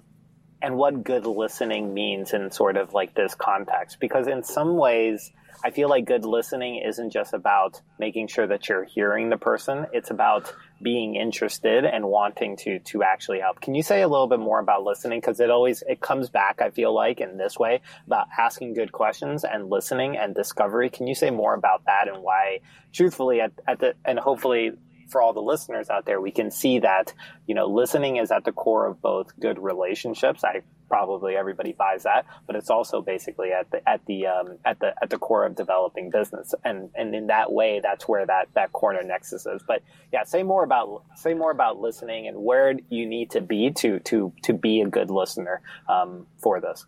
and 0.62 0.77
what 0.77 1.03
good 1.03 1.27
listening 1.27 1.92
means 1.92 2.33
in 2.33 2.51
sort 2.51 2.77
of 2.77 2.94
like 2.94 3.14
this 3.14 3.35
context. 3.35 3.98
Because 4.01 4.27
in 4.27 4.44
some 4.44 4.77
ways, 4.77 5.33
I 5.64 5.70
feel 5.70 5.88
like 5.88 6.07
good 6.07 6.25
listening 6.25 6.83
isn't 6.85 7.11
just 7.11 7.35
about 7.35 7.81
making 7.98 8.29
sure 8.29 8.46
that 8.46 8.68
you're 8.68 8.85
hearing 8.85 9.29
the 9.29 9.37
person. 9.37 9.87
It's 9.92 10.11
about 10.11 10.55
being 10.81 11.14
interested 11.14 11.85
and 11.85 12.07
wanting 12.07 12.57
to 12.57 12.81
to 12.81 13.03
actually 13.03 13.40
help. 13.40 13.61
Can 13.61 13.75
you 13.75 13.83
say 13.83 14.03
a 14.03 14.09
little 14.09 14.27
bit 14.27 14.40
more 14.40 14.59
about 14.59 14.83
listening? 14.83 15.20
Because 15.20 15.38
it 15.38 15.51
always 15.51 15.83
it 15.88 16.01
comes 16.01 16.31
back. 16.31 16.61
I 16.61 16.70
feel 16.70 16.92
like 16.92 17.20
in 17.20 17.37
this 17.37 17.59
way 17.59 17.81
about 18.07 18.27
asking 18.37 18.75
good 18.75 18.90
questions 18.90 19.44
and 19.44 19.70
listening 19.70 20.16
and 20.16 20.35
discovery. 20.35 20.90
Can 20.90 21.07
you 21.07 21.14
say 21.14 21.31
more 21.31 21.55
about 21.55 21.85
that 21.87 22.09
and 22.09 22.22
why? 22.22 22.61
Truthfully, 22.92 23.40
at, 23.40 23.53
at 23.66 23.79
the 23.79 23.94
and 24.05 24.18
hopefully 24.18 24.72
for 25.12 25.22
all 25.22 25.33
the 25.33 25.40
listeners 25.40 25.90
out 25.90 26.07
there, 26.07 26.20
we 26.20 26.33
can 26.33 26.51
see 26.51 26.81
that, 26.81 27.14
you 27.46 27.55
know, 27.55 27.66
listening 27.66 28.16
is 28.16 28.33
at 28.33 28.44
the 28.44 28.53
core 28.53 28.87
of 28.87 29.01
both 29.01 29.38
good 29.38 29.59
relationships. 29.59 30.42
I 30.42 30.62
probably 30.88 31.37
everybody 31.37 31.72
buys 31.72 32.03
that, 32.03 32.27
but 32.46 32.57
it's 32.57 32.68
also 32.68 33.01
basically 33.01 33.51
at 33.53 33.70
the, 33.70 33.88
at 33.88 34.05
the, 34.07 34.27
um, 34.27 34.59
at 34.64 34.79
the, 34.81 34.92
at 35.01 35.11
the 35.11 35.18
core 35.18 35.46
of 35.46 35.55
developing 35.55 36.11
business. 36.11 36.55
And, 36.64 36.90
and 36.94 37.14
in 37.14 37.29
that 37.29 37.53
way, 37.53 37.81
that's 37.83 38.09
where 38.09 38.27
that, 38.27 38.48
that 38.55 38.72
corner 38.72 39.03
nexus 39.03 39.46
is. 39.46 39.62
But 39.66 39.83
yeah, 40.12 40.25
say 40.25 40.42
more 40.42 40.64
about, 40.64 41.05
say 41.14 41.35
more 41.35 41.51
about 41.51 41.79
listening 41.79 42.27
and 42.27 42.37
where 42.38 42.75
you 42.90 43.07
need 43.07 43.31
to 43.31 43.40
be 43.40 43.70
to, 43.70 44.01
to, 44.01 44.33
to 44.42 44.53
be 44.53 44.81
a 44.81 44.88
good 44.88 45.11
listener, 45.11 45.62
um, 45.88 46.27
for 46.42 46.61
this. 46.61 46.85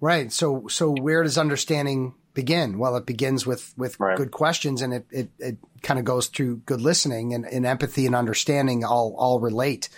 Right. 0.00 0.32
So, 0.32 0.66
so 0.68 0.92
where 0.92 1.22
does 1.22 1.36
understanding 1.36 2.14
begin? 2.40 2.78
Well, 2.78 2.96
it 2.96 3.06
begins 3.06 3.46
with 3.46 3.74
with 3.76 3.98
right. 4.00 4.16
good 4.16 4.30
questions, 4.30 4.82
and 4.82 4.94
it 4.94 5.06
it, 5.10 5.30
it 5.38 5.58
kind 5.82 5.98
of 5.98 6.04
goes 6.04 6.28
through 6.28 6.58
good 6.66 6.80
listening 6.80 7.34
and, 7.34 7.44
and 7.44 7.66
empathy 7.66 8.06
and 8.06 8.14
understanding. 8.14 8.84
All 8.84 9.14
all 9.18 9.40
relate. 9.40 9.88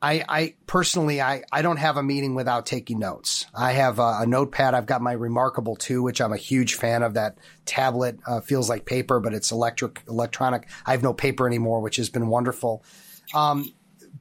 I, 0.00 0.24
I 0.28 0.54
personally, 0.68 1.20
I, 1.20 1.42
I 1.50 1.60
don't 1.62 1.78
have 1.78 1.96
a 1.96 2.04
meeting 2.04 2.36
without 2.36 2.66
taking 2.66 3.00
notes. 3.00 3.46
I 3.52 3.72
have 3.72 3.98
a, 3.98 4.18
a, 4.20 4.26
notepad. 4.26 4.74
I've 4.74 4.86
got 4.86 5.02
my 5.02 5.10
Remarkable 5.10 5.74
2, 5.74 6.04
which 6.04 6.20
I'm 6.20 6.32
a 6.32 6.36
huge 6.36 6.74
fan 6.74 7.02
of. 7.02 7.14
That 7.14 7.36
tablet 7.64 8.20
uh, 8.24 8.40
feels 8.40 8.68
like 8.68 8.84
paper, 8.84 9.18
but 9.18 9.34
it's 9.34 9.50
electric, 9.50 10.02
electronic. 10.08 10.68
I 10.86 10.92
have 10.92 11.02
no 11.02 11.12
paper 11.12 11.48
anymore, 11.48 11.80
which 11.80 11.96
has 11.96 12.10
been 12.10 12.28
wonderful. 12.28 12.84
Um, 13.34 13.72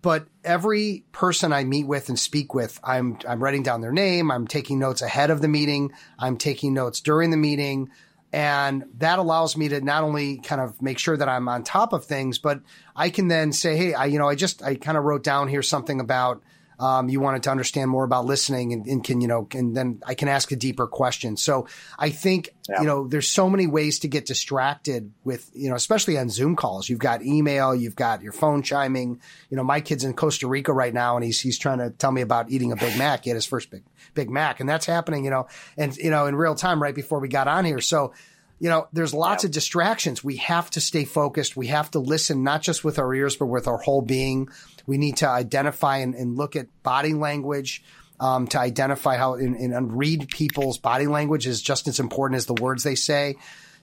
but 0.08 0.26
every 0.42 1.04
person 1.12 1.52
I 1.52 1.66
meet 1.66 1.86
with 1.86 2.08
and 2.08 2.18
speak 2.18 2.54
with, 2.54 2.80
I'm 2.82 3.20
I'm 3.28 3.44
writing 3.44 3.62
down 3.62 3.82
their 3.82 3.92
name. 3.92 4.32
I'm 4.32 4.48
taking 4.48 4.80
notes 4.80 5.02
ahead 5.02 5.32
of 5.32 5.42
the 5.42 5.50
meeting. 5.50 5.92
I'm 6.18 6.38
taking 6.38 6.74
notes 6.74 7.02
during 7.02 7.30
the 7.30 7.36
meeting. 7.36 7.90
And 8.32 8.86
that 9.00 9.20
allows 9.20 9.58
me 9.58 9.68
to 9.68 9.82
not 9.82 10.04
only 10.04 10.38
kind 10.38 10.62
of 10.62 10.82
make 10.82 10.98
sure 10.98 11.18
that 11.18 11.28
I'm 11.28 11.50
on 11.50 11.66
top 11.66 11.92
of 11.92 12.06
things, 12.06 12.38
but 12.38 12.62
I 12.96 13.10
can 13.10 13.28
then 13.28 13.52
say, 13.52 13.76
Hey, 13.76 13.94
I, 13.94 14.06
you 14.06 14.18
know, 14.18 14.30
I 14.30 14.36
just, 14.36 14.64
I 14.64 14.76
kind 14.76 14.98
of 14.98 15.04
wrote 15.04 15.26
down 15.26 15.50
here 15.50 15.62
something 15.62 16.00
about, 16.00 16.42
um, 16.80 17.10
you 17.10 17.20
wanted 17.20 17.44
to 17.44 17.52
understand 17.52 17.90
more 17.90 18.04
about 18.04 18.26
listening 18.26 18.74
and, 18.74 18.86
and, 18.86 19.04
can, 19.04 19.20
you 19.20 19.28
know, 19.28 19.48
and 19.54 19.76
then 19.76 20.02
I 20.06 20.14
can 20.14 20.28
ask 20.28 20.52
a 20.52 20.56
deeper 20.56 20.88
question. 20.88 21.36
So 21.36 21.68
I 21.98 22.10
think, 22.10 22.50
yeah. 22.70 22.82
you 22.82 22.88
know, 22.88 23.08
there's 23.08 23.30
so 23.30 23.50
many 23.50 23.66
ways 23.66 24.00
to 24.00 24.08
get 24.08 24.26
distracted 24.26 25.12
with, 25.24 25.50
you 25.54 25.70
know, 25.70 25.76
especially 25.76 26.18
on 26.18 26.30
Zoom 26.30 26.56
calls. 26.56 26.88
You've 26.88 27.00
got 27.00 27.24
email, 27.24 27.74
you've 27.74 27.96
got 27.96 28.22
your 28.22 28.34
phone 28.34 28.62
chiming. 28.62 29.20
You 29.50 29.58
know, 29.58 29.64
my 29.64 29.82
kid's 29.82 30.04
in 30.04 30.14
Costa 30.14 30.48
Rica 30.48 30.72
right 30.72 30.94
now 30.94 31.16
and 31.16 31.26
he's, 31.26 31.40
he's 31.40 31.58
trying 31.58 31.80
to 31.80 31.90
tell 31.90 32.12
me 32.12 32.22
about 32.22 32.52
eating 32.52 32.72
a 32.72 32.76
Big 32.76 32.98
Mac. 32.98 33.24
He 33.24 33.32
had 33.32 33.36
his 33.36 33.46
first 33.46 33.72
Big, 33.72 33.84
Big 34.14 34.30
Mac 34.30 34.60
and 34.60 34.70
that's 34.70 34.86
happening, 34.86 35.26
you 35.26 35.32
know, 35.32 35.48
and, 35.78 35.96
you 35.98 36.12
know, 36.12 36.28
in 36.28 36.36
real 36.36 36.56
time 36.56 36.82
right 36.82 36.96
before 36.96 37.20
we 37.20 37.28
got 37.28 37.48
on 37.48 37.66
here. 37.66 37.82
So, 37.82 38.14
you 38.60 38.70
know, 38.70 38.88
there's 38.94 39.14
lots 39.14 39.44
yeah. 39.44 39.48
of 39.48 39.54
distractions. 39.54 40.24
We 40.24 40.38
have 40.38 40.70
to 40.72 40.82
stay 40.82 41.06
focused. 41.06 41.56
We 41.56 41.68
have 41.68 41.92
to 41.92 42.00
listen, 42.00 42.44
not 42.44 42.62
just 42.62 42.84
with 42.84 43.00
our 43.00 43.14
ears, 43.14 43.36
but 43.36 43.46
with 43.46 43.68
our 43.68 43.78
whole 43.78 44.02
being. 44.02 44.50
We 44.86 44.98
need 44.98 45.18
to 45.18 45.28
identify 45.28 45.98
and, 45.98 46.16
and 46.16 46.38
look 46.38 46.56
at 46.56 46.68
body 46.84 47.14
language. 47.14 47.84
Um, 48.20 48.48
to 48.48 48.60
identify 48.60 49.16
how 49.16 49.36
and, 49.36 49.56
and 49.56 49.96
read 49.96 50.30
people's 50.30 50.80
body 50.80 51.06
language 51.06 51.46
is 51.46 51.62
just 51.62 51.88
as 51.88 52.00
important 52.00 52.38
as 52.38 52.48
the 52.48 52.56
words 52.56 52.82
they 52.82 52.96
say. 52.96 53.36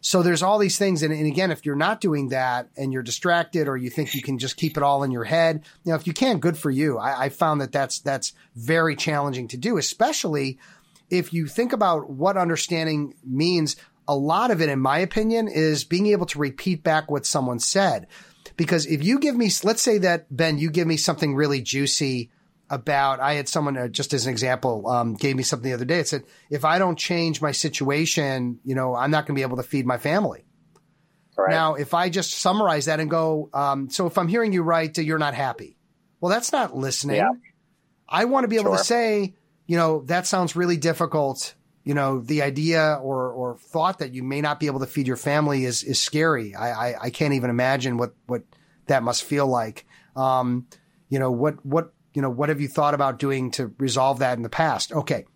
So 0.05 0.23
there's 0.23 0.43
all 0.43 0.59
these 0.59 0.77
things. 0.77 1.03
And, 1.03 1.15
and, 1.15 1.27
again, 1.27 1.51
if 1.51 1.65
you're 1.65 1.77
not 1.77 2.03
doing 2.03 2.29
that 2.29 2.69
and 2.77 2.93
you're 2.93 3.03
distracted 3.03 3.69
or 3.69 3.77
you 3.79 3.89
think 3.89 4.15
you 4.15 4.21
can 4.21 4.39
just 4.39 4.59
keep 4.59 4.77
it 4.77 4.83
all 4.83 5.03
in 5.03 5.11
your 5.11 5.25
head, 5.25 5.65
you 5.83 5.93
know, 5.93 5.97
if 5.97 6.07
you 6.07 6.13
can, 6.13 6.41
good 6.41 6.59
for 6.59 6.71
you. 6.71 6.99
I, 6.99 7.25
I 7.25 7.29
found 7.31 7.63
that 7.63 7.73
that's, 7.73 8.01
that's 8.01 8.35
very 8.55 8.97
challenging 8.97 9.49
to 9.49 9.57
do, 9.57 9.79
especially 9.79 10.59
if 11.09 11.33
you 11.33 11.47
think 11.47 11.73
about 11.73 12.11
what 12.11 12.37
understanding 12.37 13.15
means. 13.25 13.77
A 14.07 14.15
lot 14.15 14.51
of 14.51 14.61
it, 14.61 14.69
in 14.69 14.81
my 14.81 14.99
opinion, 14.99 15.49
is 15.49 15.85
being 15.85 16.07
able 16.09 16.27
to 16.27 16.39
repeat 16.39 16.83
back 16.83 17.11
what 17.11 17.27
someone 17.27 17.59
said. 17.59 18.07
Because 18.57 18.87
if 18.87 19.03
you 19.03 19.19
give 19.19 19.35
me, 19.35 19.51
let's 19.63 19.83
say 19.83 19.99
that 19.99 20.35
Ben, 20.35 20.59
you 20.59 20.71
give 20.71 20.87
me 20.87 20.97
something 20.97 21.35
really 21.35 21.63
juicy 21.63 22.31
about, 22.71 23.21
I 23.21 23.35
had 23.35 23.49
someone 23.49 23.77
uh, 23.77 23.89
just 23.89 24.13
as 24.13 24.27
an 24.27 24.33
example, 24.33 24.87
um, 24.89 25.15
gave 25.15 25.37
me 25.37 25.43
something 25.43 25.69
the 25.69 25.75
other 25.75 25.85
day. 25.85 26.01
It 26.01 26.09
said, 26.09 26.25
if 26.51 26.65
I 26.65 26.79
don't 26.79 26.99
change 26.99 27.41
my 27.43 27.53
situation, 27.53 28.61
you 28.65 28.75
know, 28.75 28.95
I'm 28.95 29.11
not 29.11 29.27
going 29.27 29.35
to 29.35 29.39
be 29.39 29.43
able 29.43 29.57
to 29.57 29.63
feed 29.63 29.87
my 29.87 29.99
family. 29.99 30.45
Right. 31.37 31.51
Now, 31.51 31.75
if 31.75 31.95
I 31.95 32.11
just 32.11 32.33
summarize 32.35 32.85
that 32.85 33.01
and 33.01 33.11
go, 33.11 33.51
um, 33.53 33.91
so 33.91 34.07
if 34.07 34.19
I'm 34.19 34.29
hearing 34.29 34.53
you 34.53 34.63
right, 34.63 34.97
you're 34.97 35.19
not 35.19 35.35
happy. 35.35 35.77
Well, 36.21 36.31
that's 36.31 36.53
not 36.53 36.77
listening. 36.77 37.17
Yeah. 37.17 37.31
I 38.09 38.27
want 38.27 38.45
to 38.45 38.49
be 38.49 38.57
able 38.57 38.71
sure. 38.71 38.79
to 38.79 38.85
say, 38.85 39.35
you 39.67 39.77
know, 39.77 40.03
that 40.03 40.27
sounds 40.27 40.55
really 40.55 40.77
difficult. 40.77 41.55
You 41.85 41.93
know, 41.93 42.21
the 42.21 42.41
idea 42.41 42.99
or, 43.03 43.31
or 43.31 43.59
thought 43.59 43.99
that 43.99 44.15
you 44.15 44.23
may 44.23 44.41
not 44.41 44.59
be 44.59 44.67
able 44.67 44.81
to 44.81 44.87
feed 44.87 45.07
your 45.07 45.19
family 45.19 45.67
is, 45.67 45.83
is 45.83 46.01
scary. 46.01 46.55
I, 46.55 46.71
I, 46.71 46.95
I 47.03 47.11
can't 47.11 47.35
even 47.35 47.51
imagine 47.51 47.99
what, 47.99 48.15
what 48.27 48.43
that 48.87 49.03
must 49.03 49.25
feel 49.25 49.47
like. 49.47 49.87
Um, 50.17 50.67
you 51.11 51.19
know, 51.19 51.31
what, 51.31 51.65
what, 51.65 51.93
you 52.15 52.23
know, 52.23 52.31
what 52.31 52.49
have 52.49 52.61
you 52.61 52.69
thought 52.69 52.95
about 52.95 53.19
doing 53.19 53.51
to 53.53 53.75
resolve 53.77 54.21
that 54.21 54.39
in 54.39 54.43
the 54.43 54.49
past? 54.49 54.93
Okay. 54.93 55.27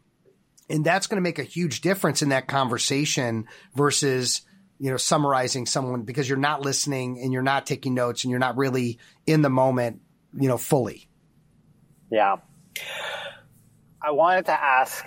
And 0.70 0.84
that's 0.84 1.06
going 1.06 1.16
to 1.16 1.22
make 1.22 1.38
a 1.38 1.44
huge 1.44 1.82
difference 1.82 2.22
in 2.22 2.30
that 2.30 2.48
conversation 2.48 3.46
versus, 3.74 4.42
you 4.78 4.90
know, 4.90 4.96
summarizing 4.96 5.66
someone 5.66 6.02
because 6.02 6.28
you're 6.28 6.38
not 6.38 6.62
listening 6.62 7.20
and 7.20 7.32
you're 7.32 7.42
not 7.42 7.66
taking 7.66 7.94
notes 7.94 8.24
and 8.24 8.30
you're 8.30 8.38
not 8.40 8.56
really 8.56 8.98
in 9.26 9.42
the 9.42 9.50
moment, 9.50 10.00
you 10.38 10.48
know, 10.48 10.56
fully. 10.56 11.08
Yeah. 12.10 12.36
I 14.00 14.12
wanted 14.12 14.46
to 14.46 14.52
ask, 14.52 15.04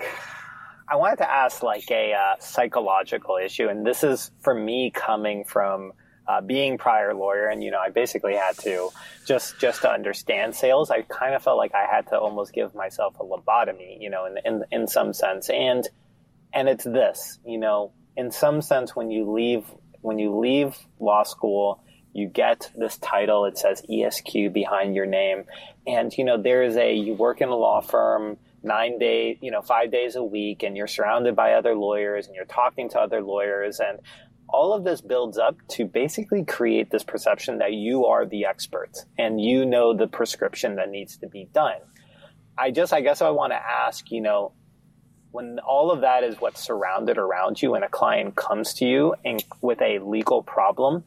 I 0.91 0.97
wanted 0.97 1.19
to 1.19 1.31
ask 1.31 1.63
like 1.63 1.89
a 1.89 2.11
uh, 2.11 2.35
psychological 2.39 3.37
issue, 3.37 3.69
and 3.69 3.85
this 3.87 4.03
is 4.03 4.29
for 4.41 4.53
me 4.53 4.91
coming 4.93 5.45
from 5.45 5.93
uh, 6.27 6.41
being 6.41 6.77
prior 6.77 7.13
lawyer, 7.13 7.47
and 7.47 7.63
you 7.63 7.71
know, 7.71 7.79
I 7.79 7.91
basically 7.91 8.35
had 8.35 8.57
to 8.59 8.89
just 9.25 9.57
just 9.57 9.83
to 9.83 9.89
understand 9.89 10.53
sales. 10.53 10.91
I 10.91 11.03
kind 11.03 11.33
of 11.33 11.43
felt 11.43 11.57
like 11.57 11.73
I 11.73 11.85
had 11.89 12.07
to 12.07 12.19
almost 12.19 12.51
give 12.51 12.75
myself 12.75 13.15
a 13.21 13.23
lobotomy, 13.23 14.01
you 14.01 14.09
know, 14.09 14.25
in 14.25 14.37
in 14.43 14.65
in 14.69 14.87
some 14.87 15.13
sense, 15.13 15.49
and 15.49 15.87
and 16.51 16.67
it's 16.67 16.83
this, 16.83 17.39
you 17.45 17.57
know, 17.57 17.93
in 18.17 18.29
some 18.29 18.61
sense, 18.61 18.93
when 18.93 19.11
you 19.11 19.31
leave 19.31 19.63
when 20.01 20.19
you 20.19 20.37
leave 20.37 20.75
law 20.99 21.23
school, 21.23 21.81
you 22.11 22.27
get 22.27 22.69
this 22.75 22.97
title. 22.97 23.45
It 23.45 23.57
says 23.57 23.81
ESQ 23.89 24.51
behind 24.51 24.93
your 24.93 25.05
name, 25.05 25.45
and 25.87 26.11
you 26.17 26.25
know, 26.25 26.41
there 26.41 26.63
is 26.63 26.75
a 26.75 26.93
you 26.93 27.13
work 27.13 27.39
in 27.39 27.47
a 27.47 27.55
law 27.55 27.79
firm 27.79 28.37
nine 28.63 28.99
days, 28.99 29.37
you 29.41 29.51
know, 29.51 29.61
five 29.61 29.91
days 29.91 30.15
a 30.15 30.23
week, 30.23 30.63
and 30.63 30.77
you're 30.77 30.87
surrounded 30.87 31.35
by 31.35 31.53
other 31.53 31.75
lawyers 31.75 32.27
and 32.27 32.35
you're 32.35 32.45
talking 32.45 32.89
to 32.89 32.99
other 32.99 33.21
lawyers. 33.21 33.79
And 33.79 33.99
all 34.47 34.73
of 34.73 34.83
this 34.83 35.01
builds 35.01 35.37
up 35.37 35.55
to 35.69 35.85
basically 35.85 36.43
create 36.43 36.91
this 36.91 37.03
perception 37.03 37.59
that 37.59 37.73
you 37.73 38.05
are 38.05 38.25
the 38.25 38.45
expert 38.45 38.91
and 39.17 39.39
you 39.39 39.65
know 39.65 39.95
the 39.95 40.07
prescription 40.07 40.75
that 40.75 40.89
needs 40.89 41.17
to 41.17 41.27
be 41.27 41.47
done. 41.53 41.79
I 42.57 42.71
just, 42.71 42.93
I 42.93 43.01
guess 43.01 43.21
I 43.21 43.29
want 43.29 43.53
to 43.53 43.57
ask, 43.57 44.11
you 44.11 44.21
know, 44.21 44.53
when 45.31 45.59
all 45.59 45.91
of 45.91 46.01
that 46.01 46.23
is 46.23 46.35
what's 46.39 46.61
surrounded 46.61 47.17
around 47.17 47.61
you 47.61 47.75
and 47.75 47.85
a 47.85 47.89
client 47.89 48.35
comes 48.35 48.73
to 48.75 48.85
you 48.85 49.15
and 49.23 49.43
with 49.61 49.81
a 49.81 49.99
legal 49.99 50.43
problem, 50.43 51.05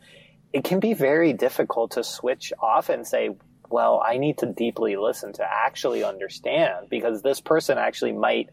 it 0.52 0.64
can 0.64 0.80
be 0.80 0.94
very 0.94 1.34
difficult 1.34 1.92
to 1.92 2.04
switch 2.04 2.52
off 2.58 2.88
and 2.88 3.06
say, 3.06 3.30
well, 3.74 4.02
I 4.06 4.18
need 4.18 4.38
to 4.38 4.46
deeply 4.46 4.96
listen 4.96 5.32
to 5.34 5.44
actually 5.44 6.04
understand 6.04 6.87
because 6.88 7.22
this 7.22 7.40
person 7.40 7.76
actually 7.76 8.12
might 8.12 8.50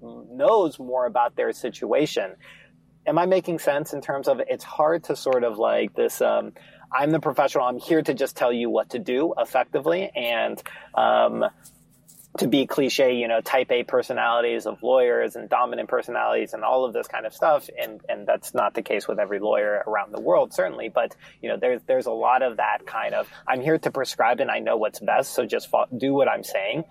knows 0.00 0.78
more 0.78 1.06
about 1.06 1.34
their 1.34 1.52
situation 1.52 2.36
am 3.08 3.18
I 3.18 3.26
making 3.26 3.58
sense 3.58 3.92
in 3.92 4.00
terms 4.00 4.28
of 4.28 4.40
it's 4.46 4.64
hard 4.64 5.04
to 5.04 5.16
sort 5.16 5.42
of 5.42 5.58
like 5.58 5.94
this? 5.94 6.20
Um, 6.20 6.52
I'm 6.92 7.10
the 7.10 7.20
professional. 7.20 7.64
I'm 7.64 7.78
here 7.78 8.02
to 8.02 8.14
just 8.14 8.36
tell 8.36 8.52
you 8.52 8.70
what 8.70 8.90
to 8.90 8.98
do 8.98 9.34
effectively, 9.38 10.10
and 10.14 10.62
um, 10.94 11.44
to 12.38 12.48
be 12.48 12.66
cliche, 12.66 13.14
you 13.16 13.28
know, 13.28 13.40
type 13.40 13.70
A 13.70 13.84
personalities 13.84 14.66
of 14.66 14.82
lawyers 14.82 15.36
and 15.36 15.48
dominant 15.48 15.88
personalities 15.88 16.54
and 16.54 16.64
all 16.64 16.84
of 16.84 16.92
this 16.92 17.06
kind 17.06 17.26
of 17.26 17.34
stuff. 17.34 17.68
And, 17.80 18.00
and 18.08 18.26
that's 18.26 18.54
not 18.54 18.74
the 18.74 18.82
case 18.82 19.06
with 19.06 19.18
every 19.18 19.40
lawyer 19.40 19.82
around 19.86 20.12
the 20.12 20.20
world, 20.20 20.54
certainly. 20.54 20.88
But, 20.88 21.14
you 21.42 21.48
know, 21.48 21.56
there's, 21.56 21.82
there's 21.86 22.06
a 22.06 22.12
lot 22.12 22.42
of 22.42 22.56
that 22.58 22.86
kind 22.86 23.14
of, 23.14 23.28
I'm 23.46 23.60
here 23.60 23.78
to 23.78 23.90
prescribe 23.90 24.40
and 24.40 24.50
I 24.50 24.60
know 24.60 24.76
what's 24.76 25.00
best. 25.00 25.34
So 25.34 25.44
just 25.44 25.68
do 25.96 26.14
what 26.14 26.28
I'm 26.28 26.44
saying. 26.44 26.84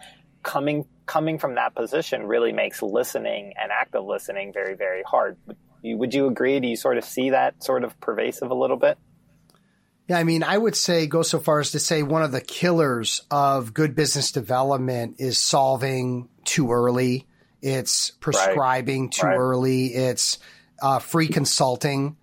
Coming, 0.44 0.86
coming 1.06 1.40
from 1.40 1.56
that 1.56 1.76
position 1.76 2.26
really 2.26 2.52
makes 2.52 2.82
listening 2.82 3.54
and 3.60 3.72
active 3.72 4.04
listening 4.04 4.54
very, 4.54 4.76
very 4.76 5.04
hard. 5.04 5.38
Would 5.84 6.14
you 6.14 6.28
agree? 6.28 6.60
Do 6.60 6.68
you 6.68 6.76
sort 6.76 6.98
of 6.98 7.06
see 7.06 7.32
that 7.32 7.64
sort 7.64 7.84
of 7.84 8.00
pervasive 8.00 8.52
a 8.52 8.56
little 8.56 8.78
bit? 8.78 8.98
Yeah, 10.08 10.18
I 10.18 10.24
mean, 10.24 10.44
I 10.44 10.58
would 10.58 10.76
say 10.76 11.06
go 11.08 11.22
so 11.22 11.40
far 11.40 11.60
as 11.60 11.72
to 11.72 11.80
say 11.80 12.02
one 12.02 12.24
of 12.24 12.32
the 12.32 12.42
killers 12.42 13.22
of 13.30 13.74
good 13.74 13.94
business 13.94 14.32
development 14.32 15.16
is 15.20 15.38
solving 15.38 16.30
too 16.46 16.72
early. 16.72 17.28
It's 17.62 18.12
prescribing 18.12 19.04
right. 19.04 19.12
too 19.12 19.28
right. 19.28 19.38
early. 19.38 19.88
It's 19.88 20.40
uh, 20.82 21.00
free 21.00 21.28
consulting. 21.28 22.16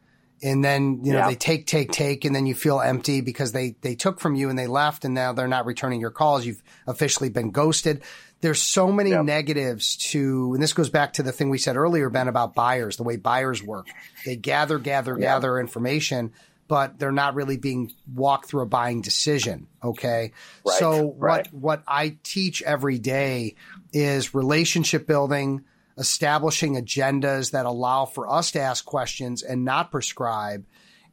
And 0.42 0.64
then, 0.64 1.04
you 1.04 1.12
know, 1.12 1.20
yeah. 1.20 1.28
they 1.28 1.36
take, 1.36 1.66
take, 1.66 1.90
take, 1.90 2.24
and 2.24 2.34
then 2.34 2.46
you 2.46 2.54
feel 2.54 2.80
empty 2.80 3.20
because 3.20 3.52
they, 3.52 3.76
they 3.80 3.94
took 3.94 4.20
from 4.20 4.34
you 4.34 4.50
and 4.50 4.58
they 4.58 4.66
left 4.66 5.04
and 5.04 5.14
now 5.14 5.32
they're 5.32 5.48
not 5.48 5.64
returning 5.64 6.00
your 6.00 6.10
calls. 6.10 6.44
You've 6.44 6.62
officially 6.86 7.30
been 7.30 7.50
ghosted. 7.50 8.02
There's 8.40 8.60
so 8.60 8.92
many 8.92 9.10
yep. 9.10 9.24
negatives 9.24 9.96
to, 10.10 10.52
and 10.52 10.62
this 10.62 10.74
goes 10.74 10.90
back 10.90 11.14
to 11.14 11.22
the 11.22 11.32
thing 11.32 11.48
we 11.48 11.56
said 11.56 11.76
earlier, 11.76 12.10
Ben, 12.10 12.28
about 12.28 12.54
buyers, 12.54 12.98
the 12.98 13.02
way 13.02 13.16
buyers 13.16 13.62
work. 13.62 13.86
They 14.26 14.36
gather, 14.36 14.78
gather, 14.78 15.16
gather 15.16 15.58
information 15.58 16.32
but 16.66 16.98
they're 16.98 17.12
not 17.12 17.34
really 17.34 17.56
being 17.56 17.92
walked 18.12 18.48
through 18.48 18.62
a 18.62 18.66
buying 18.66 19.02
decision. 19.02 19.66
Okay. 19.82 20.32
Right, 20.66 20.78
so 20.78 21.14
right. 21.18 21.52
what, 21.52 21.52
what 21.52 21.82
I 21.86 22.16
teach 22.22 22.62
every 22.62 22.98
day 22.98 23.56
is 23.92 24.34
relationship 24.34 25.06
building, 25.06 25.64
establishing 25.98 26.74
agendas 26.76 27.52
that 27.52 27.66
allow 27.66 28.06
for 28.06 28.30
us 28.30 28.52
to 28.52 28.60
ask 28.60 28.84
questions 28.84 29.42
and 29.42 29.64
not 29.64 29.90
prescribe. 29.90 30.64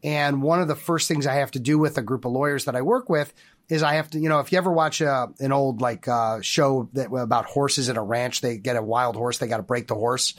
And 0.03 0.41
one 0.41 0.61
of 0.61 0.67
the 0.67 0.75
first 0.75 1.07
things 1.07 1.27
I 1.27 1.35
have 1.35 1.51
to 1.51 1.59
do 1.59 1.77
with 1.77 1.97
a 1.97 2.01
group 2.01 2.25
of 2.25 2.31
lawyers 2.31 2.65
that 2.65 2.75
I 2.75 2.81
work 2.81 3.09
with 3.09 3.33
is 3.69 3.83
I 3.83 3.95
have 3.95 4.09
to, 4.11 4.19
you 4.19 4.29
know, 4.29 4.39
if 4.39 4.51
you 4.51 4.57
ever 4.57 4.71
watch 4.71 4.99
a, 5.01 5.29
an 5.39 5.51
old 5.51 5.79
like 5.79 6.07
uh, 6.07 6.41
show 6.41 6.89
that 6.93 7.13
about 7.13 7.45
horses 7.45 7.87
at 7.87 7.97
a 7.97 8.01
ranch, 8.01 8.41
they 8.41 8.57
get 8.57 8.75
a 8.75 8.81
wild 8.81 9.15
horse, 9.15 9.37
they 9.37 9.47
got 9.47 9.57
to 9.57 9.63
break 9.63 9.87
the 9.87 9.95
horse. 9.95 10.33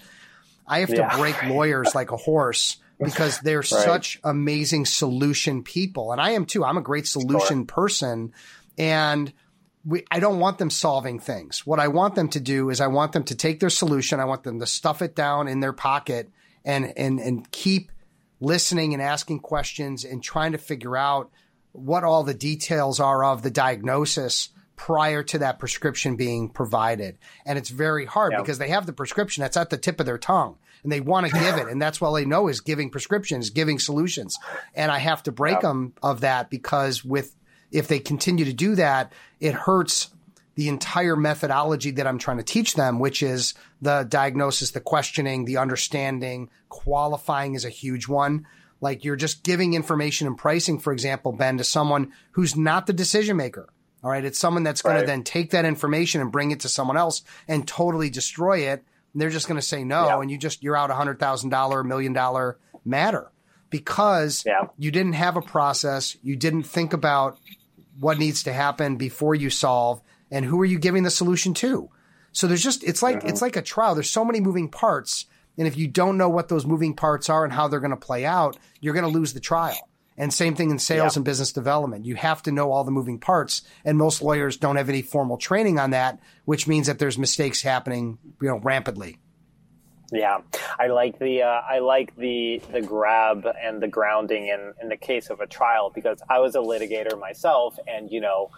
I 0.67 0.81
have 0.81 0.91
yeah. 0.91 1.09
to 1.09 1.17
break 1.17 1.43
lawyers 1.45 1.95
like 1.95 2.11
a 2.11 2.17
horse 2.17 2.77
because 3.03 3.41
they're 3.41 3.59
right. 3.59 3.67
such 3.67 4.21
amazing 4.25 4.87
solution 4.87 5.63
people. 5.63 6.13
And 6.13 6.21
I 6.21 6.31
am 6.31 6.47
too. 6.47 6.65
I'm 6.65 6.77
a 6.77 6.83
great 6.83 7.07
solution 7.07 7.61
sure. 7.61 7.67
person. 7.67 8.33
And 8.79 9.33
we, 9.85 10.05
I 10.11 10.21
don't 10.21 10.39
want 10.39 10.59
them 10.59 10.71
solving 10.71 11.19
things. 11.19 11.67
What 11.67 11.81
I 11.81 11.89
want 11.89 12.15
them 12.15 12.29
to 12.31 12.41
do 12.41 12.71
is 12.71 12.81
I 12.81 12.87
want 12.87 13.13
them 13.13 13.25
to 13.25 13.35
take 13.35 13.61
their 13.61 13.71
solution. 13.71 14.21
I 14.21 14.25
want 14.25 14.45
them 14.45 14.61
to 14.61 14.67
stuff 14.67 15.03
it 15.03 15.17
down 15.17 15.49
in 15.49 15.61
their 15.61 15.73
pocket 15.73 16.31
and, 16.65 16.93
and, 16.97 17.19
and 17.19 17.51
keep 17.51 17.91
listening 18.41 18.93
and 18.93 19.03
asking 19.03 19.41
questions 19.41 20.05
and 20.05 20.23
trying 20.23 20.53
to 20.53 20.59
figure 20.59 20.97
out 20.97 21.31
what 21.73 22.05
all 22.05 22.23
the 22.23 22.35
details 22.35 23.01
are 23.01 23.25
of 23.25 23.43
the 23.43 23.51
diagnosis 23.51 24.51
prior 24.87 25.23
to 25.23 25.39
that 25.39 25.61
prescription 25.61 26.17
being 26.17 26.49
provided. 26.49 27.17
And 27.47 27.57
it's 27.57 27.71
very 27.71 28.05
hard 28.05 28.33
yep. 28.33 28.41
because 28.41 28.59
they 28.59 28.71
have 28.71 28.85
the 28.85 28.93
prescription 28.93 29.43
that's 29.43 29.57
at 29.57 29.71
the 29.71 29.79
tip 29.79 30.01
of 30.01 30.07
their 30.07 30.19
tongue 30.19 30.57
and 30.83 30.91
they 30.91 31.01
want 31.01 31.25
to 31.25 31.33
give 31.33 31.57
it. 31.57 31.69
And 31.69 31.81
that's 31.81 32.03
all 32.03 32.15
they 32.15 32.25
know 32.25 32.49
is 32.49 32.61
giving 32.61 32.91
prescriptions, 32.91 33.51
giving 33.51 33.79
solutions. 33.79 34.37
And 34.75 34.91
I 34.91 34.99
have 34.99 35.23
to 35.23 35.31
break 35.31 35.55
yep. 35.55 35.63
them 35.63 35.93
of 36.03 36.23
that 36.23 36.51
because 36.51 37.05
with, 37.05 37.37
if 37.71 37.87
they 37.87 38.01
continue 38.01 38.45
to 38.45 38.53
do 38.53 38.75
that, 38.75 39.13
it 39.39 39.55
hurts 39.55 40.11
the 40.57 40.67
entire 40.67 41.15
methodology 41.15 41.93
that 41.93 42.09
I'm 42.09 42.19
trying 42.19 42.39
to 42.39 42.43
teach 42.43 42.75
them, 42.75 42.99
which 42.99 43.23
is 43.23 43.55
the 43.81 44.05
diagnosis, 44.09 44.73
the 44.73 44.81
questioning, 44.81 45.45
the 45.45 45.59
understanding, 45.59 46.51
qualifying 46.69 47.55
is 47.55 47.65
a 47.65 47.71
huge 47.71 48.09
one. 48.09 48.49
Like 48.81 49.05
you're 49.05 49.15
just 49.15 49.45
giving 49.45 49.75
information 49.75 50.27
and 50.27 50.37
pricing, 50.37 50.81
for 50.81 50.93
example, 50.93 51.31
Ben, 51.31 51.59
to 51.59 51.65
someone 51.65 52.13
who's 52.33 52.57
not 52.57 52.89
the 52.89 52.93
decision 52.93 53.37
maker. 53.37 53.69
All 54.03 54.11
right. 54.11 54.25
It's 54.25 54.39
someone 54.39 54.63
that's 54.63 54.83
going 54.83 54.97
right. 54.97 55.03
to 55.03 55.07
then 55.07 55.23
take 55.23 55.51
that 55.51 55.65
information 55.65 56.21
and 56.21 56.33
bring 56.33 56.51
it 56.51 56.61
to 56.61 56.69
someone 56.69 56.97
else 56.97 57.23
and 57.47 57.67
totally 57.67 58.11
destroy 58.11 58.71
it. 58.71 58.85
And 59.13 59.21
they're 59.21 59.31
just 59.31 59.47
going 59.47 59.61
to 59.61 59.67
say 59.67 59.85
no. 59.85 60.07
Yeah. 60.07 60.21
And 60.21 60.31
you 60.31 60.39
just, 60.39 60.63
you're 60.63 60.77
out 60.77 60.91
a 60.91 60.95
hundred 60.95 61.19
thousand 61.19 61.51
dollar, 61.51 61.85
million 61.85 62.13
dollar 62.13 62.59
matter 62.85 63.31
because 63.71 64.45
yeah. 64.45 64.67
you 64.77 64.91
didn't 64.91 65.13
have 65.13 65.37
a 65.37 65.43
process. 65.43 66.17
You 66.23 66.37
didn't 66.37 66.65
think 66.65 66.93
about 66.93 67.39
what 68.01 68.19
needs 68.19 68.43
to 68.45 68.53
happen 68.53 68.97
before 68.97 69.35
you 69.35 69.51
solve 69.51 70.03
and 70.31 70.45
who 70.45 70.61
are 70.61 70.67
you 70.67 70.79
giving 70.79 71.05
the 71.05 71.11
solution 71.11 71.55
to? 71.55 71.91
So 72.33 72.47
there's 72.47 72.63
just, 72.63 72.83
it's 72.83 73.03
like, 73.03 73.19
mm-hmm. 73.19 73.29
it's 73.29 73.43
like 73.43 73.57
a 73.57 73.63
trial. 73.63 73.95
There's 73.95 74.11
so 74.11 74.25
many 74.25 74.41
moving 74.41 74.69
parts. 74.69 75.27
And 75.59 75.69
if 75.69 75.77
you 75.77 75.87
don't 75.87 76.17
know 76.17 76.31
what 76.31 76.49
those 76.49 76.65
moving 76.65 76.97
parts 76.97 77.29
are 77.29 77.45
and 77.45 77.53
how 77.53 77.69
they're 77.69 77.81
going 77.81 77.91
to 77.91 77.97
play 77.97 78.25
out, 78.25 78.57
you're 78.81 78.95
going 78.95 79.05
to 79.05 79.11
lose 79.11 79.35
the 79.35 79.41
trial. 79.41 79.89
And 80.23 80.33
same 80.33 80.55
thing 80.55 80.71
in 80.71 80.79
sales 80.79 81.17
yeah. 81.17 81.19
and 81.19 81.25
business 81.25 81.53
development. 81.53 82.07
You 82.07 82.15
have 82.15 82.45
to 82.45 82.53
know 82.53 82.71
all 82.71 82.85
the 82.85 82.93
moving 82.93 83.19
parts. 83.19 83.63
And 83.85 83.99
most 83.99 84.23
lawyers 84.23 84.57
don't 84.57 84.77
have 84.77 84.89
any 84.89 85.03
formal 85.03 85.37
training 85.37 85.81
on 85.81 85.91
that, 85.91 86.21
which 86.45 86.69
means 86.69 86.87
that 86.87 87.01
there's 87.01 87.19
mistakes 87.19 87.61
happening, 87.61 88.19
you 88.41 88.47
know, 88.47 88.61
rampantly. 88.61 89.19
Yeah, 90.13 90.43
I 90.79 90.87
like 90.87 91.19
the 91.19 91.43
uh, 91.43 91.63
I 91.69 91.81
like 91.81 92.15
the 92.15 92.63
the 92.71 92.81
grab 92.81 93.49
and 93.61 93.83
the 93.83 93.89
grounding 93.89 94.47
in 94.47 94.75
in 94.81 94.91
the 94.91 94.97
case 94.97 95.29
of 95.29 95.41
a 95.41 95.47
trial 95.49 95.91
because 95.93 96.23
I 96.31 96.39
was 96.39 96.55
a 96.55 96.59
litigator 96.59 97.19
myself, 97.19 97.77
and 97.89 98.09
you 98.09 98.21
know, 98.21 98.51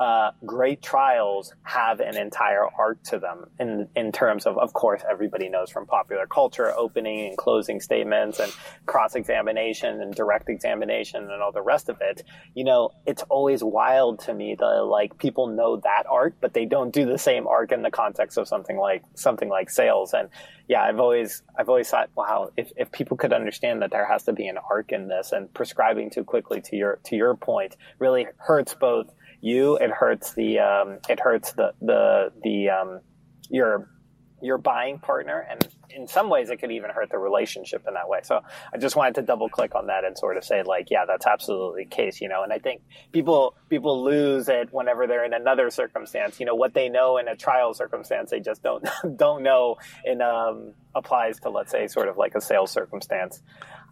uh, 0.00 0.30
great 0.46 0.80
trials 0.80 1.52
have 1.62 2.00
an 2.00 2.16
entire 2.16 2.64
arc 2.64 3.02
to 3.02 3.18
them 3.18 3.44
in 3.58 3.86
in 3.94 4.10
terms 4.12 4.46
of, 4.46 4.56
of 4.56 4.72
course, 4.72 5.02
everybody 5.08 5.50
knows 5.50 5.70
from 5.70 5.86
popular 5.86 6.26
culture, 6.26 6.72
opening 6.74 7.28
and 7.28 7.36
closing 7.36 7.80
statements 7.80 8.40
and 8.40 8.50
cross 8.86 9.14
examination 9.14 10.00
and 10.00 10.14
direct 10.14 10.48
examination 10.48 11.30
and 11.30 11.42
all 11.42 11.52
the 11.52 11.60
rest 11.60 11.90
of 11.90 11.98
it. 12.00 12.22
You 12.54 12.64
know, 12.64 12.92
it's 13.04 13.22
always 13.28 13.62
wild 13.62 14.20
to 14.20 14.32
me 14.32 14.56
that 14.58 14.84
like 14.84 15.18
people 15.18 15.48
know 15.48 15.76
that 15.76 16.04
arc, 16.08 16.34
but 16.40 16.54
they 16.54 16.64
don't 16.64 16.94
do 16.94 17.04
the 17.04 17.18
same 17.18 17.46
arc 17.46 17.70
in 17.70 17.82
the 17.82 17.90
context 17.90 18.38
of 18.38 18.48
something 18.48 18.78
like 18.78 19.02
something 19.16 19.50
like 19.50 19.68
sales. 19.68 20.14
And 20.14 20.30
yeah, 20.66 20.82
I've 20.82 20.98
always 20.98 21.42
I've 21.58 21.68
always 21.68 21.90
thought, 21.90 22.08
wow, 22.16 22.52
if 22.56 22.72
if 22.74 22.90
people 22.90 23.18
could 23.18 23.34
understand 23.34 23.82
that 23.82 23.90
there 23.90 24.06
has 24.06 24.22
to 24.22 24.32
be 24.32 24.46
an 24.46 24.56
arc 24.70 24.92
in 24.92 25.08
this, 25.08 25.32
and 25.32 25.52
prescribing 25.52 26.08
too 26.08 26.24
quickly 26.24 26.62
to 26.62 26.76
your 26.76 27.00
to 27.04 27.16
your 27.16 27.34
point 27.34 27.76
really 27.98 28.26
hurts 28.38 28.72
both 28.72 29.12
you, 29.40 29.76
it 29.76 29.90
hurts 29.90 30.34
the 30.34 30.58
um, 30.58 30.98
it 31.08 31.20
hurts 31.20 31.52
the 31.52 31.72
the 31.80 32.32
the 32.42 32.70
um, 32.70 33.00
your 33.48 33.88
your 34.42 34.58
buying 34.58 34.98
partner, 34.98 35.46
and 35.48 35.66
in 35.90 36.06
some 36.06 36.30
ways, 36.30 36.50
it 36.50 36.58
could 36.58 36.70
even 36.70 36.90
hurt 36.90 37.10
the 37.10 37.18
relationship 37.18 37.84
in 37.86 37.94
that 37.94 38.08
way. 38.08 38.20
So 38.22 38.40
I 38.72 38.78
just 38.78 38.96
wanted 38.96 39.16
to 39.16 39.22
double 39.22 39.48
click 39.48 39.74
on 39.74 39.88
that 39.88 40.04
and 40.04 40.16
sort 40.16 40.36
of 40.36 40.44
say, 40.44 40.62
like, 40.62 40.90
yeah, 40.90 41.04
that's 41.06 41.26
absolutely 41.26 41.84
the 41.84 41.90
case, 41.90 42.20
you 42.20 42.28
know. 42.28 42.42
And 42.42 42.52
I 42.52 42.58
think 42.58 42.82
people 43.12 43.54
people 43.68 44.02
lose 44.04 44.48
it 44.48 44.68
whenever 44.72 45.06
they're 45.06 45.24
in 45.24 45.34
another 45.34 45.70
circumstance. 45.70 46.40
You 46.40 46.46
know, 46.46 46.54
what 46.54 46.74
they 46.74 46.88
know 46.88 47.18
in 47.18 47.28
a 47.28 47.36
trial 47.36 47.74
circumstance, 47.74 48.30
they 48.30 48.40
just 48.40 48.62
don't 48.62 48.86
don't 49.16 49.42
know 49.42 49.76
in 50.04 50.22
um, 50.22 50.74
applies 50.94 51.40
to 51.40 51.50
let's 51.50 51.70
say 51.70 51.86
sort 51.86 52.08
of 52.08 52.16
like 52.16 52.34
a 52.34 52.40
sales 52.40 52.70
circumstance. 52.70 53.42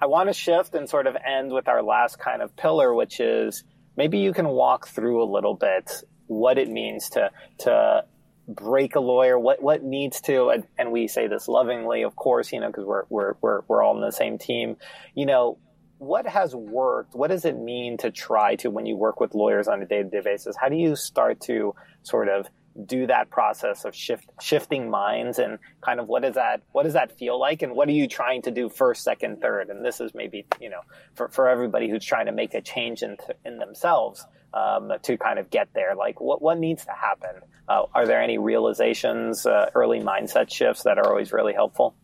I 0.01 0.07
want 0.07 0.29
to 0.29 0.33
shift 0.33 0.75
and 0.75 0.89
sort 0.89 1.07
of 1.07 1.17
end 1.17 1.53
with 1.53 1.69
our 1.69 1.83
last 1.83 2.19
kind 2.19 2.41
of 2.41 2.55
pillar, 2.57 2.95
which 2.95 3.21
is 3.21 3.65
maybe 3.99 4.19
you 4.19 4.33
can 4.33 4.49
walk 4.49 4.87
through 4.87 5.23
a 5.23 5.29
little 5.31 5.55
bit 5.55 5.91
what 6.29 6.57
it 6.57 6.71
means 6.71 7.11
to 7.11 7.31
to 7.59 8.05
break 8.47 8.95
a 8.95 9.01
lawyer 9.01 9.39
what 9.39 9.61
what 9.63 9.83
needs 9.83 10.23
to 10.23 10.49
and 10.79 10.91
we 10.91 11.07
say 11.07 11.27
this 11.27 11.49
lovingly 11.49 12.03
of 12.03 12.17
course 12.17 12.51
you 12.51 12.61
know 12.61 12.69
because 12.69 12.87
we're, 12.87 13.03
we're 13.11 13.35
we're 13.43 13.61
we're 13.69 13.83
all 13.83 13.95
on 13.95 14.01
the 14.01 14.13
same 14.13 14.39
team. 14.39 14.77
You 15.15 15.27
know 15.27 15.59
what 15.99 16.27
has 16.29 16.55
worked 16.55 17.15
what 17.15 17.29
does 17.29 17.45
it 17.45 17.59
mean 17.59 17.99
to 17.99 18.11
try 18.11 18.55
to 18.55 18.71
when 18.71 18.87
you 18.87 18.97
work 18.97 19.21
with 19.21 19.35
lawyers 19.35 19.67
on 19.67 19.83
a 19.83 19.87
day-to-day 19.87 20.21
basis 20.25 20.55
how 20.57 20.69
do 20.69 20.77
you 20.77 20.95
start 20.95 21.41
to 21.41 21.75
sort 22.05 22.29
of 22.29 22.47
do 22.87 23.07
that 23.07 23.31
process 23.31 23.85
of 23.85 23.95
shift 23.95 24.29
shifting 24.41 24.91
minds 24.91 25.39
and 25.39 25.59
kind 25.81 26.01
of 26.01 26.09
what 26.09 26.23
does 26.23 26.35
that 26.35 26.63
what 26.73 26.85
does 26.85 26.93
that 26.95 27.17
feel 27.19 27.39
like? 27.39 27.63
And 27.63 27.75
what 27.75 27.89
are 27.89 27.93
you 27.93 28.07
trying 28.07 28.43
to 28.43 28.51
do 28.51 28.69
first 28.69 29.03
second 29.03 29.41
third? 29.41 29.71
And 29.71 29.85
this 29.85 30.01
is 30.01 30.15
maybe 30.15 30.47
you 30.61 30.71
know 30.71 30.81
for, 31.15 31.29
for 31.29 31.49
everybody 31.49 31.89
who's 31.89 32.05
trying 32.05 32.27
to 32.27 32.33
make 32.33 32.55
a 32.55 32.61
change 32.61 33.03
in, 33.03 33.17
in 33.45 33.59
themselves 33.59 34.27
um, 34.55 34.93
to 35.03 35.17
kind 35.17 35.39
of 35.39 35.51
get 35.51 35.69
there. 35.75 35.95
Like 35.95 36.21
what, 36.21 36.41
what 36.41 36.59
needs 36.59 36.85
to 36.85 36.93
happen? 36.93 37.43
Uh, 37.69 37.85
are 37.95 38.07
there 38.07 38.23
any 38.23 38.39
realizations 38.39 39.45
uh, 39.45 39.71
early 39.75 40.01
mindset 40.01 40.53
shifts 40.53 40.85
that 40.85 40.99
are 40.99 41.09
always 41.09 41.33
really 41.33 41.53
helpful 41.53 41.95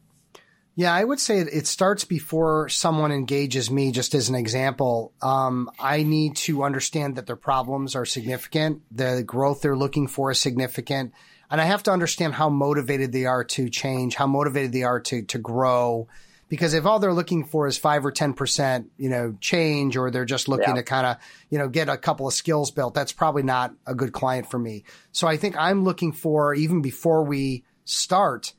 yeah, 0.77 0.93
I 0.93 1.05
would 1.05 1.21
say 1.21 1.39
it 1.39 1.67
starts 1.69 2.05
before 2.05 2.69
someone 2.69 3.13
engages 3.13 3.71
me. 3.71 3.93
Just 3.93 4.15
as 4.15 4.29
an 4.29 4.35
example, 4.35 5.13
um, 5.23 5.71
I 5.79 6.03
need 6.03 6.37
to 6.37 6.65
understand 6.65 7.17
that 7.17 7.27
their 7.27 7.37
problems 7.37 7.95
are 7.95 8.05
significant, 8.05 8.83
the 8.91 9.23
growth 9.25 9.63
they're 9.63 9.77
looking 9.77 10.09
for 10.09 10.33
is 10.33 10.41
significant, 10.41 11.13
and 11.49 11.61
I 11.61 11.65
have 11.65 11.85
to 11.85 11.93
understand 11.93 12.35
how 12.35 12.49
motivated 12.49 13.13
they 13.13 13.27
are 13.27 13.45
to 13.45 13.69
change, 13.69 14.17
how 14.17 14.27
motivated 14.27 14.73
they 14.73 14.83
are 14.83 15.01
to 15.01 15.23
to 15.23 15.39
grow, 15.39 16.09
Because 16.49 16.75
if 16.75 16.85
all 16.85 16.99
they're 16.99 17.15
looking 17.15 17.45
for 17.45 17.67
is 17.67 17.79
five 17.79 18.05
or 18.05 18.13
10%, 18.13 18.87
you 18.99 19.09
know, 19.09 19.37
change, 19.41 19.97
or 19.97 20.11
they're 20.11 20.25
just 20.25 20.49
looking 20.49 20.71
yeah. 20.71 20.75
to 20.75 20.83
kind 20.83 21.07
of, 21.07 21.17
you 21.51 21.59
know, 21.59 21.69
get 21.69 21.89
a 21.89 21.97
couple 21.97 22.27
of 22.27 22.35
skills 22.35 22.71
built, 22.71 22.95
that's 22.95 23.13
probably 23.13 23.43
not 23.43 23.75
a 23.87 23.95
good 23.95 24.13
client 24.13 24.51
for 24.51 24.59
me. 24.59 24.85
So 25.13 25.27
I 25.27 25.37
think 25.37 25.57
I'm 25.57 25.85
looking 25.85 26.13
for, 26.13 26.55
even 26.55 26.83
before 26.83 27.25
we 27.25 27.65
start, 27.85 28.53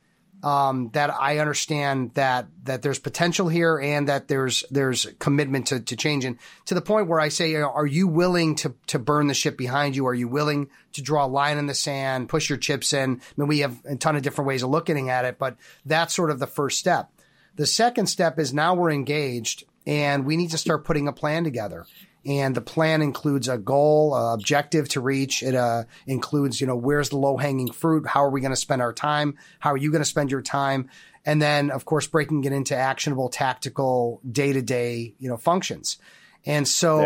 um, 0.46 0.92
that 0.94 1.10
I 1.10 1.40
understand 1.40 2.12
that 2.14 2.48
that 2.66 2.84
there's 2.84 3.00
potential 3.00 3.50
here 3.50 3.80
and 3.80 4.08
that 4.08 4.28
there's 4.28 4.64
there's 4.70 5.08
commitment 5.18 5.68
to 5.68 5.80
to 5.80 5.96
change 5.96 6.24
and 6.24 6.38
to 6.66 6.76
the 6.76 6.82
point 6.82 7.08
where 7.08 7.20
I 7.20 7.30
say, 7.30 7.56
are 7.56 7.86
you 7.86 8.08
willing 8.08 8.54
to 8.58 8.76
to 8.88 9.00
burn 9.00 9.26
the 9.26 9.34
ship 9.34 9.58
behind 9.58 9.96
you? 9.96 10.06
Are 10.06 10.14
you 10.14 10.28
willing 10.28 10.70
to 10.94 11.02
draw 11.02 11.26
a 11.26 11.28
line 11.28 11.58
in 11.58 11.66
the 11.66 11.74
sand, 11.74 12.30
push 12.30 12.48
your 12.48 12.60
chips 12.60 12.94
in? 12.94 13.20
I 13.20 13.42
mean, 13.42 13.48
we 13.48 13.60
have 13.60 13.76
a 13.86 13.96
ton 13.96 14.16
of 14.16 14.22
different 14.22 14.48
ways 14.48 14.62
of 14.62 14.70
looking 14.70 15.10
at 15.10 15.26
it, 15.26 15.40
but 15.40 15.58
that's 15.84 16.14
sort 16.14 16.30
of 16.30 16.38
the 16.38 16.48
first 16.48 16.78
step. 16.78 17.12
The 17.56 17.66
second 17.66 18.06
step 18.06 18.38
is 18.38 18.54
now 18.54 18.76
we're 18.76 18.92
engaged 18.92 19.64
and 19.88 20.26
we 20.26 20.38
need 20.38 20.52
to 20.52 20.60
start 20.60 20.86
putting 20.86 21.08
a 21.08 21.14
plan 21.14 21.44
together 21.44 21.88
and 22.26 22.56
the 22.56 22.62
plan 22.62 23.02
includes 23.02 23.48
a 23.48 23.58
goal, 23.58 24.16
a 24.16 24.34
objective 24.34 24.90
to 24.90 25.02
reach. 25.02 25.44
It 25.44 25.56
uh, 25.56 25.84
includes, 26.08 26.60
you 26.60 26.68
know, 26.68 26.76
where's 26.76 27.10
the 27.10 27.18
low 27.18 27.38
hanging 27.38 27.72
fruit? 27.72 28.08
How 28.08 28.24
are 28.26 28.30
we 28.30 28.42
going 28.42 28.52
to 28.52 28.58
spend 28.58 28.82
our 28.82 28.94
time? 28.94 29.38
How 29.60 29.72
are 29.74 29.78
you 29.78 29.92
going 29.92 30.02
to 30.02 30.10
spend 30.10 30.32
your 30.32 30.42
time? 30.42 30.90
And 31.24 31.42
then, 31.42 31.70
of 31.72 31.86
course, 31.86 32.08
breaking 32.08 32.44
it 32.44 32.52
into 32.52 32.76
actionable, 32.76 33.30
tactical, 33.30 34.22
day 34.30 34.54
to 34.54 34.62
day, 34.62 35.16
you 35.20 35.30
know, 35.30 35.38
functions. 35.38 35.98
And 36.46 36.68
so, 36.68 37.02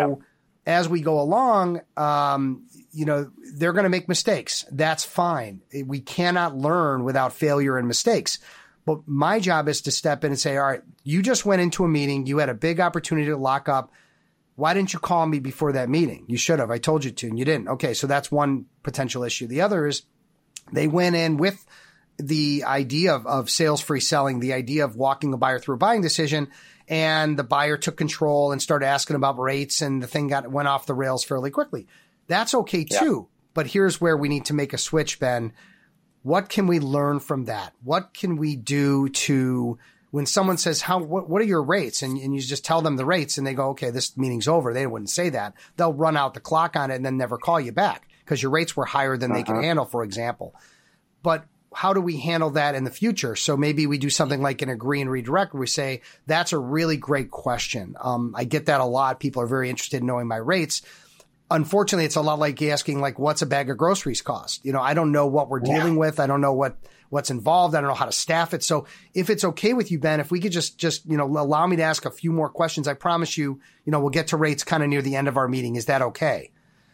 yeah. 0.65 0.77
as 0.77 0.89
we 0.89 1.01
go 1.01 1.19
along, 1.19 1.81
um, 1.97 2.67
you 2.91 3.05
know, 3.05 3.31
they're 3.55 3.73
going 3.73 3.83
to 3.83 3.89
make 3.89 4.07
mistakes. 4.09 4.65
That's 4.71 5.03
fine. 5.03 5.61
We 5.85 5.99
cannot 5.99 6.57
learn 6.57 7.03
without 7.03 7.33
failure 7.33 7.77
and 7.77 7.87
mistakes. 7.87 8.39
But 8.85 9.07
my 9.07 9.39
job 9.39 9.69
is 9.69 9.81
to 9.81 9.91
step 9.91 10.23
in 10.23 10.31
and 10.31 10.39
say, 10.39 10.57
all 10.57 10.65
right, 10.65 10.81
you 11.03 11.21
just 11.21 11.45
went 11.45 11.61
into 11.61 11.83
a 11.83 11.87
meeting. 11.87 12.25
You 12.25 12.39
had 12.39 12.49
a 12.49 12.53
big 12.53 12.79
opportunity 12.79 13.27
to 13.27 13.37
lock 13.37 13.69
up 13.69 13.91
why 14.59 14.73
didn't 14.73 14.91
you 14.91 14.99
call 14.99 15.25
me 15.25 15.39
before 15.39 15.71
that 15.71 15.87
meeting? 15.87 16.25
You 16.27 16.37
should 16.37 16.59
have. 16.59 16.69
I 16.69 16.79
told 16.79 17.05
you 17.05 17.11
to, 17.11 17.27
and 17.27 17.39
you 17.39 17.45
didn't. 17.45 17.69
Okay, 17.69 17.93
so 17.93 18.07
that's 18.07 18.29
one 18.29 18.65
potential 18.83 19.23
issue. 19.23 19.47
The 19.47 19.61
other 19.61 19.87
is 19.87 20.03
they 20.73 20.85
went 20.85 21.15
in 21.15 21.37
with 21.37 21.65
the 22.17 22.65
idea 22.65 23.15
of, 23.15 23.25
of 23.25 23.49
sales 23.49 23.79
free 23.79 24.01
selling, 24.01 24.41
the 24.41 24.51
idea 24.51 24.83
of 24.83 24.97
walking 24.97 25.33
a 25.33 25.37
buyer 25.37 25.59
through 25.59 25.75
a 25.75 25.77
buying 25.79 26.01
decision, 26.01 26.49
and 26.89 27.39
the 27.39 27.43
buyer 27.45 27.77
took 27.77 27.95
control 27.95 28.51
and 28.51 28.61
started 28.61 28.85
asking 28.85 29.15
about 29.15 29.39
rates, 29.39 29.81
and 29.81 30.03
the 30.03 30.07
thing 30.07 30.27
got 30.27 30.51
went 30.51 30.67
off 30.67 30.85
the 30.85 30.93
rails 30.93 31.23
fairly 31.23 31.51
quickly. 31.51 31.87
That's 32.27 32.53
okay 32.53 32.83
too. 32.83 33.29
Yeah. 33.29 33.35
But 33.53 33.67
here's 33.67 34.01
where 34.01 34.17
we 34.17 34.27
need 34.27 34.45
to 34.45 34.53
make 34.53 34.73
a 34.73 34.77
switch, 34.77 35.21
Ben. 35.21 35.53
What 36.21 36.49
can 36.49 36.67
we 36.67 36.81
learn 36.81 37.21
from 37.21 37.45
that? 37.45 37.73
What 37.81 38.13
can 38.13 38.35
we 38.35 38.57
do 38.57 39.07
to 39.07 39.79
when 40.11 40.25
someone 40.25 40.57
says 40.57 40.81
how 40.81 40.99
what, 40.99 41.29
what 41.29 41.41
are 41.41 41.45
your 41.45 41.63
rates? 41.63 42.01
And, 42.01 42.17
and 42.17 42.33
you 42.33 42.41
just 42.41 42.65
tell 42.65 42.81
them 42.81 42.97
the 42.97 43.05
rates 43.05 43.37
and 43.37 43.45
they 43.45 43.53
go 43.53 43.69
okay 43.69 43.91
this 43.91 44.17
meeting's 44.17 44.47
over. 44.47 44.73
They 44.73 44.87
wouldn't 44.87 45.09
say 45.09 45.29
that. 45.29 45.53
They'll 45.77 45.93
run 45.93 46.17
out 46.17 46.33
the 46.33 46.39
clock 46.39 46.75
on 46.75 46.91
it 46.91 46.95
and 46.95 47.05
then 47.05 47.17
never 47.17 47.37
call 47.37 47.59
you 47.59 47.71
back 47.71 48.07
because 48.23 48.41
your 48.41 48.51
rates 48.51 48.75
were 48.75 48.85
higher 48.85 49.17
than 49.17 49.31
uh-huh. 49.31 49.39
they 49.39 49.43
can 49.43 49.55
uh-huh. 49.55 49.63
handle 49.63 49.85
for 49.85 50.03
example. 50.03 50.55
But 51.21 51.45
how 51.73 51.93
do 51.93 52.01
we 52.01 52.17
handle 52.17 52.51
that 52.51 52.73
in 52.73 52.83
the 52.83 52.91
future? 52.91 53.35
So 53.35 53.55
maybe 53.55 53.85
we 53.85 53.99
do 53.99 54.09
something 54.09 54.41
like 54.41 54.63
an 54.63 54.69
agree 54.69 55.01
and 55.01 55.11
redirect 55.11 55.53
where 55.53 55.61
we 55.61 55.67
say 55.67 56.01
that's 56.25 56.53
a 56.53 56.57
really 56.57 56.97
great 56.97 57.29
question. 57.29 57.95
Um, 58.01 58.33
i 58.35 58.43
get 58.43 58.65
that 58.65 58.81
a 58.81 58.85
lot. 58.85 59.19
People 59.19 59.43
are 59.43 59.47
very 59.47 59.69
interested 59.69 60.01
in 60.01 60.07
knowing 60.07 60.27
my 60.27 60.37
rates. 60.37 60.81
Unfortunately 61.51 62.05
it's 62.05 62.15
a 62.15 62.21
lot 62.21 62.39
like 62.39 62.61
asking 62.63 63.01
like 63.01 63.19
what's 63.19 63.43
a 63.43 63.45
bag 63.45 63.69
of 63.69 63.77
groceries 63.77 64.21
cost? 64.21 64.65
You 64.65 64.73
know 64.73 64.81
i 64.81 64.95
don't 64.95 65.11
know 65.11 65.27
what 65.27 65.49
we're 65.49 65.59
dealing 65.59 65.93
yeah. 65.93 65.99
with. 65.99 66.19
I 66.19 66.25
don't 66.25 66.41
know 66.41 66.53
what 66.53 66.77
what's 67.09 67.31
involved. 67.31 67.75
I 67.75 67.81
don't 67.81 67.87
know 67.87 67.95
how 67.95 68.05
to 68.05 68.11
staff 68.11 68.53
it. 68.53 68.63
So 68.63 68.85
if 69.13 69.29
it's 69.29 69.43
okay 69.43 69.73
with 69.73 69.91
you, 69.91 69.99
Ben, 69.99 70.19
if 70.19 70.31
we 70.31 70.39
could 70.39 70.51
just, 70.51 70.77
just, 70.77 71.05
you 71.05 71.17
know, 71.17 71.25
allow 71.25 71.65
me 71.67 71.75
to 71.77 71.83
ask 71.83 72.05
a 72.05 72.11
few 72.11 72.31
more 72.31 72.49
questions, 72.49 72.87
I 72.87 72.93
promise 72.93 73.37
you, 73.37 73.59
you 73.85 73.91
know, 73.91 73.99
we'll 73.99 74.09
get 74.09 74.27
to 74.27 74.37
rates 74.37 74.63
kind 74.63 74.83
of 74.83 74.89
near 74.89 75.01
the 75.01 75.15
end 75.15 75.27
of 75.27 75.37
our 75.37 75.47
meeting. 75.47 75.75
Is 75.75 75.85
that 75.85 76.01
okay? 76.01 76.51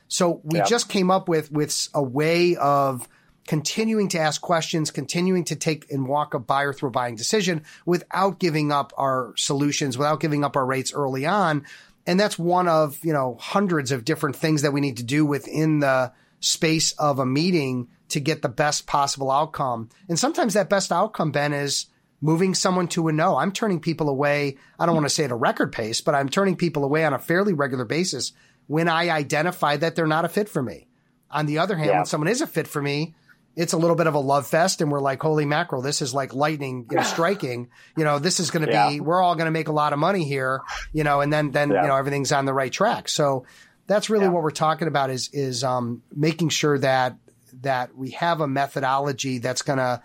So 0.08 0.42
we 0.44 0.60
yep. 0.60 0.68
just 0.68 0.90
came 0.90 1.12
up 1.12 1.28
with, 1.28 1.52
with 1.52 1.90
a 1.94 2.02
way 2.02 2.56
of 2.56 3.08
continuing 3.48 4.08
to 4.10 4.20
ask 4.20 4.42
questions, 4.42 4.90
continuing 4.92 5.44
to 5.46 5.56
take 5.56 5.92
and 5.92 6.08
walk 6.08 6.34
a 6.34 6.40
buyer 6.40 6.74
through 6.74 6.90
a 6.90 6.92
buying 6.92 7.16
decision 7.16 7.64
without 7.86 8.40
giving 8.40 8.72
up 8.72 8.94
our 8.98 9.34
solutions, 9.38 9.98
without 9.98 10.20
giving 10.20 10.44
up 10.44 10.56
our 10.56 10.66
rates 10.66 10.94
early 10.94 11.26
on. 11.26 11.66
And 12.08 12.20
that's 12.20 12.40
one 12.40 12.68
of, 12.68 13.04
you 13.04 13.14
know, 13.14 13.38
hundreds 13.40 13.92
of 13.92 14.06
different 14.06 14.36
things 14.36 14.62
that 14.62 14.74
we 14.74 14.82
need 14.82 14.98
to 14.98 15.04
do 15.04 15.26
within 15.26 15.80
the 15.80 16.14
space 16.40 16.92
of 16.94 17.20
a 17.20 17.26
meeting 17.26 17.88
to 18.10 18.20
get 18.20 18.42
the 18.42 18.50
best 18.50 18.88
possible 18.88 19.32
outcome. 19.32 19.90
And 20.08 20.20
sometimes 20.20 20.54
that 20.54 20.70
best 20.70 20.92
outcome, 20.92 21.32
Ben, 21.32 21.54
is 21.54 21.88
moving 22.22 22.54
someone 22.54 22.88
to 22.90 23.08
a 23.08 23.12
no. 23.12 23.38
I'm 23.38 23.52
turning 23.52 23.80
people 23.80 24.10
away. 24.10 24.58
I 24.80 24.86
don't 24.86 24.96
want 24.96 25.06
to 25.06 25.14
say 25.14 25.26
at 25.26 25.32
a 25.32 25.36
record 25.36 25.72
pace, 25.72 26.02
but 26.02 26.16
I'm 26.16 26.30
turning 26.30 26.56
people 26.56 26.84
away 26.84 27.06
on 27.06 27.14
a 27.14 27.20
fairly 27.20 27.54
regular 27.54 27.86
basis 27.86 28.34
when 28.68 28.88
I 28.88 29.10
identify 29.10 29.78
that 29.78 29.96
they're 29.96 30.08
not 30.08 30.26
a 30.26 30.30
fit 30.30 30.50
for 30.50 30.62
me. 30.62 30.88
On 31.30 31.46
the 31.46 31.60
other 31.60 31.76
hand, 31.76 31.90
yeah. 31.90 31.98
when 31.98 32.06
someone 32.06 32.28
is 32.28 32.42
a 32.42 32.48
fit 32.48 32.68
for 32.68 32.82
me, 32.82 33.16
it's 33.56 33.74
a 33.74 33.78
little 33.78 33.96
bit 33.96 34.08
of 34.08 34.16
a 34.16 34.20
love 34.20 34.48
fest 34.48 34.82
and 34.82 34.92
we're 34.92 35.00
like, 35.00 35.22
holy 35.22 35.46
mackerel, 35.46 35.82
this 35.82 36.02
is 36.02 36.14
like 36.14 36.34
lightning, 36.34 36.88
you 36.90 36.98
know, 36.98 37.04
striking, 37.04 37.70
you 37.98 38.04
know, 38.04 38.20
this 38.20 38.40
is 38.40 38.52
going 38.52 38.66
to 38.66 38.72
yeah. 38.72 38.90
be, 38.90 39.00
we're 39.00 39.22
all 39.22 39.36
going 39.36 39.46
to 39.46 39.52
make 39.52 39.68
a 39.68 39.74
lot 39.74 39.94
of 39.94 40.00
money 40.00 40.26
here, 40.26 40.62
you 40.94 41.04
know, 41.04 41.22
and 41.22 41.32
then, 41.32 41.52
then, 41.52 41.72
yeah. 41.72 41.84
you 41.84 41.88
know, 41.88 41.96
everything's 41.96 42.32
on 42.32 42.46
the 42.46 42.54
right 42.54 42.72
track. 42.72 43.08
So 43.08 43.46
that's 43.88 44.10
really 44.10 44.28
what 44.28 44.42
we're 44.42 44.52
talking 44.52 44.88
about 44.88 45.10
is, 45.10 45.30
is, 45.32 45.64
um, 45.64 46.02
making 46.14 46.50
sure 46.50 46.80
that 46.80 47.18
that 47.62 47.96
we 47.96 48.12
have 48.12 48.42
a 48.42 48.48
methodology 48.48 49.38
that's 49.38 49.62
gonna 49.62 50.02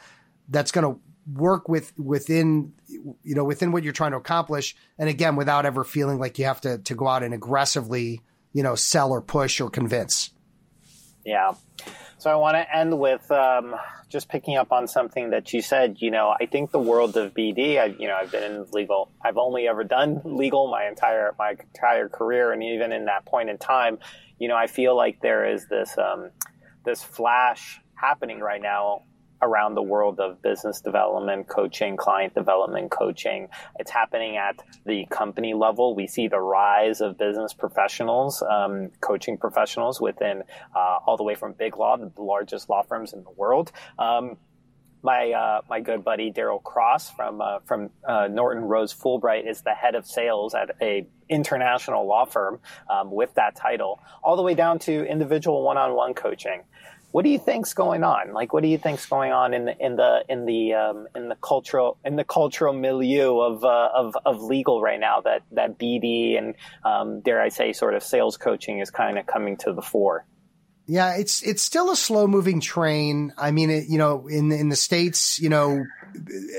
that's 0.49 0.73
gonna 0.73 0.97
work 1.33 1.69
with 1.69 1.93
within 1.99 2.73
you 2.89 3.35
know 3.35 3.45
within 3.45 3.73
what 3.73 3.85
you're 3.85 3.93
trying 3.93 4.13
to 4.13 4.17
accomplish. 4.17 4.75
And 4.99 5.09
again 5.09 5.37
without 5.37 5.67
ever 5.67 5.85
feeling 5.85 6.19
like 6.19 6.39
you 6.39 6.45
have 6.47 6.61
to 6.63 6.79
to 6.79 6.95
go 6.95 7.07
out 7.07 7.23
and 7.23 7.35
aggressively 7.35 8.21
you 8.53 8.63
know 8.63 8.75
sell 8.75 9.13
or 9.13 9.21
push 9.21 9.61
or 9.61 9.71
convince. 9.71 10.31
Yeah. 11.25 11.55
So 12.19 12.31
i 12.31 12.37
want 12.37 12.57
to 12.57 12.77
end 12.77 12.99
with 12.99 13.31
um, 13.31 13.75
just 14.11 14.29
picking 14.29 14.57
up 14.57 14.73
on 14.73 14.87
something 14.87 15.31
that 15.31 15.55
you 15.55 15.63
said 15.63 15.97
you 16.01 16.11
know 16.11 16.35
i 16.39 16.45
think 16.45 16.71
the 16.71 16.79
world 16.79 17.17
of 17.17 17.33
bd 17.33 17.79
I, 17.79 17.87
you 17.87 18.09
know 18.09 18.15
i've 18.15 18.31
been 18.31 18.43
in 18.43 18.67
legal 18.73 19.11
i've 19.23 19.39
only 19.39 19.69
ever 19.69 19.85
done 19.85 20.21
legal 20.25 20.71
my 20.71 20.87
entire 20.87 21.35
my 21.39 21.53
entire 21.53 22.09
career. 22.09 22.53
And 22.53 22.63
even 22.63 22.93
in 22.93 23.07
that 23.07 23.25
point 23.25 23.49
in 23.49 23.57
time 23.57 23.99
you 24.39 24.49
know 24.49 24.57
i 24.57 24.67
feel 24.67 24.95
like 24.95 25.21
there 25.23 25.47
is 25.47 25.67
this 25.69 25.97
um, 25.97 26.31
this 26.91 27.03
flash 27.05 27.81
happening 27.95 28.41
right 28.41 28.61
now 28.61 29.03
around 29.43 29.75
the 29.75 29.83
world 29.83 30.19
of 30.19 30.43
business 30.43 30.81
development 30.81 31.47
coaching, 31.47 31.97
client 31.97 32.35
development 32.35 32.91
coaching. 32.91 33.49
It's 33.79 33.93
happening 33.93 34.37
at 34.37 34.57
the 34.85 35.07
company 35.09 35.55
level. 35.55 35.95
We 35.95 36.09
see 36.09 36.27
the 36.27 36.41
rise 36.41 37.01
of 37.01 37.17
business 37.17 37.55
professionals, 37.55 38.43
um, 38.43 38.91
coaching 39.01 39.39
professionals 39.39 40.01
within 40.01 40.43
uh, 40.75 40.99
all 41.07 41.17
the 41.17 41.23
way 41.23 41.37
from 41.37 41.53
big 41.53 41.77
law, 41.77 41.97
the 41.97 42.11
largest 42.21 42.69
law 42.69 42.83
firms 42.83 43.13
in 43.13 43.23
the 43.23 43.31
world. 43.31 43.71
Um, 43.99 44.37
my 45.03 45.33
uh, 45.33 45.61
my 45.69 45.81
good 45.81 46.05
buddy 46.05 46.33
Daryl 46.33 46.63
Cross 46.63 47.11
from 47.11 47.41
uh, 47.41 47.61
from 47.65 47.91
uh, 48.07 48.29
Norton 48.31 48.65
Rose 48.65 48.95
Fulbright 48.95 49.49
is 49.49 49.63
the 49.63 49.75
head 49.75 49.95
of 49.95 50.07
sales 50.07 50.55
at 50.55 50.71
a 50.81 51.07
international 51.29 52.07
law 52.07 52.25
firm 52.25 52.61
um, 52.89 53.11
with 53.11 53.35
that 53.35 53.57
title, 53.57 54.01
all 54.23 54.37
the 54.37 54.43
way 54.43 54.55
down 54.55 54.79
to 54.81 55.05
individual 55.07 55.63
one-on-one 55.63 56.15
coaching. 56.15 56.63
What 57.13 57.25
do 57.25 57.31
you 57.31 57.39
think's 57.41 57.75
going 57.75 58.05
on? 58.05 58.33
Like, 58.33 58.53
what 58.53 58.63
do 58.63 58.69
you 58.69 58.79
think's 58.79 59.07
going 59.07 59.33
on 59.33 59.53
in 59.53 59.65
the 59.65 59.85
in 59.85 59.97
the 59.97 60.25
in 60.29 60.45
the 60.45 60.75
um, 60.75 61.09
in 61.17 61.29
the 61.29 61.35
cultural 61.37 61.99
in 62.05 62.15
the 62.15 62.25
cultural 62.25 62.73
milieu 62.73 63.41
of 63.41 63.65
uh, 63.65 63.89
of 63.93 64.17
of 64.25 64.41
legal 64.43 64.81
right 64.81 65.01
now 65.01 65.21
that 65.23 65.43
that 65.53 65.77
BD 65.79 66.39
and 66.39 66.55
um, 66.85 67.21
dare 67.21 67.41
I 67.41 67.49
say, 67.49 67.73
sort 67.73 67.95
of 67.95 68.05
sales 68.05 68.37
coaching 68.37 68.79
is 68.79 68.91
kind 68.91 69.19
of 69.19 69.27
coming 69.27 69.57
to 69.59 69.73
the 69.73 69.83
fore. 69.83 70.25
Yeah, 70.91 71.15
it's 71.15 71.41
it's 71.43 71.63
still 71.63 71.93
a 71.93 71.97
slow 71.97 72.27
moving 72.27 72.61
train. 72.61 73.33
I 73.39 73.53
mean, 73.53 73.71
it, 73.71 73.89
you 73.89 73.97
know, 73.97 74.27
in 74.27 74.51
in 74.51 74.71
the 74.71 74.77
states, 74.77 75.39
you 75.39 75.49
know, 75.49 75.85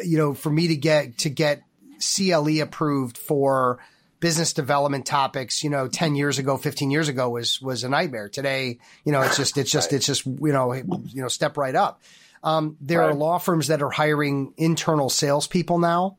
you 0.06 0.17
know, 0.17 0.34
for 0.34 0.50
me 0.50 0.70
to 0.70 0.78
get 0.78 1.17
to 1.20 1.30
get 1.30 1.63
CLE 2.00 2.62
approved 2.62 3.17
for 3.17 3.80
business 4.22 4.54
development 4.54 5.06
topics, 5.06 5.65
you 5.65 5.70
know, 5.70 5.89
10 5.89 6.15
years 6.15 6.39
ago, 6.39 6.56
15 6.56 6.91
years 6.91 7.10
ago 7.10 7.30
was, 7.30 7.62
was 7.62 7.84
a 7.84 7.89
nightmare. 7.89 8.30
Today, 8.30 8.78
you 9.04 9.12
know, 9.12 9.22
it's 9.22 9.36
just, 9.36 9.58
it's 9.58 9.72
just, 9.72 9.91
right. 9.91 9.98
it's 9.98 10.06
just, 10.06 10.26
you 10.26 10.54
know, 10.54 10.74
you 10.74 11.22
know, 11.22 11.28
step 11.28 11.58
right 11.58 11.76
up. 11.76 12.02
Um, 12.44 12.78
there 12.80 13.00
right. 13.00 13.10
are 13.10 13.15
law 13.15 13.39
firms 13.39 13.67
that 13.67 13.82
are 13.82 13.89
hiring 13.89 14.54
internal 14.58 15.10
salespeople 15.10 15.80
now. 15.80 16.17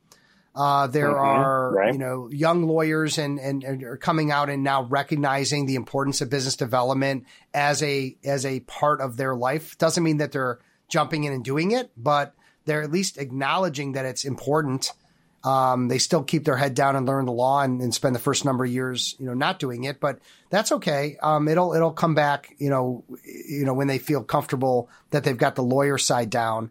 Uh, 0.55 0.87
there 0.87 1.09
mm-hmm, 1.09 1.19
are, 1.19 1.73
right. 1.73 1.93
you 1.95 1.99
know, 1.99 2.29
young 2.31 2.65
lawyers 2.65 3.17
and, 3.17 3.39
and, 3.39 3.65
and, 3.65 3.83
are 3.85 3.97
coming 3.97 4.31
out 4.31 4.51
and 4.51 4.63
now 4.63 4.83
recognizing 4.83 5.65
the 5.65 5.77
importance 5.77 6.21
of 6.21 6.29
business 6.29 6.57
development 6.57 7.25
as 7.55 7.83
a, 7.83 8.15
as 8.23 8.45
a 8.45 8.61
part 8.61 9.01
of 9.01 9.17
their 9.17 9.35
life. 9.35 9.79
Doesn't 9.79 10.05
mean 10.05 10.19
that 10.19 10.33
they're 10.33 10.59
jumping 10.89 11.25
in 11.25 11.33
and 11.33 11.43
doing 11.43 11.71
it, 11.71 11.91
but 11.97 12.35
they're 12.67 12.83
at 12.83 12.93
least 12.93 13.17
acknowledging 13.17 13.93
that 13.93 14.05
it's 14.05 14.27
important. 14.27 14.93
Um, 15.43 15.89
they 15.89 15.99
still 15.99 16.23
keep 16.23 16.45
their 16.45 16.57
head 16.57 16.75
down 16.75 16.97
and 16.97 17.07
learn 17.07 17.25
the 17.25 17.33
law 17.33 17.63
and, 17.63 17.81
and, 17.81 17.93
spend 17.93 18.15
the 18.15 18.21
first 18.21 18.45
number 18.45 18.65
of 18.65 18.71
years, 18.71 19.17
you 19.19 19.27
know, 19.27 19.35
not 19.35 19.59
doing 19.59 19.85
it, 19.85 19.99
but 19.99 20.21
that's 20.51 20.71
okay. 20.71 21.17
Um, 21.21 21.49
it'll, 21.49 21.73
it'll 21.73 21.93
come 21.93 22.15
back, 22.15 22.55
you 22.59 22.71
know, 22.71 23.05
you 23.25 23.65
know, 23.65 23.75
when 23.75 23.89
they 23.89 23.99
feel 23.99 24.23
comfortable 24.23 24.89
that 25.11 25.25
they've 25.25 25.37
got 25.37 25.57
the 25.57 25.63
lawyer 25.63 25.99
side 25.99 26.31
down. 26.31 26.71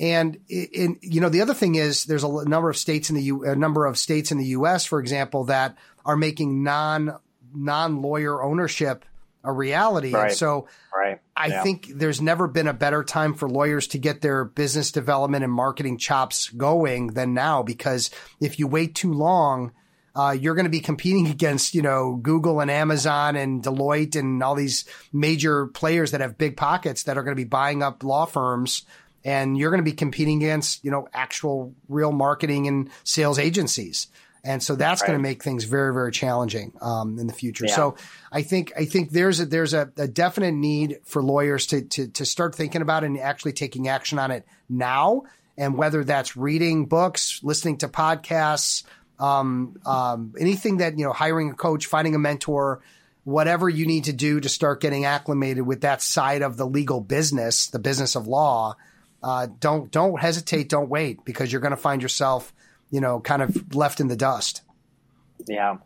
And 0.00 0.38
in, 0.48 0.98
you 1.02 1.20
know, 1.20 1.28
the 1.28 1.42
other 1.42 1.52
thing 1.52 1.74
is 1.74 2.06
there's 2.06 2.24
a 2.24 2.48
number 2.48 2.70
of 2.70 2.76
states 2.78 3.10
in 3.10 3.16
the 3.16 3.22
U, 3.24 3.44
a 3.44 3.54
number 3.54 3.84
of 3.84 3.98
states 3.98 4.32
in 4.32 4.38
the 4.38 4.46
U.S., 4.46 4.86
for 4.86 4.98
example, 4.98 5.44
that 5.44 5.76
are 6.06 6.16
making 6.16 6.62
non 6.62 7.18
non 7.52 8.00
lawyer 8.00 8.42
ownership 8.42 9.04
a 9.44 9.52
reality. 9.52 10.12
Right. 10.12 10.28
And 10.28 10.32
so 10.36 10.68
right. 10.94 11.20
I 11.36 11.48
yeah. 11.48 11.62
think 11.62 11.88
there's 11.94 12.20
never 12.20 12.46
been 12.48 12.66
a 12.66 12.72
better 12.72 13.04
time 13.04 13.34
for 13.34 13.48
lawyers 13.48 13.88
to 13.88 13.98
get 13.98 14.22
their 14.22 14.44
business 14.44 14.90
development 14.90 15.44
and 15.44 15.52
marketing 15.52 15.98
chops 15.98 16.48
going 16.48 17.08
than 17.08 17.34
now, 17.34 17.62
because 17.62 18.10
if 18.40 18.58
you 18.58 18.66
wait 18.66 18.94
too 18.94 19.12
long, 19.12 19.72
uh, 20.14 20.36
you're 20.38 20.54
going 20.54 20.64
to 20.64 20.70
be 20.70 20.80
competing 20.80 21.26
against, 21.30 21.74
you 21.74 21.82
know, 21.82 22.18
Google 22.22 22.60
and 22.60 22.70
Amazon 22.70 23.36
and 23.36 23.62
Deloitte 23.62 24.16
and 24.16 24.42
all 24.42 24.54
these 24.54 24.84
major 25.12 25.66
players 25.66 26.10
that 26.10 26.20
have 26.20 26.38
big 26.38 26.56
pockets 26.56 27.04
that 27.04 27.16
are 27.16 27.22
going 27.22 27.36
to 27.36 27.42
be 27.42 27.44
buying 27.44 27.82
up 27.82 28.02
law 28.02 28.26
firms. 28.26 28.84
And 29.24 29.58
you're 29.58 29.70
going 29.70 29.84
to 29.84 29.90
be 29.90 29.96
competing 29.96 30.38
against, 30.38 30.84
you 30.84 30.90
know, 30.90 31.08
actual 31.12 31.74
real 31.88 32.12
marketing 32.12 32.66
and 32.68 32.90
sales 33.04 33.38
agencies. 33.38 34.06
And 34.42 34.62
so 34.62 34.74
that's 34.74 35.02
right. 35.02 35.08
going 35.08 35.18
to 35.18 35.22
make 35.22 35.42
things 35.42 35.64
very, 35.64 35.92
very 35.92 36.12
challenging 36.12 36.72
um, 36.80 37.18
in 37.18 37.26
the 37.26 37.32
future. 37.32 37.66
Yeah. 37.66 37.74
So 37.74 37.96
I 38.32 38.42
think 38.42 38.72
I 38.76 38.86
think 38.86 39.10
there's 39.10 39.40
a 39.40 39.46
there's 39.46 39.74
a, 39.74 39.90
a, 39.98 40.08
definite 40.08 40.52
need 40.52 41.00
for 41.04 41.22
lawyers 41.22 41.66
to, 41.68 41.82
to 41.82 42.08
to 42.08 42.24
start 42.24 42.54
thinking 42.54 42.80
about 42.80 43.02
it 43.02 43.06
and 43.06 43.18
actually 43.18 43.52
taking 43.52 43.88
action 43.88 44.18
on 44.18 44.30
it 44.30 44.46
now. 44.68 45.24
And 45.58 45.76
whether 45.76 46.04
that's 46.04 46.36
reading 46.36 46.86
books, 46.86 47.40
listening 47.42 47.78
to 47.78 47.88
podcasts, 47.88 48.84
um, 49.18 49.76
um, 49.84 50.34
anything 50.38 50.78
that 50.78 50.98
you 50.98 51.04
know, 51.04 51.12
hiring 51.12 51.50
a 51.50 51.54
coach, 51.54 51.84
finding 51.84 52.14
a 52.14 52.18
mentor, 52.18 52.80
whatever 53.24 53.68
you 53.68 53.84
need 53.86 54.04
to 54.04 54.12
do 54.14 54.40
to 54.40 54.48
start 54.48 54.80
getting 54.80 55.04
acclimated 55.04 55.66
with 55.66 55.82
that 55.82 56.00
side 56.00 56.40
of 56.40 56.56
the 56.56 56.66
legal 56.66 57.00
business, 57.00 57.66
the 57.66 57.78
business 57.78 58.16
of 58.16 58.26
law. 58.26 58.76
Uh, 59.22 59.48
don't 59.58 59.90
don't 59.90 60.18
hesitate, 60.18 60.68
don't 60.68 60.88
wait, 60.88 61.24
because 61.24 61.52
you're 61.52 61.60
going 61.60 61.70
to 61.72 61.76
find 61.76 62.02
yourself 62.02 62.52
you 62.90 63.00
know, 63.00 63.20
kind 63.20 63.42
of 63.42 63.74
left 63.74 64.00
in 64.00 64.08
the 64.08 64.16
dust. 64.16 64.62
Yeah. 65.48 65.78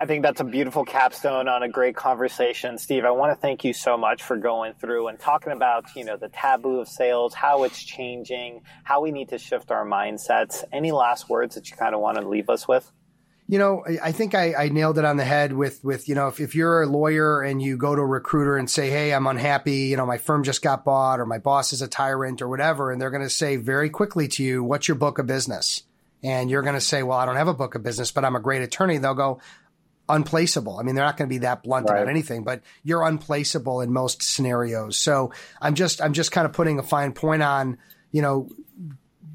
I 0.00 0.06
think 0.06 0.22
that's 0.22 0.40
a 0.40 0.44
beautiful 0.44 0.84
capstone 0.84 1.48
on 1.48 1.62
a 1.62 1.68
great 1.68 1.96
conversation. 1.96 2.78
Steve, 2.78 3.04
I 3.04 3.12
want 3.12 3.32
to 3.32 3.40
thank 3.40 3.64
you 3.64 3.72
so 3.72 3.96
much 3.96 4.22
for 4.22 4.36
going 4.36 4.74
through 4.74 5.06
and 5.08 5.18
talking 5.18 5.52
about, 5.52 5.84
you 5.94 6.04
know, 6.04 6.16
the 6.16 6.28
taboo 6.28 6.80
of 6.80 6.88
sales, 6.88 7.32
how 7.32 7.62
it's 7.62 7.82
changing, 7.82 8.62
how 8.82 9.00
we 9.00 9.12
need 9.12 9.28
to 9.30 9.38
shift 9.38 9.70
our 9.70 9.86
mindsets. 9.86 10.64
Any 10.72 10.90
last 10.90 11.30
words 11.30 11.54
that 11.54 11.70
you 11.70 11.76
kind 11.76 11.94
of 11.94 12.00
want 12.00 12.18
to 12.18 12.28
leave 12.28 12.50
us 12.50 12.66
with? 12.66 12.90
You 13.46 13.58
know, 13.58 13.84
I 14.02 14.12
think 14.12 14.34
I, 14.34 14.54
I 14.54 14.68
nailed 14.70 14.96
it 14.96 15.04
on 15.04 15.18
the 15.18 15.24
head 15.24 15.52
with, 15.52 15.84
with, 15.84 16.08
you 16.08 16.14
know, 16.14 16.28
if, 16.28 16.40
if 16.40 16.54
you're 16.54 16.82
a 16.82 16.86
lawyer 16.86 17.42
and 17.42 17.60
you 17.60 17.76
go 17.76 17.94
to 17.94 18.00
a 18.00 18.06
recruiter 18.06 18.56
and 18.56 18.70
say, 18.70 18.88
Hey, 18.88 19.12
I'm 19.12 19.26
unhappy, 19.26 19.88
you 19.88 19.98
know, 19.98 20.06
my 20.06 20.16
firm 20.16 20.44
just 20.44 20.62
got 20.62 20.82
bought 20.82 21.20
or 21.20 21.26
my 21.26 21.38
boss 21.38 21.74
is 21.74 21.82
a 21.82 21.88
tyrant 21.88 22.40
or 22.40 22.48
whatever. 22.48 22.90
And 22.90 23.00
they're 23.00 23.10
going 23.10 23.22
to 23.22 23.28
say 23.28 23.56
very 23.56 23.90
quickly 23.90 24.28
to 24.28 24.42
you, 24.42 24.64
what's 24.64 24.88
your 24.88 24.94
book 24.94 25.18
of 25.18 25.26
business? 25.26 25.82
And 26.22 26.50
you're 26.50 26.62
going 26.62 26.74
to 26.74 26.80
say, 26.80 27.02
well, 27.02 27.18
I 27.18 27.26
don't 27.26 27.36
have 27.36 27.48
a 27.48 27.54
book 27.54 27.74
of 27.74 27.82
business, 27.82 28.10
but 28.10 28.24
I'm 28.24 28.34
a 28.34 28.40
great 28.40 28.62
attorney. 28.62 28.96
They'll 28.96 29.12
go, 29.12 29.40
unplaceable. 30.08 30.78
I 30.78 30.82
mean, 30.82 30.94
they're 30.94 31.04
not 31.04 31.16
going 31.16 31.28
to 31.28 31.34
be 31.34 31.38
that 31.38 31.62
blunt 31.62 31.88
right. 31.88 31.96
about 31.96 32.10
anything, 32.10 32.44
but 32.44 32.62
you're 32.82 33.06
unplaceable 33.06 33.80
in 33.80 33.92
most 33.92 34.22
scenarios. 34.22 34.98
So 34.98 35.32
I'm 35.60 35.74
just, 35.74 36.02
I'm 36.02 36.12
just 36.12 36.32
kind 36.32 36.46
of 36.46 36.52
putting 36.52 36.78
a 36.78 36.82
fine 36.82 37.12
point 37.12 37.42
on, 37.42 37.78
you 38.10 38.22
know, 38.22 38.48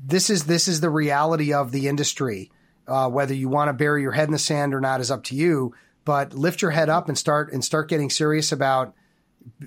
this 0.05 0.30
is, 0.30 0.45
this 0.45 0.68
is 0.68 0.82
the 0.82 0.89
reality 0.89 1.53
of 1.53 1.72
the 1.72 1.88
industry. 1.88 2.51
Uh, 2.90 3.10
whether 3.10 3.34
you 3.34 3.50
want 3.50 3.70
to 3.70 3.74
bury 3.74 4.02
your 4.02 4.12
head 4.12 4.28
in 4.28 4.34
the 4.34 4.40
sand 4.40 4.74
or 4.74 4.82
not 4.82 5.02
is 5.02 5.12
up 5.12 5.24
to 5.26 5.36
you. 5.36 5.74
But 6.06 6.34
lift 6.34 6.62
your 6.62 6.72
head 6.72 6.90
up 6.90 7.08
and 7.08 7.18
start 7.18 7.54
and 7.54 7.64
start 7.64 7.90
getting 7.90 8.10
serious 8.10 8.52
about 8.52 8.96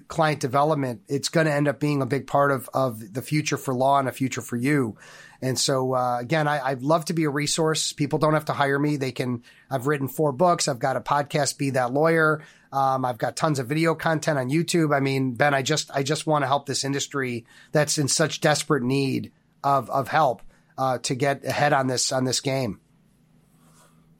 client 0.08 0.40
development. 0.40 1.02
It's 1.08 1.28
going 1.28 1.46
to 1.46 1.52
end 1.52 1.68
up 1.68 1.80
being 1.80 2.02
a 2.02 2.06
big 2.06 2.26
part 2.26 2.50
of 2.50 2.68
of 2.74 3.12
the 3.12 3.22
future 3.22 3.56
for 3.56 3.74
law 3.74 3.98
and 3.98 4.08
a 4.08 4.12
future 4.12 4.42
for 4.42 4.56
you. 4.56 4.96
And 5.40 5.58
so 5.58 5.94
uh, 5.94 6.18
again, 6.20 6.46
I, 6.46 6.74
would 6.74 6.84
love 6.84 7.04
to 7.06 7.12
be 7.12 7.24
a 7.24 7.30
resource. 7.30 7.92
People 7.92 8.20
don't 8.20 8.34
have 8.34 8.44
to 8.46 8.52
hire 8.52 8.78
me. 8.78 8.96
They 8.96 9.10
can. 9.10 9.42
I've 9.70 9.86
written 9.86 10.08
four 10.08 10.32
books. 10.32 10.68
I've 10.68 10.78
got 10.78 10.96
a 10.96 11.00
podcast, 11.00 11.58
Be 11.58 11.70
That 11.70 11.92
Lawyer. 11.92 12.42
Um, 12.72 13.04
I've 13.04 13.18
got 13.18 13.36
tons 13.36 13.58
of 13.58 13.66
video 13.66 13.94
content 13.94 14.38
on 14.38 14.50
YouTube. 14.50 14.94
I 14.94 15.00
mean, 15.00 15.32
Ben, 15.34 15.52
I 15.52 15.62
just 15.62 15.90
I 15.92 16.04
just 16.04 16.26
want 16.26 16.42
to 16.42 16.46
help 16.46 16.66
this 16.66 16.84
industry 16.84 17.44
that's 17.72 17.98
in 17.98 18.08
such 18.08 18.40
desperate 18.40 18.84
need 18.84 19.32
of 19.64 19.90
of 19.90 20.08
help 20.08 20.42
uh, 20.78 20.98
to 20.98 21.14
get 21.14 21.44
ahead 21.44 21.72
on 21.72 21.88
this 21.88 22.12
on 22.12 22.24
this 22.24 22.40
game. 22.40 22.80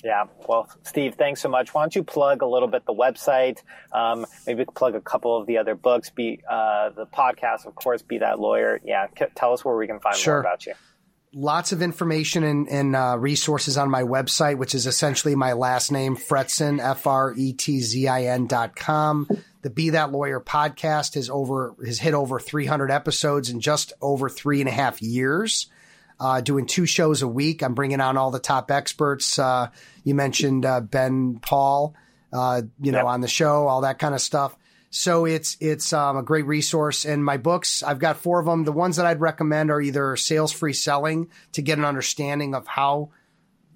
Yeah. 0.03 0.25
Well, 0.49 0.69
Steve, 0.83 1.15
thanks 1.15 1.41
so 1.41 1.49
much. 1.49 1.73
Why 1.73 1.83
don't 1.83 1.95
you 1.95 2.03
plug 2.03 2.43
a 2.43 2.47
little 2.47 2.69
bit 2.69 2.85
the 2.87 2.95
website? 2.95 3.63
Um, 3.93 4.27
maybe 4.47 4.65
plug 4.65 4.97
a 4.97 5.01
couple 5.01 5.41
of 5.41 5.47
the 5.47 5.59
other 5.59 5.75
books. 5.75 6.11
Be 6.11 6.41
uh, 6.49 6.91
the 6.91 7.07
podcast, 7.07 7.67
of 7.67 7.75
course. 7.77 8.03
Be 8.03 8.19
that 8.19 8.41
lawyer. 8.41 8.81
Yeah. 8.85 9.07
tell 9.37 9.53
us 9.53 9.65
where 9.65 9.77
we 9.77 9.87
can 9.87 10.01
find 10.01 10.17
sure. 10.17 10.35
more 10.35 10.41
about 10.41 10.67
you. 10.67 10.75
Lots 11.35 11.73
of 11.73 11.81
information 11.81 12.45
and, 12.45 12.69
and 12.69 12.97
uh, 12.97 13.17
resources 13.19 13.79
on 13.79 13.91
my 13.91 14.03
website, 14.03 14.59
which 14.59 14.75
is 14.75 14.87
essentially 14.87 15.35
my 15.35 15.55
last 15.55 15.91
name, 15.91 16.17
Fretzin, 16.17 16.79
F 16.79 17.07
R 17.07 17.33
E 17.35 17.55
T 17.55 17.81
Z 17.81 18.07
I 18.07 18.25
N 18.25 18.47
dot 18.47 18.77
com. 18.77 19.29
The 19.63 19.71
Be 19.71 19.91
That 19.91 20.13
Lawyer 20.13 20.41
podcast 20.41 21.15
has 21.15 21.31
over 21.31 21.75
has 21.87 22.01
hit 22.01 22.13
over 22.13 22.39
300 22.39 22.91
episodes 22.91 23.49
in 23.49 23.61
just 23.61 23.95
over 24.03 24.29
three 24.29 24.61
and 24.61 24.69
a 24.69 24.73
half 24.73 25.01
years 25.01 25.71
uh, 26.23 26.41
doing 26.41 26.67
two 26.67 26.87
shows 26.87 27.23
a 27.23 27.29
week. 27.29 27.63
I'm 27.63 27.75
bringing 27.75 28.01
on 28.01 28.17
all 28.17 28.31
the 28.31 28.39
top 28.39 28.71
experts. 28.71 29.41
Uh, 29.41 29.71
you 30.05 30.15
mentioned 30.15 30.65
uh, 30.65 30.81
Ben 30.81 31.41
Paul, 31.43 31.97
uh, 32.33 32.63
you 32.81 32.93
know, 32.93 32.99
yep. 32.99 33.07
on 33.07 33.21
the 33.21 33.29
show, 33.29 33.67
all 33.67 33.81
that 33.81 33.99
kind 33.99 34.15
of 34.15 34.21
stuff. 34.21 34.57
So 34.91 35.25
it's 35.25 35.57
it's 35.59 35.93
um, 35.93 36.17
a 36.17 36.23
great 36.23 36.47
resource. 36.47 37.05
And 37.05 37.25
my 37.25 37.39
books, 37.39 37.83
I've 37.83 37.99
got 37.99 38.19
four 38.19 38.39
of 38.39 38.47
them. 38.47 38.63
The 38.63 38.73
ones 38.73 38.97
that 38.97 39.07
I'd 39.07 39.21
recommend 39.21 39.73
are 39.73 39.81
either 39.81 40.15
sales 40.15 40.53
free 40.53 40.75
selling 40.75 41.29
to 41.53 41.63
get 41.63 41.79
an 41.79 41.85
understanding 41.85 42.55
of 42.55 42.69
how 42.69 43.11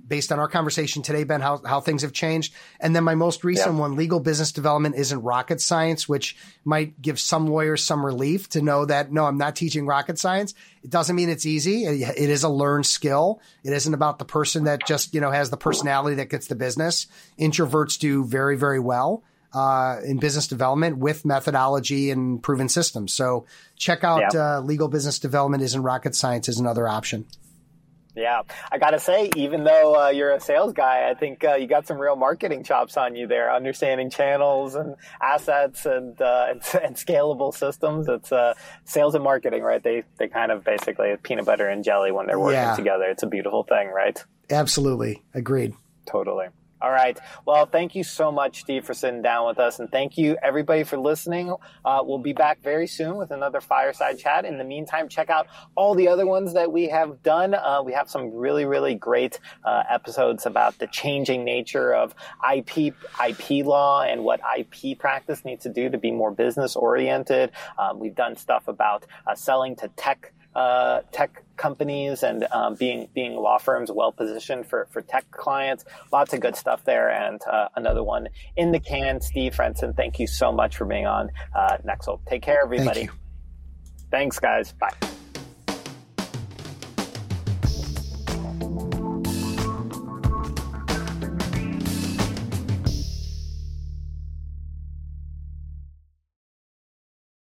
based 0.07 0.31
on 0.31 0.39
our 0.39 0.49
conversation 0.49 1.03
today, 1.03 1.25
Ben, 1.25 1.41
how, 1.41 1.61
how 1.65 1.81
things 1.81 2.03
have 2.03 2.13
changed. 2.13 2.55
And 2.81 2.95
then 2.95 3.05
my 3.05 3.15
most 3.15 3.45
recent 3.45 3.75
yeah. 3.75 3.81
one, 3.81 3.97
legal 3.97 4.21
business 4.21 4.53
development 4.53 4.97
isn't 4.97 5.21
rocket 5.23 5.61
science, 5.61 6.09
which 6.09 6.37
might 6.65 7.01
give 7.01 7.19
some 7.19 7.47
lawyers 7.47 7.83
some 7.83 8.05
relief 8.05 8.49
to 8.51 8.63
know 8.63 8.85
that, 8.85 9.13
no, 9.13 9.25
I'm 9.25 9.39
not 9.39 9.57
teaching 9.57 9.87
rocket 9.87 10.19
science. 10.19 10.55
It 10.83 10.91
doesn't 10.91 11.17
mean 11.17 11.29
it's 11.29 11.47
easy. 11.47 11.85
It 11.85 12.31
is 12.31 12.45
a 12.45 12.49
learned 12.49 12.87
skill. 12.87 13.41
It 13.65 13.73
isn't 13.73 13.95
about 13.95 14.19
the 14.19 14.25
person 14.25 14.65
that 14.65 14.87
just, 14.87 15.15
you 15.15 15.21
know, 15.21 15.31
has 15.31 15.51
the 15.51 15.57
personality 15.57 16.17
that 16.17 16.31
gets 16.31 16.47
the 16.47 16.55
business. 16.55 17.07
Introverts 17.39 17.99
do 17.99 18.25
very, 18.25 18.57
very 18.57 18.81
well. 18.81 19.25
Uh, 19.55 20.01
in 20.05 20.19
business 20.19 20.49
development 20.49 20.99
with 20.99 21.25
methodology 21.25 22.11
and 22.11 22.43
proven 22.43 22.69
systems. 22.69 23.15
So 23.15 23.47
check 23.77 24.05
out 24.05 24.35
yeah. 24.35 24.59
uh, 24.59 24.61
legal 24.61 24.89
business 24.89 25.19
development 25.19 25.63
isn't 25.63 25.81
rocket 25.83 26.15
science 26.15 26.47
is 26.51 26.59
another 26.59 26.87
option. 26.87 27.25
Yeah, 28.17 28.43
I 28.73 28.79
gotta 28.79 28.99
say, 28.99 29.31
even 29.37 29.65
though 29.65 30.07
uh, 30.07 30.09
you're 30.09 30.33
a 30.33 30.41
sales 30.41 30.73
guy, 30.73 31.11
I 31.11 31.13
think 31.15 31.45
uh, 31.45 31.57
you 31.57 31.67
got 31.67 31.87
some 31.87 31.99
real 31.99 32.17
marketing 32.17 32.65
chops 32.65 32.97
on 32.97 33.15
you 33.15 33.27
there, 33.27 33.55
understanding 33.55 34.09
channels 34.09 34.75
and 34.75 34.97
assets 35.21 35.85
and 35.85 36.19
uh, 36.19 36.47
and, 36.51 36.63
and, 36.83 36.97
scalable 36.97 37.55
systems. 37.55 38.09
It's 38.09 38.33
uh, 38.33 38.55
sales 38.85 39.15
and 39.15 39.23
marketing, 39.23 39.63
right? 39.63 39.83
They 39.83 40.05
they 40.17 40.29
kind 40.29 40.51
of 40.51 40.65
basically 40.65 41.15
peanut 41.23 41.45
butter 41.45 41.69
and 41.69 41.85
jelly 41.85 42.11
when 42.11 42.27
they're 42.27 42.41
working 42.41 42.55
yeah. 42.55 42.75
together. 42.75 43.05
It's 43.05 43.23
a 43.23 43.27
beautiful 43.29 43.65
thing, 43.65 43.89
right? 43.89 44.23
Absolutely, 44.49 45.23
agreed. 45.35 45.75
Totally. 46.07 46.47
All 46.81 46.91
right. 46.91 47.19
Well, 47.47 47.65
thank 47.65 47.95
you 47.95 48.05
so 48.05 48.31
much, 48.31 48.61
Steve, 48.61 48.85
for 48.85 48.93
sitting 48.93 49.23
down 49.23 49.47
with 49.47 49.59
us. 49.59 49.79
And 49.79 49.91
thank 49.91 50.19
you, 50.19 50.37
everybody, 50.43 50.85
for 50.85 50.99
listening. 50.99 51.55
Uh, 51.85 52.03
we'll 52.05 52.19
be 52.19 52.35
back 52.35 52.61
very 52.61 52.87
soon 52.87 53.17
with 53.17 53.31
another 53.31 53.63
fireside 53.63 54.19
chat. 54.19 54.45
In 54.45 54.59
the 54.59 54.65
meantime, 54.65 55.09
check 55.09 55.31
out 55.31 55.47
all 55.75 55.95
the 55.95 56.09
other 56.09 56.27
ones 56.27 56.53
that 56.53 56.71
we 56.71 56.89
have 56.89 57.23
done. 57.23 57.55
Uh, 57.55 57.83
we 57.83 57.95
have 57.95 58.11
some 58.11 58.31
really, 58.35 58.67
really 58.67 58.95
great 58.95 59.41
uh, 59.65 59.85
episodes 59.91 60.45
about 60.45 60.79
the 60.79 60.87
changing 60.89 61.45
nature 61.45 61.95
of 61.95 62.15
IP, 62.55 62.95
IP 63.27 63.65
law 63.65 64.03
and 64.03 64.23
what 64.23 64.41
IP 64.59 64.99
practice 64.99 65.47
needs 65.47 65.63
to 65.63 65.71
do 65.71 65.89
to 65.89 65.97
be 65.97 66.11
more 66.11 66.31
business 66.31 66.77
oriented. 66.77 67.53
Um, 67.79 67.99
we've 67.99 68.15
done 68.15 68.37
stuff 68.37 68.69
about 68.69 69.07
uh, 69.27 69.35
selling 69.35 69.77
to 69.77 69.89
tech 69.97 70.35
uh, 70.57 71.03
tech 71.13 71.45
companies 71.57 72.23
and 72.23 72.47
um, 72.51 72.75
being 72.75 73.09
being 73.15 73.37
law 73.37 73.59
firms 73.59 73.91
well 73.93 74.11
positioned 74.11 74.67
for 74.67 74.89
for 74.91 75.03
tech 75.03 75.31
clients. 75.31 75.85
Lots 76.11 76.33
of 76.33 76.41
good 76.41 76.57
stuff 76.57 76.85
there, 76.85 77.11
and 77.11 77.41
uh, 77.47 77.69
another 77.77 78.03
one 78.03 78.29
in 78.57 78.73
the 78.73 78.81
can. 78.81 79.21
Steve 79.21 79.55
Fretzin, 79.55 79.95
thank 79.95 80.19
you 80.19 80.27
so 80.27 80.51
much 80.51 80.77
for 80.77 80.87
being 80.87 81.07
on 81.07 81.31
uh, 81.55 81.77
Nexl. 81.87 82.21
Take 82.27 82.43
care, 82.43 82.63
everybody. 82.63 83.07
Thank 83.07 83.11
Thanks, 84.11 84.39
guys. 84.39 84.73
Bye. 84.73 85.16